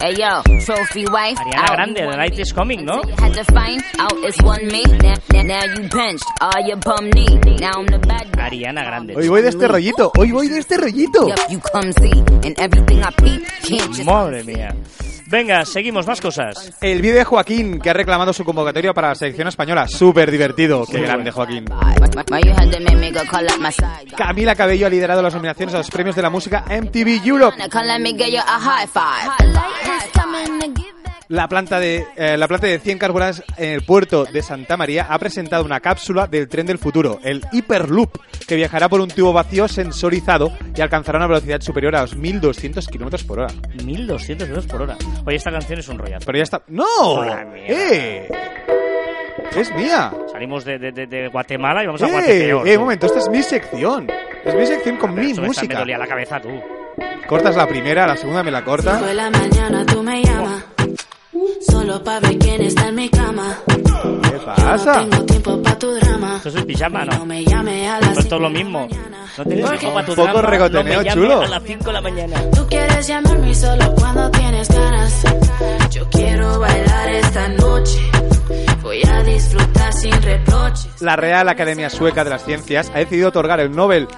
Hey 0.00 0.14
yo, 0.14 0.42
trophy 0.64 1.06
wife. 1.06 1.36
Ariana 1.38 1.74
Grande, 1.74 2.06
The 2.08 2.16
Night 2.16 2.38
is 2.38 2.52
Coming, 2.52 2.84
¿no? 2.84 3.00
until 3.00 3.10
you 3.10 3.16
Had 3.18 3.34
to 3.34 3.44
find 3.52 3.82
out 3.98 4.12
it's 4.22 4.40
one 4.42 4.64
me. 4.68 4.84
Now, 4.84 5.14
now, 5.32 5.42
now 5.42 5.64
you 5.64 5.88
benched 5.88 6.24
all 6.40 6.60
your 6.64 6.76
bum 6.76 7.10
knee. 7.10 7.34
Now 7.58 7.72
I'm 7.78 7.86
the 7.86 7.98
bad 7.98 8.30
guy. 8.30 8.48
Ariana 8.48 8.84
Grande. 8.84 9.16
hoy 9.16 9.26
voy 9.26 9.42
de 9.42 9.48
este 9.48 9.66
rollito, 9.66 10.12
hoy 10.16 10.30
voy 10.30 10.46
de 10.46 10.58
este 10.58 10.76
rollito. 10.76 11.26
Yup, 11.26 11.50
you 11.50 11.58
come 11.58 11.92
see. 11.94 12.12
And 12.46 12.56
everything 12.60 13.02
I 13.02 13.10
peep, 13.10 13.44
can't 13.62 13.92
just 13.92 14.04
Madre 14.04 14.44
mía. 14.44 14.72
Venga, 15.30 15.64
seguimos, 15.66 16.06
más 16.06 16.20
cosas. 16.20 16.72
El 16.80 17.02
vídeo 17.02 17.16
de 17.16 17.24
Joaquín, 17.24 17.80
que 17.80 17.90
ha 17.90 17.92
reclamado 17.92 18.32
su 18.32 18.44
convocatoria 18.44 18.94
para 18.94 19.08
la 19.08 19.14
selección 19.14 19.46
española. 19.46 19.86
Súper 19.86 20.30
divertido. 20.30 20.86
Qué 20.90 21.00
grande, 21.00 21.30
Joaquín. 21.30 21.66
Camila 24.16 24.54
Cabello 24.54 24.86
ha 24.86 24.90
liderado 24.90 25.20
las 25.20 25.34
nominaciones 25.34 25.74
a 25.74 25.78
los 25.78 25.90
premios 25.90 26.16
de 26.16 26.22
la 26.22 26.30
música 26.30 26.64
MTV 26.68 27.26
Europe. 27.26 27.56
La 31.28 31.46
planta 31.46 31.78
de 31.78 32.06
eh, 32.16 32.38
la 32.38 32.48
planta 32.48 32.66
de 32.66 32.78
100 32.78 32.96
carburantes 32.98 33.44
en 33.58 33.70
el 33.74 33.82
puerto 33.82 34.24
de 34.24 34.40
Santa 34.42 34.78
María 34.78 35.06
ha 35.10 35.18
presentado 35.18 35.62
una 35.62 35.78
cápsula 35.80 36.26
del 36.26 36.48
tren 36.48 36.64
del 36.64 36.78
futuro, 36.78 37.20
el 37.22 37.42
Hyperloop, 37.52 38.16
que 38.46 38.56
viajará 38.56 38.88
por 38.88 39.02
un 39.02 39.08
tubo 39.08 39.34
vacío 39.34 39.68
sensorizado 39.68 40.50
y 40.74 40.80
alcanzará 40.80 41.18
una 41.18 41.26
velocidad 41.26 41.60
superior 41.60 41.94
a 41.96 42.00
los 42.02 42.16
1200 42.16 42.88
kilómetros 42.88 43.24
por 43.24 43.40
hora. 43.40 43.52
1200 43.84 44.48
euros 44.48 44.66
por 44.66 44.80
hora. 44.80 44.96
Oye, 45.26 45.36
esta 45.36 45.50
canción 45.50 45.78
es 45.78 45.88
un 45.88 45.98
rollazo. 45.98 46.24
Pero 46.24 46.38
ya 46.38 46.44
está. 46.44 46.62
¡No! 46.68 46.84
¡Eh! 47.66 48.26
Es 49.54 49.74
mía. 49.74 50.10
Salimos 50.32 50.64
de, 50.64 50.78
de- 50.78 50.92
de- 50.92 51.06
de 51.06 51.28
Guatemala 51.28 51.82
y 51.82 51.86
vamos 51.86 52.00
a 52.02 52.06
¡Eh! 52.08 52.10
Guatepeor. 52.10 52.68
¡Eh! 52.68 52.76
Un 52.78 52.82
momento, 52.84 53.04
esta 53.06 53.18
es 53.18 53.28
mi 53.28 53.42
sección. 53.42 54.08
Es 54.46 54.54
mi 54.54 54.64
sección 54.64 54.96
con 54.96 55.14
mi 55.14 55.32
eso 55.32 55.42
me 55.42 55.48
música. 55.48 55.78
dolía 55.78 55.98
la 55.98 56.06
cabeza 56.06 56.40
tú. 56.40 56.48
Cortas 57.26 57.54
la 57.54 57.66
primera, 57.68 58.06
la 58.06 58.16
segunda 58.16 58.42
me 58.42 58.50
la 58.50 58.64
corta. 58.64 58.98
Por 58.98 59.14
la 59.14 59.28
mañana 59.30 59.84
tú 59.84 60.02
me 60.02 60.22
llamas. 60.22 60.64
Solo 61.70 62.02
pa' 62.02 62.20
ver 62.20 62.38
quién 62.38 62.62
está 62.62 62.88
en 62.88 62.94
mi 62.94 63.08
cama. 63.08 63.56
¿Qué 63.66 64.38
pasa? 64.44 65.02
No 65.02 65.08
tengo 65.10 65.24
tiempo 65.26 65.62
pa' 65.62 65.78
tu 65.78 65.90
drama. 65.92 66.36
Esto 66.36 66.48
es 66.50 66.54
el 66.56 66.66
pijama, 66.66 67.04
No 67.04 67.18
¿no? 67.18 67.26
me 67.26 67.44
llame 67.44 67.88
a 67.88 68.00
las 68.00 68.14
Pues 68.14 68.28
todo 68.28 68.40
lo 68.40 68.50
mismo. 68.50 68.88
No 69.36 69.44
tienes 69.44 69.64
Porque 69.64 69.78
tiempo 69.78 69.94
para 69.94 70.06
tu 70.06 70.12
Un 70.12 70.16
poco 70.16 70.28
drama, 70.32 70.50
regoteneo 70.50 70.82
no 70.82 70.84
me 70.98 71.04
llames 71.04 71.14
chulo. 71.14 71.40
a 71.42 71.48
las 71.48 71.62
5 71.62 71.84
de 71.84 71.92
la 71.92 72.00
mañana. 72.00 72.50
Tú 72.54 72.66
quieres 72.66 73.06
llamarme 73.06 73.54
solo 73.54 73.94
cuando 73.94 74.30
tienes 74.30 74.68
ganas. 74.68 75.22
Yo 75.90 76.08
quiero 76.10 76.58
bailar 76.60 77.08
esta 77.10 77.48
noche. 77.48 77.98
Voy 78.82 79.02
a 79.06 79.22
disfrutar 79.22 79.92
sin 79.92 80.22
reproches. 80.22 81.00
La 81.02 81.16
Real 81.16 81.48
Academia 81.48 81.90
Sueca 81.90 82.24
de 82.24 82.30
las 82.30 82.44
Ciencias 82.44 82.90
ha 82.94 82.98
decidido 82.98 83.28
otorgar 83.28 83.60
el 83.60 83.70
Nobel 83.70 84.08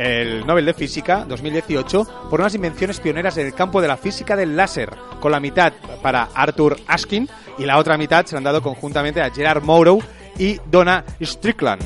el 0.00 0.46
Nobel 0.46 0.64
de 0.64 0.72
Física 0.72 1.26
2018 1.28 2.28
por 2.30 2.40
unas 2.40 2.54
invenciones 2.54 3.00
pioneras 3.00 3.36
en 3.36 3.46
el 3.46 3.54
campo 3.54 3.82
de 3.82 3.88
la 3.88 3.98
física 3.98 4.34
del 4.34 4.56
láser, 4.56 4.90
con 5.20 5.30
la 5.30 5.40
mitad 5.40 5.74
para 6.00 6.28
Arthur 6.34 6.78
Askin 6.86 7.28
y 7.58 7.66
la 7.66 7.76
otra 7.76 7.98
mitad 7.98 8.24
se 8.24 8.36
han 8.36 8.42
dado 8.42 8.62
conjuntamente 8.62 9.20
a 9.20 9.30
Gerard 9.30 9.62
Morrow 9.62 10.02
y 10.38 10.58
Donna 10.70 11.04
Strickland. 11.20 11.82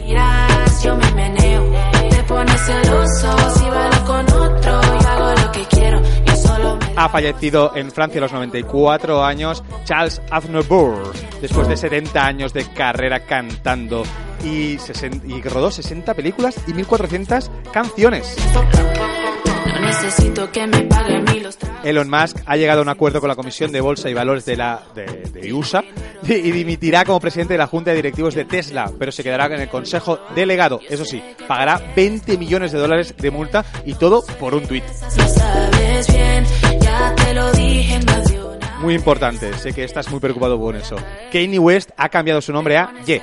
Ha 6.96 7.08
fallecido 7.08 7.72
en 7.74 7.90
Francia 7.90 8.20
a 8.20 8.22
los 8.22 8.32
94 8.32 9.24
años 9.24 9.64
Charles 9.84 10.22
Aznavour, 10.30 11.12
después 11.40 11.66
de 11.66 11.76
70 11.76 12.24
años 12.24 12.52
de 12.52 12.64
carrera 12.72 13.20
cantando 13.20 14.04
y, 14.44 14.78
y 15.26 15.42
rodó 15.42 15.70
60 15.70 16.14
películas 16.14 16.56
y 16.66 16.74
1400 16.74 17.50
canciones. 17.72 18.36
Elon 21.82 22.08
Musk 22.08 22.38
ha 22.46 22.56
llegado 22.56 22.80
a 22.80 22.82
un 22.82 22.88
acuerdo 22.88 23.20
con 23.20 23.28
la 23.28 23.36
Comisión 23.36 23.72
de 23.72 23.80
Bolsa 23.80 24.08
y 24.08 24.14
Valores 24.14 24.44
de 24.44 24.56
la 24.56 24.82
de, 24.94 25.04
de 25.04 25.52
USA 25.52 25.84
y, 26.26 26.32
y 26.32 26.52
dimitirá 26.52 27.04
como 27.04 27.20
presidente 27.20 27.54
de 27.54 27.58
la 27.58 27.66
Junta 27.66 27.90
de 27.90 27.96
Directivos 27.96 28.34
de 28.34 28.44
Tesla, 28.44 28.90
pero 28.98 29.12
se 29.12 29.22
quedará 29.22 29.46
en 29.46 29.60
el 29.60 29.68
Consejo 29.68 30.18
Delegado. 30.34 30.80
Eso 30.88 31.04
sí, 31.04 31.22
pagará 31.46 31.82
20 31.94 32.38
millones 32.38 32.72
de 32.72 32.78
dólares 32.78 33.14
de 33.16 33.30
multa 33.30 33.64
y 33.84 33.94
todo 33.94 34.24
por 34.38 34.54
un 34.54 34.66
tuit. 34.66 34.84
Lo 36.94 37.00
sabes 37.00 37.16
bien, 37.16 37.18
ya 37.18 37.24
te 37.24 37.34
lo 37.34 37.52
dije 37.52 37.94
en 37.94 38.04
más 38.06 38.24
de 38.30 38.44
una. 38.44 38.78
Muy 38.80 38.94
importante, 38.94 39.52
sé 39.54 39.72
que 39.72 39.84
estás 39.84 40.10
muy 40.10 40.20
preocupado 40.20 40.60
con 40.60 40.76
eso. 40.76 40.96
Kanye 41.32 41.58
West 41.58 41.90
ha 41.96 42.08
cambiado 42.08 42.40
su 42.40 42.52
nombre 42.52 42.76
a 42.76 42.92
Ye. 43.04 43.22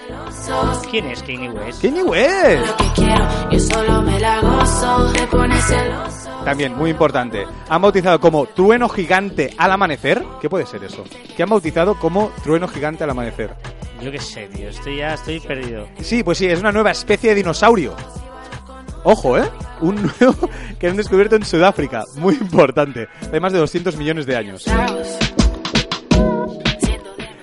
¿Quién 0.90 1.06
es 1.08 1.22
Kanye 1.22 1.50
West? 1.50 1.82
Kanye 1.82 2.04
West. 2.04 2.68
Lo 2.68 2.78
que 2.78 2.94
quiero, 2.96 3.50
yo 3.52 3.60
solo 3.60 4.02
me 4.02 4.20
la 4.20 4.42
gozo. 4.42 5.12
Te 5.14 5.28
pones 5.28 5.64
celoso. 5.66 6.30
También, 6.44 6.76
muy 6.76 6.90
importante. 6.90 7.46
Han 7.70 7.82
bautizado 7.82 8.20
como 8.20 8.48
Trueno 8.48 8.90
Gigante 8.90 9.54
al 9.58 9.72
Amanecer. 9.72 10.24
¿Qué 10.42 10.50
puede 10.50 10.66
ser 10.66 10.84
eso? 10.84 11.04
¿Qué 11.38 11.44
han 11.44 11.50
bautizado 11.50 11.96
como 12.00 12.32
Trueno 12.44 12.68
Gigante 12.68 13.04
al 13.04 13.12
Amanecer? 13.12 13.56
Yo 14.02 14.12
qué 14.12 14.20
sé, 14.20 14.48
tío. 14.48 14.70
Estoy 14.70 14.98
ya 14.98 15.14
estoy 15.14 15.40
perdido. 15.40 15.88
Sí, 16.02 16.24
pues 16.24 16.40
sí, 16.40 16.48
es 16.48 16.60
una 16.60 16.72
nueva 16.72 16.92
especie 16.92 17.30
de 17.30 17.36
dinosaurio. 17.36 17.96
Ojo, 19.04 19.38
¿eh? 19.38 19.50
Un 19.82 19.96
nuevo 19.96 20.50
que 20.80 20.88
han 20.88 20.98
descubierto 20.98 21.36
en 21.36 21.46
Sudáfrica. 21.46 22.04
Muy 22.18 22.36
importante. 22.36 23.08
De 23.32 23.40
más 23.40 23.52
de 23.52 23.60
200 23.60 23.98
millones 23.98 24.26
de 24.26 24.36
años. 24.36 24.66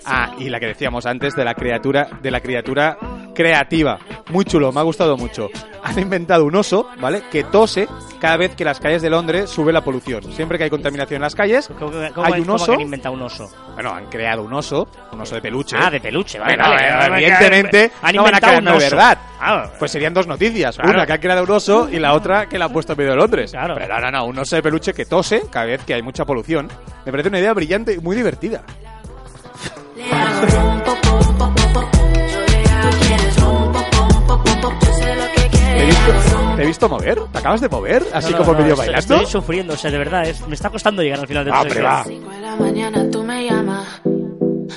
Ah, 0.04 0.34
y 0.38 0.48
la 0.48 0.60
que 0.60 0.66
decíamos 0.66 1.04
antes 1.04 1.34
de 1.34 1.44
la 1.44 1.54
criatura, 1.54 2.08
de 2.22 2.30
la 2.30 2.40
criatura 2.40 2.96
creativa. 3.42 3.98
Muy 4.30 4.44
chulo, 4.44 4.72
me 4.72 4.80
ha 4.80 4.82
gustado 4.82 5.16
mucho. 5.16 5.48
Han 5.84 5.96
inventado 5.96 6.44
un 6.44 6.56
oso, 6.56 6.88
¿vale? 7.00 7.22
Que 7.30 7.44
tose 7.44 7.86
cada 8.20 8.36
vez 8.36 8.56
que 8.56 8.64
las 8.64 8.80
calles 8.80 9.00
de 9.00 9.08
Londres 9.08 9.48
sube 9.48 9.72
la 9.72 9.82
polución. 9.82 10.24
Siempre 10.34 10.58
que 10.58 10.64
hay 10.64 10.70
contaminación 10.70 11.18
en 11.18 11.22
las 11.22 11.36
calles, 11.36 11.68
¿Cómo, 11.78 11.92
cómo- 12.14 12.26
hay 12.26 12.40
un 12.40 12.46
cómo 12.46 12.54
oso. 12.56 12.66
que 12.66 12.72
han 12.72 12.80
inventado 12.80 13.14
un 13.14 13.22
oso? 13.22 13.48
Bueno, 13.74 13.92
han 13.94 14.06
creado 14.06 14.42
un 14.42 14.52
oso, 14.52 14.88
un 15.12 15.20
oso 15.20 15.36
de 15.36 15.40
peluche. 15.40 15.76
Ah, 15.80 15.88
de 15.88 16.00
peluche, 16.00 16.38
vale. 16.40 16.56
Bueno, 16.56 16.68
vale. 16.68 16.88
Han- 16.90 17.14
evidentemente 17.14 17.92
han 18.02 18.16
no 18.16 18.22
van 18.24 18.34
a 18.34 18.38
inventado 18.38 18.52
crear 18.58 18.58
un 18.58 18.64
de 18.80 18.86
oso. 18.86 18.96
verdad. 18.96 19.18
Ah, 19.40 19.70
Pues 19.78 19.90
serían 19.92 20.12
dos 20.12 20.26
noticias. 20.26 20.74
Claro. 20.76 20.90
Una 20.94 21.06
que 21.06 21.12
ha 21.12 21.20
creado 21.20 21.44
un 21.44 21.50
oso 21.52 21.88
y 21.88 22.00
la 22.00 22.14
otra 22.14 22.48
que 22.48 22.58
la 22.58 22.64
ha 22.64 22.68
puesto 22.72 22.92
en 22.94 22.98
medio 22.98 23.12
de 23.12 23.16
Londres. 23.18 23.52
Claro. 23.52 23.76
Pero 23.78 23.94
no, 23.94 24.00
no, 24.00 24.10
no, 24.10 24.24
un 24.26 24.38
oso 24.40 24.56
de 24.56 24.62
peluche 24.62 24.92
que 24.92 25.06
tose 25.06 25.42
cada 25.48 25.66
vez 25.66 25.84
que 25.84 25.94
hay 25.94 26.02
mucha 26.02 26.24
polución. 26.24 26.68
Me 27.06 27.12
parece 27.12 27.28
una 27.28 27.38
idea 27.38 27.54
brillante 27.54 27.94
y 27.94 27.98
muy 27.98 28.16
divertida. 28.16 28.64
te 36.58 36.64
he 36.64 36.66
visto 36.66 36.88
mover? 36.88 37.20
¿Te 37.32 37.38
acabas 37.38 37.60
de 37.60 37.68
mover? 37.68 38.04
Así 38.12 38.32
no, 38.32 38.38
no, 38.38 38.44
como 38.44 38.52
no, 38.54 38.58
medio 38.58 38.74
estoy- 38.74 38.86
bailando. 38.88 39.14
Estoy 39.14 39.26
sufriendo, 39.30 39.74
o 39.74 39.76
sea, 39.76 39.90
de 39.92 39.98
verdad, 39.98 40.22
es- 40.28 40.46
me 40.48 40.54
está 40.56 40.70
costando 40.70 41.02
llegar 41.02 41.20
al 41.20 41.26
final 41.28 41.44
de 41.44 41.50
Ah, 41.52 41.60
hombre, 41.62 41.74
sección. 41.74 42.24
va. 42.50 42.56
Mañana 42.56 43.10
tú 43.10 43.22
me 43.22 43.44
llamas. 43.44 43.86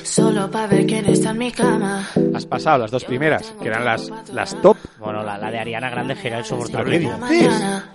Solo 0.03 0.49
para 0.51 0.67
ver 0.67 0.85
quién 0.85 1.05
está 1.07 1.31
en 1.31 1.37
mi 1.39 1.51
cama. 1.51 2.07
Has 2.35 2.45
pasado 2.45 2.77
las 2.79 2.91
dos 2.91 3.03
primeras, 3.03 3.53
que 3.61 3.67
eran 3.67 3.83
las, 3.83 4.09
las 4.31 4.59
top. 4.61 4.77
Bueno, 4.99 5.23
la, 5.23 5.37
la 5.37 5.49
de 5.51 5.59
Ariana 5.59 5.89
Grande 5.89 6.13
era 6.13 6.21
¿Qué 6.21 6.37
insoportable. 6.39 6.99
dices? 6.99 7.17
Mañana. 7.19 7.89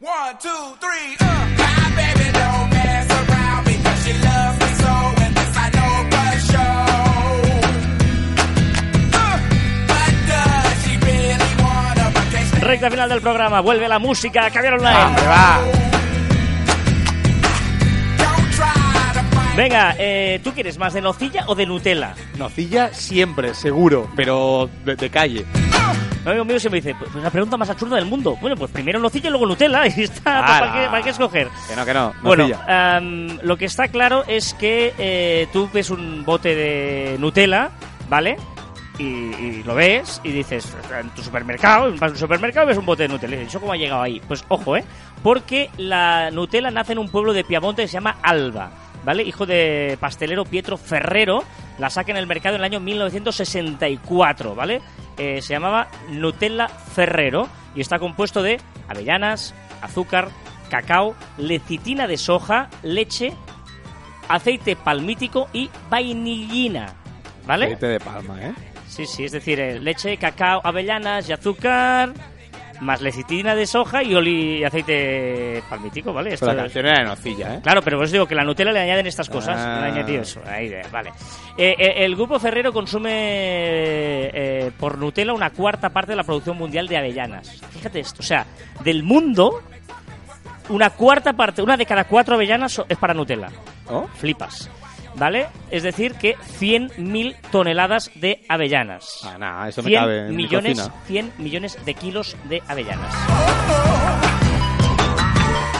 One, 0.00 0.38
two, 0.42 0.76
three, 0.80 1.16
uh. 1.20 1.35
Recta 12.66 12.90
final 12.90 13.08
del 13.08 13.20
programa, 13.20 13.60
vuelve 13.60 13.86
la 13.88 14.00
música, 14.00 14.50
Caviar 14.50 14.74
Online. 14.74 14.96
Ah, 14.96 15.06
¡Hombre, 15.06 15.26
va! 15.26 15.60
Venga, 19.56 19.94
eh, 19.98 20.40
¿tú 20.42 20.52
quieres 20.52 20.76
más 20.76 20.92
de 20.92 21.00
nocilla 21.00 21.44
o 21.46 21.54
de 21.54 21.64
Nutella? 21.64 22.14
Nocilla 22.36 22.92
siempre, 22.92 23.54
seguro, 23.54 24.10
pero 24.16 24.68
de, 24.84 24.96
de 24.96 25.08
calle. 25.10 25.46
Un 26.24 26.28
amigo 26.28 26.44
mío 26.44 26.58
siempre 26.58 26.80
dice, 26.80 26.96
pues 26.98 27.14
la 27.14 27.30
pregunta 27.30 27.56
más 27.56 27.70
absurda 27.70 27.96
del 27.96 28.06
mundo. 28.06 28.36
Bueno, 28.40 28.56
pues 28.56 28.72
primero 28.72 28.98
nocilla 28.98 29.28
y 29.28 29.30
luego 29.30 29.46
Nutella. 29.46 29.86
Y 29.86 30.02
está, 30.02 30.44
pues, 30.44 30.58
¿para, 30.58 30.72
qué, 30.72 30.86
para 30.88 31.02
qué 31.02 31.10
escoger? 31.10 31.48
Que 31.68 31.76
no, 31.76 31.84
que 31.84 31.94
no. 31.94 32.12
Bueno, 32.22 32.48
Nocilla. 32.48 32.96
am, 32.96 33.38
lo 33.42 33.56
que 33.56 33.66
está 33.66 33.86
claro 33.88 34.24
es 34.26 34.54
que 34.54 34.92
eh, 34.98 35.46
tú 35.52 35.70
ves 35.72 35.88
un 35.90 36.24
bote 36.24 36.54
de 36.56 37.16
Nutella, 37.20 37.70
¿vale? 38.08 38.36
Y, 38.98 39.62
lo 39.62 39.74
ves 39.74 40.20
y 40.24 40.30
dices, 40.30 40.74
en 40.98 41.10
tu 41.10 41.22
supermercado, 41.22 41.92
vas 41.92 42.02
a 42.02 42.06
un 42.06 42.16
supermercado 42.16 42.66
ves 42.66 42.78
un 42.78 42.86
bote 42.86 43.02
de 43.02 43.08
Nutella. 43.10 43.36
¿eso 43.36 43.60
cómo 43.60 43.72
ha 43.72 43.76
llegado 43.76 44.02
ahí? 44.02 44.22
Pues 44.26 44.44
ojo, 44.48 44.76
¿eh? 44.76 44.84
Porque 45.22 45.70
la 45.76 46.30
Nutella 46.30 46.70
nace 46.70 46.92
en 46.92 46.98
un 46.98 47.10
pueblo 47.10 47.32
de 47.34 47.44
Piamonte 47.44 47.82
que 47.82 47.88
se 47.88 47.94
llama 47.94 48.16
Alba, 48.22 48.70
¿vale? 49.04 49.22
Hijo 49.22 49.44
de 49.44 49.98
pastelero 50.00 50.44
Pietro 50.44 50.78
Ferrero, 50.78 51.44
la 51.78 51.90
saca 51.90 52.10
en 52.10 52.16
el 52.16 52.26
mercado 52.26 52.54
en 52.54 52.62
el 52.62 52.64
año 52.64 52.80
1964, 52.80 54.54
¿vale? 54.54 54.80
Eh, 55.18 55.42
se 55.42 55.52
llamaba 55.52 55.88
Nutella 56.08 56.68
Ferrero 56.68 57.48
y 57.74 57.82
está 57.82 57.98
compuesto 57.98 58.42
de 58.42 58.58
avellanas, 58.88 59.54
azúcar, 59.82 60.28
cacao, 60.70 61.14
lecitina 61.36 62.06
de 62.06 62.16
soja, 62.16 62.70
leche, 62.82 63.34
aceite 64.28 64.74
palmítico 64.74 65.48
y 65.52 65.70
vainillina. 65.90 66.94
¿Vale? 67.46 67.66
Aceite 67.66 67.86
de 67.86 68.00
palma, 68.00 68.42
¿eh? 68.42 68.54
Sí, 68.96 69.06
sí, 69.06 69.24
es 69.24 69.32
decir, 69.32 69.60
eh, 69.60 69.78
leche, 69.78 70.16
cacao, 70.16 70.60
avellanas 70.64 71.28
y 71.28 71.32
azúcar, 71.34 72.14
más 72.80 73.00
lecitina 73.02 73.54
de 73.54 73.66
soja 73.66 74.02
y 74.02 74.14
oli 74.14 74.58
y 74.60 74.64
aceite 74.64 75.62
palmítico, 75.68 76.12
¿vale? 76.14 76.32
Esto 76.34 76.46
Pero 76.46 76.56
la 76.56 76.62
es- 76.66 76.72
canción 76.72 76.86
era 76.86 76.98
de 77.00 77.04
nocilla, 77.04 77.54
¿eh? 77.56 77.60
Claro, 77.62 77.82
pero 77.82 78.00
os 78.00 78.10
digo 78.10 78.26
que 78.26 78.34
la 78.34 78.42
Nutella 78.44 78.72
le 78.72 78.80
añaden 78.80 79.06
estas 79.06 79.28
cosas. 79.28 79.56
Ah. 79.58 79.80
Le 79.80 79.86
han 79.88 79.92
añadido 79.96 80.22
eso. 80.22 80.40
Ahí, 80.46 80.68
eh, 80.68 80.82
vale. 80.90 81.10
Eh, 81.58 81.74
eh, 81.78 82.04
el 82.04 82.14
grupo 82.16 82.38
Ferrero 82.38 82.72
consume 82.72 83.10
eh, 84.32 84.70
por 84.78 84.96
Nutella 84.98 85.32
una 85.34 85.50
cuarta 85.50 85.90
parte 85.90 86.12
de 86.12 86.16
la 86.16 86.24
producción 86.24 86.56
mundial 86.56 86.86
de 86.88 86.96
avellanas. 86.96 87.60
Fíjate 87.72 88.00
esto. 88.00 88.20
O 88.20 88.24
sea, 88.24 88.46
del 88.82 89.02
mundo, 89.02 89.62
una 90.70 90.90
cuarta 90.90 91.32
parte, 91.34 91.60
una 91.62 91.76
de 91.76 91.84
cada 91.86 92.04
cuatro 92.04 92.34
avellanas 92.34 92.82
es 92.88 92.96
para 92.98 93.12
Nutella. 93.14 93.48
¿Oh? 93.88 94.06
Flipas. 94.16 94.70
¿Vale? 95.18 95.46
Es 95.70 95.82
decir, 95.82 96.14
que 96.14 96.36
100.000 96.36 97.36
toneladas 97.50 98.10
de 98.14 98.42
avellanas. 98.48 99.20
Ah, 99.24 99.38
nada, 99.38 99.68
eso 99.68 99.82
me 99.82 99.88
100 99.88 100.00
cabe 100.00 100.18
en 100.20 100.28
mi 100.28 100.36
millones, 100.42 100.78
cocina. 100.78 101.02
100 101.06 101.32
millones 101.38 101.78
de 101.84 101.94
kilos 101.94 102.36
de 102.44 102.62
avellanas. 102.68 103.14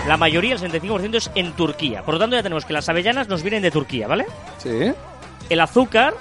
La 0.07 0.17
mayoría, 0.17 0.55
el 0.55 0.61
75%, 0.61 1.17
es 1.17 1.31
en 1.35 1.53
Turquía. 1.53 2.03
Por 2.03 2.15
lo 2.15 2.21
tanto, 2.21 2.37
ya 2.37 2.43
tenemos 2.43 2.65
que 2.65 2.73
las 2.73 2.89
avellanas 2.89 3.29
nos 3.29 3.43
vienen 3.43 3.63
de 3.63 3.71
Turquía, 3.71 4.07
¿vale? 4.07 4.25
Sí. 4.59 4.93
El 5.51 5.61
azúcar 5.61 6.15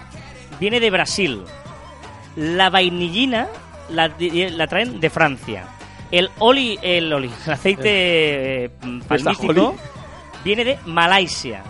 viene 0.60 0.80
de 0.80 0.90
Brasil. 0.90 1.44
La 2.36 2.70
vainillina 2.70 3.48
la, 3.90 4.12
la 4.20 4.68
traen 4.68 5.00
de 5.00 5.10
Francia. 5.10 5.68
El 6.12 6.30
oli, 6.40 6.78
el 6.82 7.12
oli, 7.14 7.32
el 7.46 7.54
aceite 7.54 8.66
eh, 8.66 8.70
palmítico 9.08 9.48
oli. 9.48 9.78
viene 10.44 10.64
de 10.64 10.80
Malasia. 10.86 11.64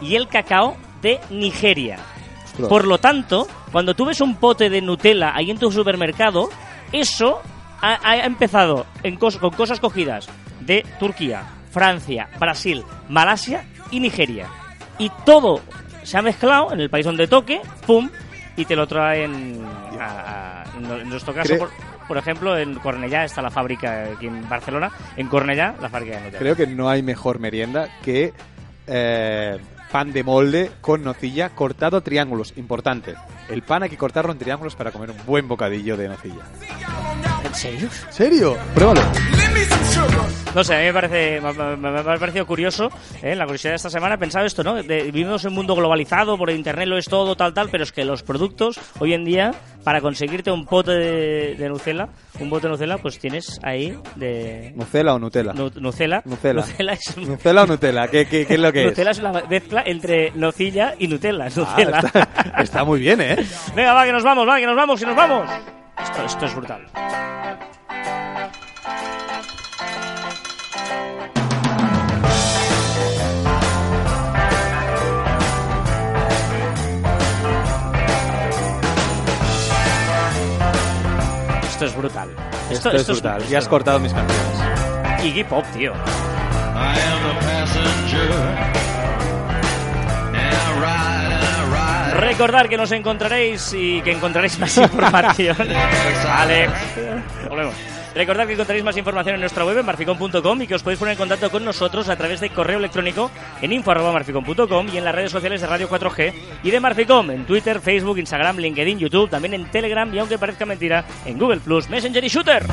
Y 0.00 0.16
el 0.16 0.28
cacao 0.28 0.76
de 1.02 1.20
Nigeria. 1.30 1.98
Ostras. 2.44 2.68
Por 2.68 2.86
lo 2.86 2.98
tanto, 2.98 3.46
cuando 3.70 3.94
tú 3.94 4.04
ves 4.06 4.20
un 4.20 4.36
pote 4.36 4.70
de 4.70 4.80
Nutella 4.80 5.32
ahí 5.34 5.50
en 5.50 5.58
tu 5.58 5.70
supermercado, 5.72 6.48
eso 6.92 7.40
ha, 7.80 7.98
ha 8.08 8.24
empezado 8.24 8.86
en 9.02 9.18
cos- 9.18 9.38
con 9.38 9.50
cosas 9.50 9.80
cogidas 9.80 10.28
de 10.60 10.84
Turquía, 11.00 11.42
Francia, 11.70 12.28
Brasil, 12.38 12.82
Malasia 13.08 13.64
y 13.90 14.00
Nigeria. 14.00 14.46
Y 14.98 15.10
todo 15.26 15.60
se 16.02 16.18
ha 16.18 16.22
mezclado 16.22 16.72
en 16.72 16.80
el 16.80 16.90
país 16.90 17.04
donde 17.06 17.26
toque, 17.26 17.60
¡pum! 17.86 18.08
Y 18.56 18.66
te 18.66 18.76
lo 18.76 18.86
traen 18.86 19.64
a- 19.98 20.62
a- 20.62 20.64
en 20.76 21.08
nuestro 21.08 21.32
caso, 21.32 21.54
por 22.06 22.18
ejemplo, 22.18 22.56
en 22.58 22.74
Cornellá 22.74 23.24
está 23.24 23.40
la 23.40 23.50
fábrica 23.50 24.04
aquí 24.14 24.26
en 24.26 24.46
Barcelona. 24.48 24.90
En 25.16 25.26
Cornellá, 25.28 25.74
la 25.80 25.88
fábrica 25.88 26.16
de 26.16 26.22
Nutella. 26.24 26.38
Creo 26.38 26.56
que 26.56 26.66
no 26.66 26.88
hay 26.90 27.02
mejor 27.02 27.38
merienda 27.38 27.88
que 28.02 28.32
eh, 28.86 29.58
pan 29.92 30.10
de 30.12 30.24
molde 30.24 30.70
con 30.80 31.04
nocilla 31.04 31.50
cortado 31.50 31.98
a 31.98 32.00
triángulos. 32.00 32.54
Importante. 32.56 33.14
El 33.50 33.62
pan 33.62 33.82
hay 33.82 33.90
que 33.90 33.98
cortarlo 33.98 34.32
en 34.32 34.38
triángulos 34.38 34.74
para 34.74 34.90
comer 34.90 35.10
un 35.10 35.18
buen 35.26 35.46
bocadillo 35.46 35.96
de 35.98 36.08
nocilla. 36.08 36.42
¿En 37.44 37.54
serio? 37.54 37.88
¿Serio? 38.10 38.56
Pruébalo. 38.74 39.02
No 40.54 40.62
sé, 40.62 40.74
a 40.74 40.78
mí 40.80 40.84
me, 40.84 40.92
parece, 40.92 41.40
me, 41.40 41.52
me- 41.76 41.90
me 41.90 41.98
ha 42.00 42.18
parecido 42.18 42.46
curioso, 42.46 42.90
¿eh? 43.22 43.34
la 43.34 43.44
curiosidad 43.46 43.72
de 43.72 43.76
esta 43.76 43.88
semana, 43.88 44.16
he 44.16 44.18
pensado 44.18 44.44
esto, 44.44 44.62
¿no? 44.62 44.74
De- 44.82 45.04
vivimos 45.04 45.42
en 45.44 45.48
un 45.50 45.54
mundo 45.54 45.74
globalizado, 45.74 46.36
por 46.36 46.50
internet 46.50 46.86
lo 46.88 46.98
es 46.98 47.06
todo, 47.06 47.34
tal, 47.36 47.54
tal, 47.54 47.70
pero 47.70 47.84
es 47.84 47.92
que 47.92 48.04
los 48.04 48.22
productos, 48.22 48.78
hoy 48.98 49.14
en 49.14 49.24
día, 49.24 49.52
para 49.82 50.02
conseguirte 50.02 50.50
un 50.50 50.66
pote 50.66 50.90
de, 50.92 51.54
de 51.54 51.68
Nucela, 51.70 52.10
un 52.38 52.50
bote 52.50 52.66
de 52.66 52.72
Nucela, 52.72 52.98
pues 52.98 53.18
tienes 53.18 53.58
ahí 53.62 53.96
de... 54.16 54.72
¿Nucela 54.76 55.14
o 55.14 55.18
Nutella? 55.18 55.54
Nu- 55.54 55.70
Nucela. 55.76 56.20
Nucela. 56.26 56.60
Nucela 56.60 56.92
es, 56.92 57.16
¿Nucela 57.16 57.62
o 57.62 57.66
Nutella? 57.66 58.08
¿Qué, 58.08 58.26
qué, 58.26 58.44
qué 58.46 58.54
es 58.54 58.60
lo 58.60 58.72
que 58.72 58.80
es? 58.82 58.86
Nucela 58.90 59.10
es 59.12 59.18
una 59.20 59.32
mezcla 59.48 59.82
entre 59.86 60.32
nocilla 60.32 60.94
y 60.98 61.08
Nutella. 61.08 61.46
Ah, 61.46 61.50
Nucela. 61.56 61.98
está, 62.00 62.28
está 62.62 62.84
muy 62.84 63.00
bien, 63.00 63.22
¿eh? 63.22 63.36
Venga, 63.74 63.94
va, 63.94 64.04
que 64.04 64.12
nos 64.12 64.22
vamos, 64.22 64.46
va, 64.46 64.58
que 64.58 64.66
nos 64.66 64.76
vamos, 64.76 65.00
que 65.00 65.06
nos 65.06 65.16
vamos. 65.16 65.48
Esto, 65.98 66.24
esto 66.26 66.44
es 66.46 66.54
brutal. 66.54 66.86
Esto 81.82 81.90
es 81.90 81.96
brutal. 81.96 82.28
Esto, 82.70 82.90
es 82.92 83.06
brutal. 83.08 83.42
Ya 83.48 83.58
has 83.58 83.66
cortado 83.66 83.98
mis 83.98 84.12
canciones. 84.12 85.24
Iggy 85.24 85.42
Pop, 85.42 85.64
tío. 85.72 85.92
Recordar 92.14 92.68
que 92.68 92.76
nos 92.76 92.92
encontraréis 92.92 93.72
y 93.72 94.00
que 94.02 94.12
encontraréis 94.12 94.60
más 94.60 94.76
información. 94.78 95.56
Alex. 96.28 96.72
Volvemos. 97.48 97.74
Recordad 98.14 98.46
que 98.46 98.52
encontraréis 98.52 98.84
más 98.84 98.96
información 98.96 99.34
en 99.34 99.40
nuestra 99.40 99.64
web 99.64 99.78
en 99.78 99.86
marficon.com 99.86 100.62
y 100.62 100.66
que 100.66 100.74
os 100.74 100.82
podéis 100.82 100.98
poner 100.98 101.12
en 101.12 101.18
contacto 101.18 101.50
con 101.50 101.64
nosotros 101.64 102.08
a 102.08 102.16
través 102.16 102.40
de 102.40 102.50
correo 102.50 102.78
electrónico 102.78 103.30
en 103.60 103.72
info.marficon.com 103.72 104.88
y 104.92 104.98
en 104.98 105.04
las 105.04 105.14
redes 105.14 105.30
sociales 105.30 105.60
de 105.60 105.66
Radio 105.66 105.88
4G 105.88 106.32
y 106.62 106.70
de 106.70 106.80
Marficom 106.80 107.30
en 107.30 107.44
Twitter, 107.46 107.80
Facebook, 107.80 108.18
Instagram, 108.18 108.58
LinkedIn, 108.58 108.98
YouTube, 108.98 109.30
también 109.30 109.54
en 109.54 109.70
Telegram 109.70 110.12
y 110.12 110.18
aunque 110.18 110.38
parezca 110.38 110.66
mentira, 110.66 111.04
en 111.24 111.38
Google 111.38 111.60
Plus, 111.60 111.88
Messenger 111.88 112.22
y 112.22 112.28
Shooter. 112.28 112.66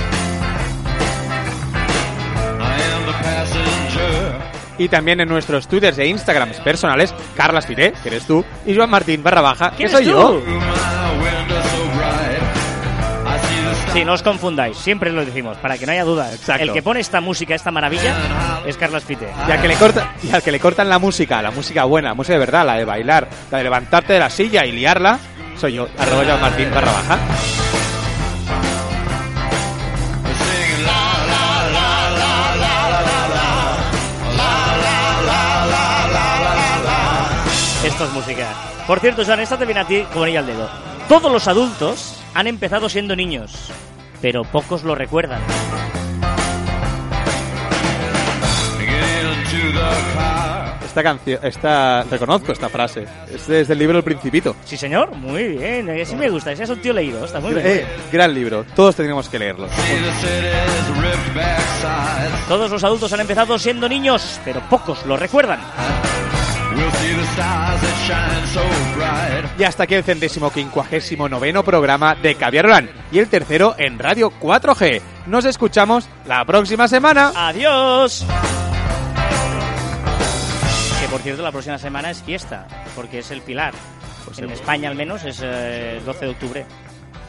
Y 4.78 4.88
también 4.88 5.20
en 5.20 5.28
nuestros 5.28 5.68
twitters 5.68 5.98
e 5.98 6.08
instagrams 6.08 6.60
personales, 6.62 7.14
Carlas 7.36 7.68
Fité, 7.68 7.94
que 8.02 8.10
eres 8.10 8.26
tú, 8.26 8.46
y 8.66 8.74
Joan 8.74 8.90
Martín 8.90 9.22
barra 9.22 9.42
baja, 9.42 9.72
que 9.72 9.78
¿Quién 9.78 9.90
soy 9.90 10.04
eres 10.04 10.14
yo. 10.14 10.42
Sí, 13.94 14.06
no 14.06 14.14
os 14.14 14.22
confundáis, 14.22 14.78
siempre 14.78 15.12
lo 15.12 15.26
decimos, 15.26 15.58
para 15.58 15.78
que 15.78 15.86
no 15.86 15.92
haya 15.92 16.04
duda. 16.04 16.32
Exacto. 16.32 16.64
El 16.64 16.72
que 16.74 16.84
pone 16.84 17.00
esta 17.00 17.22
música, 17.22 17.56
esta 17.56 17.72
maravilla, 17.72 18.16
es 18.66 18.78
Carlos 18.78 19.04
Pite. 19.04 19.28
Y 19.48 19.52
al, 19.52 19.62
que 19.62 19.68
le 19.68 19.76
corta, 19.76 20.14
y 20.22 20.32
al 20.32 20.44
que 20.44 20.52
le 20.52 20.60
cortan 20.60 20.88
la 20.90 21.00
música, 21.00 21.42
la 21.42 21.50
música 21.50 21.86
buena, 21.86 22.10
la 22.10 22.14
música 22.14 22.34
de 22.34 22.40
verdad, 22.40 22.66
la 22.66 22.76
de 22.76 22.86
bailar, 22.86 23.28
la 23.50 23.58
de 23.58 23.64
levantarte 23.64 24.14
de 24.14 24.20
la 24.20 24.30
silla 24.30 24.64
y 24.66 24.72
liarla, 24.72 25.18
soy 25.58 25.74
yo, 25.74 25.88
arroba 25.98 26.38
Martín 26.38 26.70
barra 26.74 26.92
baja. 26.92 27.20
Esto 37.84 38.06
es 38.06 38.12
música. 38.12 38.54
Por 38.86 39.00
cierto, 39.00 39.26
Joan, 39.26 39.40
esta 39.40 39.58
te 39.58 39.66
viene 39.66 39.82
a 39.82 39.88
ti 39.88 40.06
como 40.14 40.26
anillo 40.26 40.40
al 40.40 40.46
dedo. 40.46 40.70
Todos 41.08 41.32
los 41.32 41.48
adultos 41.48 42.19
han 42.34 42.48
empezado 42.48 42.90
siendo 42.90 43.16
niños, 43.16 43.72
pero 44.22 44.44
pocos 44.44 44.84
lo 44.84 44.96
recuerdan. 44.96 45.42
Esta 50.86 51.04
canción, 51.04 51.40
esta, 51.44 52.04
reconozco 52.10 52.52
esta 52.52 52.68
frase, 52.68 53.06
es 53.32 53.46
desde 53.46 53.74
el 53.74 53.80
libro 53.80 54.00
El 54.00 54.04
Principito. 54.04 54.56
Sí, 54.66 54.76
señor, 54.76 55.16
muy 55.16 55.50
bien. 55.50 55.88
Así 55.90 56.16
me 56.16 56.30
gusta. 56.30 56.52
Ese 56.52 56.64
es 56.64 56.70
un 56.70 56.82
tío 56.82 56.94
leído. 56.94 57.24
Está 57.24 57.40
muy 57.40 57.54
bien. 57.54 57.66
Eh, 57.66 57.86
gran 58.12 58.34
libro, 58.34 58.66
todos 58.76 58.96
tendríamos 58.96 59.30
que 59.30 59.38
leerlo. 59.38 59.68
Todos 62.48 62.72
los 62.72 62.84
adultos 62.84 63.14
han 63.14 63.20
empezado 63.20 63.60
siendo 63.60 63.88
niños, 63.88 64.40
pero 64.44 64.62
pocos 64.68 65.06
lo 65.06 65.16
recuerdan. 65.16 65.60
Y 69.58 69.64
hasta 69.64 69.84
aquí 69.84 69.96
el 69.96 70.04
centésimo 70.04 70.52
quincuagésimo 70.52 71.28
noveno 71.28 71.64
programa 71.64 72.16
de 72.16 72.36
Caviar 72.36 72.66
Orán 72.68 72.90
y 73.12 73.20
el 73.20 73.28
tercero 73.28 73.76
en 73.78 74.00
Radio 74.00 74.32
4G. 74.40 75.02
Nos 75.28 75.46
escuchamos 75.46 76.08
la 76.26 76.46
próxima 76.46 76.88
semana. 76.88 77.32
¡Adiós! 77.36 78.26
Que 81.02 81.08
por 81.10 81.20
cierto, 81.22 81.42
la 81.44 81.52
próxima 81.52 81.78
semana 81.78 82.12
es 82.12 82.22
fiesta, 82.24 82.68
porque 82.96 83.20
es 83.20 83.32
el 83.32 83.42
Pilar. 83.42 83.74
Pues 84.26 84.40
en 84.40 84.48
se- 84.48 84.54
España 84.54 84.90
al 84.90 84.96
menos 84.96 85.24
es 85.26 85.42
eh, 85.44 85.98
el 85.98 86.06
12 86.06 86.26
de 86.26 86.32
octubre. 86.32 86.66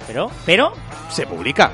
Pero, 0.06 0.30
pero, 0.46 0.72
Se 1.10 1.26
publica. 1.26 1.72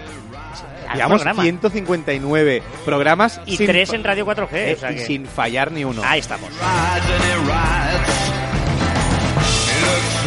Llevamos 0.95 1.22
programa. 1.22 1.43
159 1.43 2.62
programas 2.84 3.41
y 3.47 3.57
sin, 3.57 3.66
tres 3.66 3.93
en 3.93 4.05
Radio 4.05 4.24
4G. 4.26 4.49
eh, 4.53 4.74
o 4.76 4.80
sea 4.80 4.93
y 4.93 4.97
que- 4.97 5.07
sin 5.07 5.26
fallar 5.26 5.72
ni 5.72 5.84
uno. 5.84 6.03
Ahí 6.05 6.20
estamos. 6.20 6.51
Rides 6.51 7.11
and 7.11 7.24
he 7.24 7.37
rides. 7.51 8.11
He 9.68 9.80
looks 9.87 10.26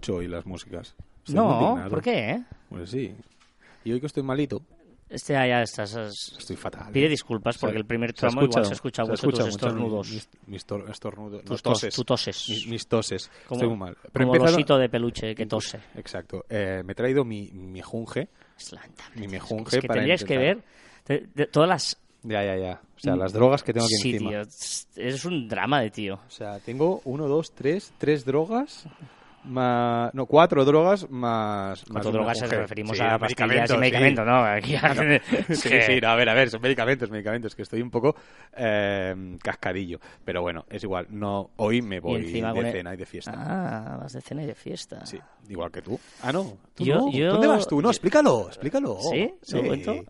mucho 0.00 0.16
hoy 0.16 0.28
las 0.28 0.46
músicas. 0.46 0.94
Estoy 1.18 1.34
No. 1.34 1.86
¿por 1.90 2.00
qué? 2.02 2.30
eh? 2.30 2.42
Pues 2.70 2.88
sí. 2.90 3.14
Y 3.84 3.92
hoy 3.92 4.00
que 4.00 4.06
estoy 4.06 4.22
malito, 4.22 4.62
Este 5.10 5.32
ya, 5.34 5.46
ya 5.46 5.62
estás. 5.62 5.94
es- 5.94 6.36
estoy 6.38 6.56
fatal. 6.56 6.90
Pide 6.92 7.08
disculpas 7.08 7.58
porque 7.58 7.76
el 7.76 7.84
primer 7.84 8.10
Se 8.12 8.16
tramo 8.16 8.44
igual 8.44 8.64
se 8.64 8.72
escucha 8.74 9.02
se 9.04 9.10
ha 9.10 9.12
mucho 9.12 9.20
tus 9.28 9.38
escuchado 9.40 9.46
mucho 9.50 9.66
estornudos. 9.66 10.10
Mis, 10.10 10.28
mis 10.46 10.66
tor- 10.66 10.88
estornudos. 10.90 11.44
Tus 11.44 11.64
no, 11.64 11.70
toses. 11.72 11.94
tu 11.94 12.04
toses. 12.04 12.48
Mis, 12.48 12.66
mis 12.68 12.86
toses. 12.86 13.30
Como, 13.46 13.58
Estoy 13.58 13.68
muy 13.68 13.78
mal. 13.78 13.96
como 14.12 14.34
he 14.34 14.38
el 14.38 14.44
osito 14.44 14.78
de 14.78 14.88
peluche 14.88 15.34
que 15.34 15.44
tose. 15.46 15.80
Exacto. 15.96 16.46
Eh, 16.48 16.82
me 16.84 16.92
he 16.92 16.94
traído 16.94 17.24
mi, 17.24 17.50
mi 17.52 17.82
junge. 17.82 18.28
Es 18.56 18.72
lamentable, 18.72 19.16
Mi 19.16 19.22
tío. 19.22 19.30
mejunje 19.30 19.76
Es 19.76 19.82
que 19.82 19.88
para 19.88 19.98
tendríais 20.00 20.24
que 20.24 20.38
ver 20.38 20.56
intentar- 21.06 21.20
de- 21.20 21.28
de 21.34 21.46
todas 21.46 21.68
las... 21.68 21.96
Ya, 22.22 22.44
ya, 22.44 22.56
ya. 22.56 22.80
O 22.96 23.00
sea, 23.00 23.16
las 23.16 23.32
drogas 23.32 23.62
que 23.62 23.72
tengo 23.72 23.86
aquí 23.86 23.94
Sí, 23.96 24.12
encima. 24.12 24.30
tío. 24.30 24.40
Es 24.42 24.88
es 24.94 25.24
un 25.24 25.48
drama 25.48 25.80
de 25.80 25.90
tío. 25.90 26.14
O 26.26 26.30
sea, 26.30 26.58
tengo 26.60 27.00
uno, 27.04 27.26
dos, 27.28 27.52
tres, 27.52 27.92
tres 27.98 28.24
drogas 28.26 28.84
más... 29.44 30.12
No, 30.14 30.26
cuatro 30.26 30.64
drogas 30.64 31.08
más... 31.10 31.80
más 31.80 31.84
Cuatro 31.90 32.10
una 32.10 32.18
drogas 32.18 32.40
nos 32.42 32.50
referimos 32.50 32.96
Sí, 32.96 33.02
a 33.02 33.18
pastillas 33.18 33.70
y 33.70 33.72
sí. 33.72 33.78
medicamentos, 33.78 34.26
¿no? 34.26 34.36
Aquí 34.44 34.76
Sí, 35.54 35.68
sí, 35.86 36.00
no, 36.00 36.08
a 36.08 36.16
ver, 36.16 36.28
a 36.28 36.34
ver, 36.34 36.50
son 36.50 36.60
medicamentos, 36.60 37.10
medicamentos, 37.10 37.54
que 37.54 37.62
estoy 37.62 37.80
un 37.82 37.90
poco 37.90 38.14
eh, 38.56 39.36
cascarillo. 39.42 39.98
Pero 40.24 40.42
bueno, 40.42 40.64
es 40.68 40.82
igual, 40.84 41.06
no 41.10 41.50
hoy 41.56 41.82
me 41.82 42.00
voy 42.00 42.20
de 42.22 42.26
el- 42.28 42.72
cena 42.72 42.94
y 42.94 42.96
de 42.96 43.06
fiesta. 43.06 43.32
Ah, 43.36 43.96
vas 44.00 44.12
de 44.12 44.20
cena 44.20 44.42
y 44.42 44.46
de 44.46 44.54
fiesta. 44.54 45.04
Sí, 45.06 45.18
igual 45.48 45.70
que 45.70 45.82
tú. 45.82 45.98
Ah, 46.22 46.32
no, 46.32 46.58
tú 46.74 46.84
Yo- 46.84 46.96
no. 46.96 47.10
yo- 47.10 47.32
¿Dónde 47.32 47.46
vas 47.46 47.66
tú? 47.66 47.80
No, 47.80 47.88
explícalo, 47.90 48.46
explícalo. 48.48 48.98
¿Sí? 49.10 49.34
Sí. 49.42 49.58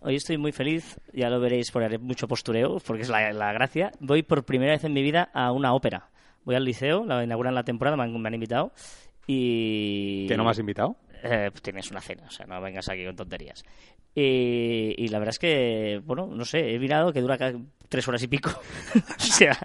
Hoy 0.00 0.16
estoy 0.16 0.38
muy 0.38 0.52
feliz, 0.52 0.98
ya 1.12 1.28
lo 1.30 1.40
veréis 1.40 1.70
porque 1.70 1.86
haré 1.86 1.98
mucho 1.98 2.26
postureo, 2.28 2.78
porque 2.86 3.02
es 3.02 3.08
la, 3.08 3.32
la 3.32 3.52
gracia. 3.52 3.92
Voy 4.00 4.22
por 4.22 4.44
primera 4.44 4.72
vez 4.72 4.84
en 4.84 4.92
mi 4.92 5.02
vida 5.02 5.30
a 5.32 5.52
una 5.52 5.72
ópera. 5.74 6.08
Voy 6.44 6.54
al 6.54 6.64
liceo, 6.64 7.04
la 7.04 7.22
inauguran 7.22 7.54
la 7.54 7.64
temporada, 7.64 7.96
me 7.96 8.04
han, 8.04 8.20
me 8.20 8.26
han 8.28 8.34
invitado. 8.34 8.72
Y... 9.32 10.26
¿Que 10.26 10.36
no 10.36 10.42
me 10.42 10.50
has 10.50 10.58
invitado? 10.58 10.96
Eh, 11.22 11.50
pues 11.52 11.62
tienes 11.62 11.88
una 11.92 12.00
cena, 12.00 12.24
o 12.26 12.30
sea, 12.32 12.46
no 12.46 12.60
vengas 12.60 12.88
aquí 12.88 13.04
con 13.04 13.14
tonterías. 13.14 13.62
Y, 14.12 14.92
y 14.98 15.06
la 15.06 15.20
verdad 15.20 15.34
es 15.34 15.38
que, 15.38 16.00
bueno, 16.04 16.26
no 16.26 16.44
sé, 16.44 16.74
he 16.74 16.78
mirado 16.80 17.12
que 17.12 17.20
dura 17.20 17.38
tres 17.88 18.08
horas 18.08 18.24
y 18.24 18.26
pico. 18.26 18.50
o 18.94 19.22
sea, 19.22 19.56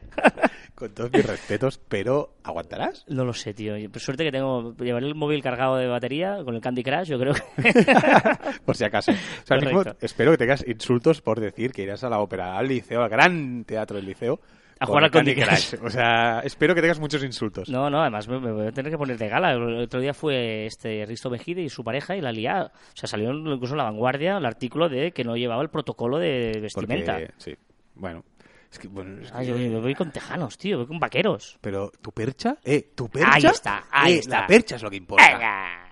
Con 0.75 0.93
todos 0.93 1.11
mis 1.11 1.25
respetos, 1.25 1.79
pero 1.87 2.35
¿aguantarás? 2.43 3.05
no 3.07 3.25
lo 3.25 3.33
sé, 3.33 3.55
tío. 3.55 3.73
Por 3.89 4.01
suerte 4.01 4.23
que 4.23 4.31
tengo, 4.31 4.75
llevaré 4.77 5.07
el 5.07 5.15
móvil 5.15 5.41
cargado 5.41 5.77
de 5.77 5.87
batería 5.87 6.43
con 6.45 6.53
el 6.53 6.61
Candy 6.61 6.83
Crush, 6.83 7.07
yo 7.07 7.17
creo 7.17 7.33
que... 7.33 7.41
Por 8.65 8.75
si 8.75 8.83
acaso. 8.83 9.13
O 9.13 9.47
sea, 9.47 9.57
mismo 9.57 9.81
espero 9.99 10.29
que 10.29 10.37
tengas 10.37 10.63
insultos 10.67 11.21
por 11.21 11.39
decir 11.39 11.71
que 11.71 11.81
irás 11.81 12.03
a 12.03 12.09
la 12.09 12.19
ópera, 12.19 12.55
al 12.55 12.67
liceo, 12.67 13.01
al 13.01 13.09
gran 13.09 13.63
teatro 13.65 13.97
del 13.97 14.05
liceo. 14.05 14.39
A 14.79 14.85
jugar 14.85 15.05
al 15.05 15.11
Candy 15.11 15.35
Crush. 15.35 15.75
O 15.83 15.89
sea, 15.89 16.41
espero 16.43 16.75
que 16.75 16.81
tengas 16.81 16.99
muchos 16.99 17.23
insultos. 17.23 17.69
No, 17.69 17.89
no, 17.89 18.01
además 18.01 18.27
me, 18.27 18.39
me 18.39 18.51
voy 18.51 18.67
a 18.67 18.71
tener 18.71 18.91
que 18.91 18.97
poner 18.97 19.17
de 19.17 19.29
gala. 19.29 19.53
El 19.53 19.79
otro 19.83 19.99
día 20.01 20.13
fue 20.13 20.65
este 20.65 21.05
Risto 21.05 21.29
Mejide 21.29 21.61
y 21.61 21.69
su 21.69 21.83
pareja 21.83 22.15
y 22.15 22.21
la 22.21 22.31
liada. 22.31 22.71
O 22.75 22.95
sea, 22.97 23.07
salió 23.07 23.31
incluso 23.31 23.73
en 23.73 23.77
la 23.77 23.83
vanguardia 23.85 24.37
el 24.37 24.45
artículo 24.45 24.89
de 24.89 25.11
que 25.11 25.23
no 25.23 25.37
llevaba 25.37 25.61
el 25.61 25.69
protocolo 25.69 26.17
de 26.19 26.59
vestimenta. 26.61 27.13
Porque, 27.13 27.33
sí, 27.37 27.55
bueno. 27.95 28.23
Es 28.71 28.79
que, 28.79 28.89
bueno, 28.89 29.21
es 29.21 29.31
que- 29.31 29.45
yo, 29.45 29.55
yo 29.55 29.79
voy 29.81 29.95
con 29.95 30.11
tejanos, 30.11 30.57
tío, 30.57 30.79
voy 30.79 30.87
con 30.87 30.99
vaqueros. 30.99 31.57
Pero, 31.61 31.89
¿tu 32.01 32.11
percha? 32.11 32.57
Eh, 32.65 32.91
¿tu 32.93 33.07
percha? 33.07 33.29
Ahí 33.33 33.45
está, 33.45 33.85
ahí 33.89 34.13
Eh, 34.15 34.19
está. 34.19 34.41
La 34.41 34.47
percha 34.47 34.75
es 34.75 34.83
lo 34.83 34.89
que 34.89 34.97
importa. 34.97 35.25
Venga. 35.31 35.84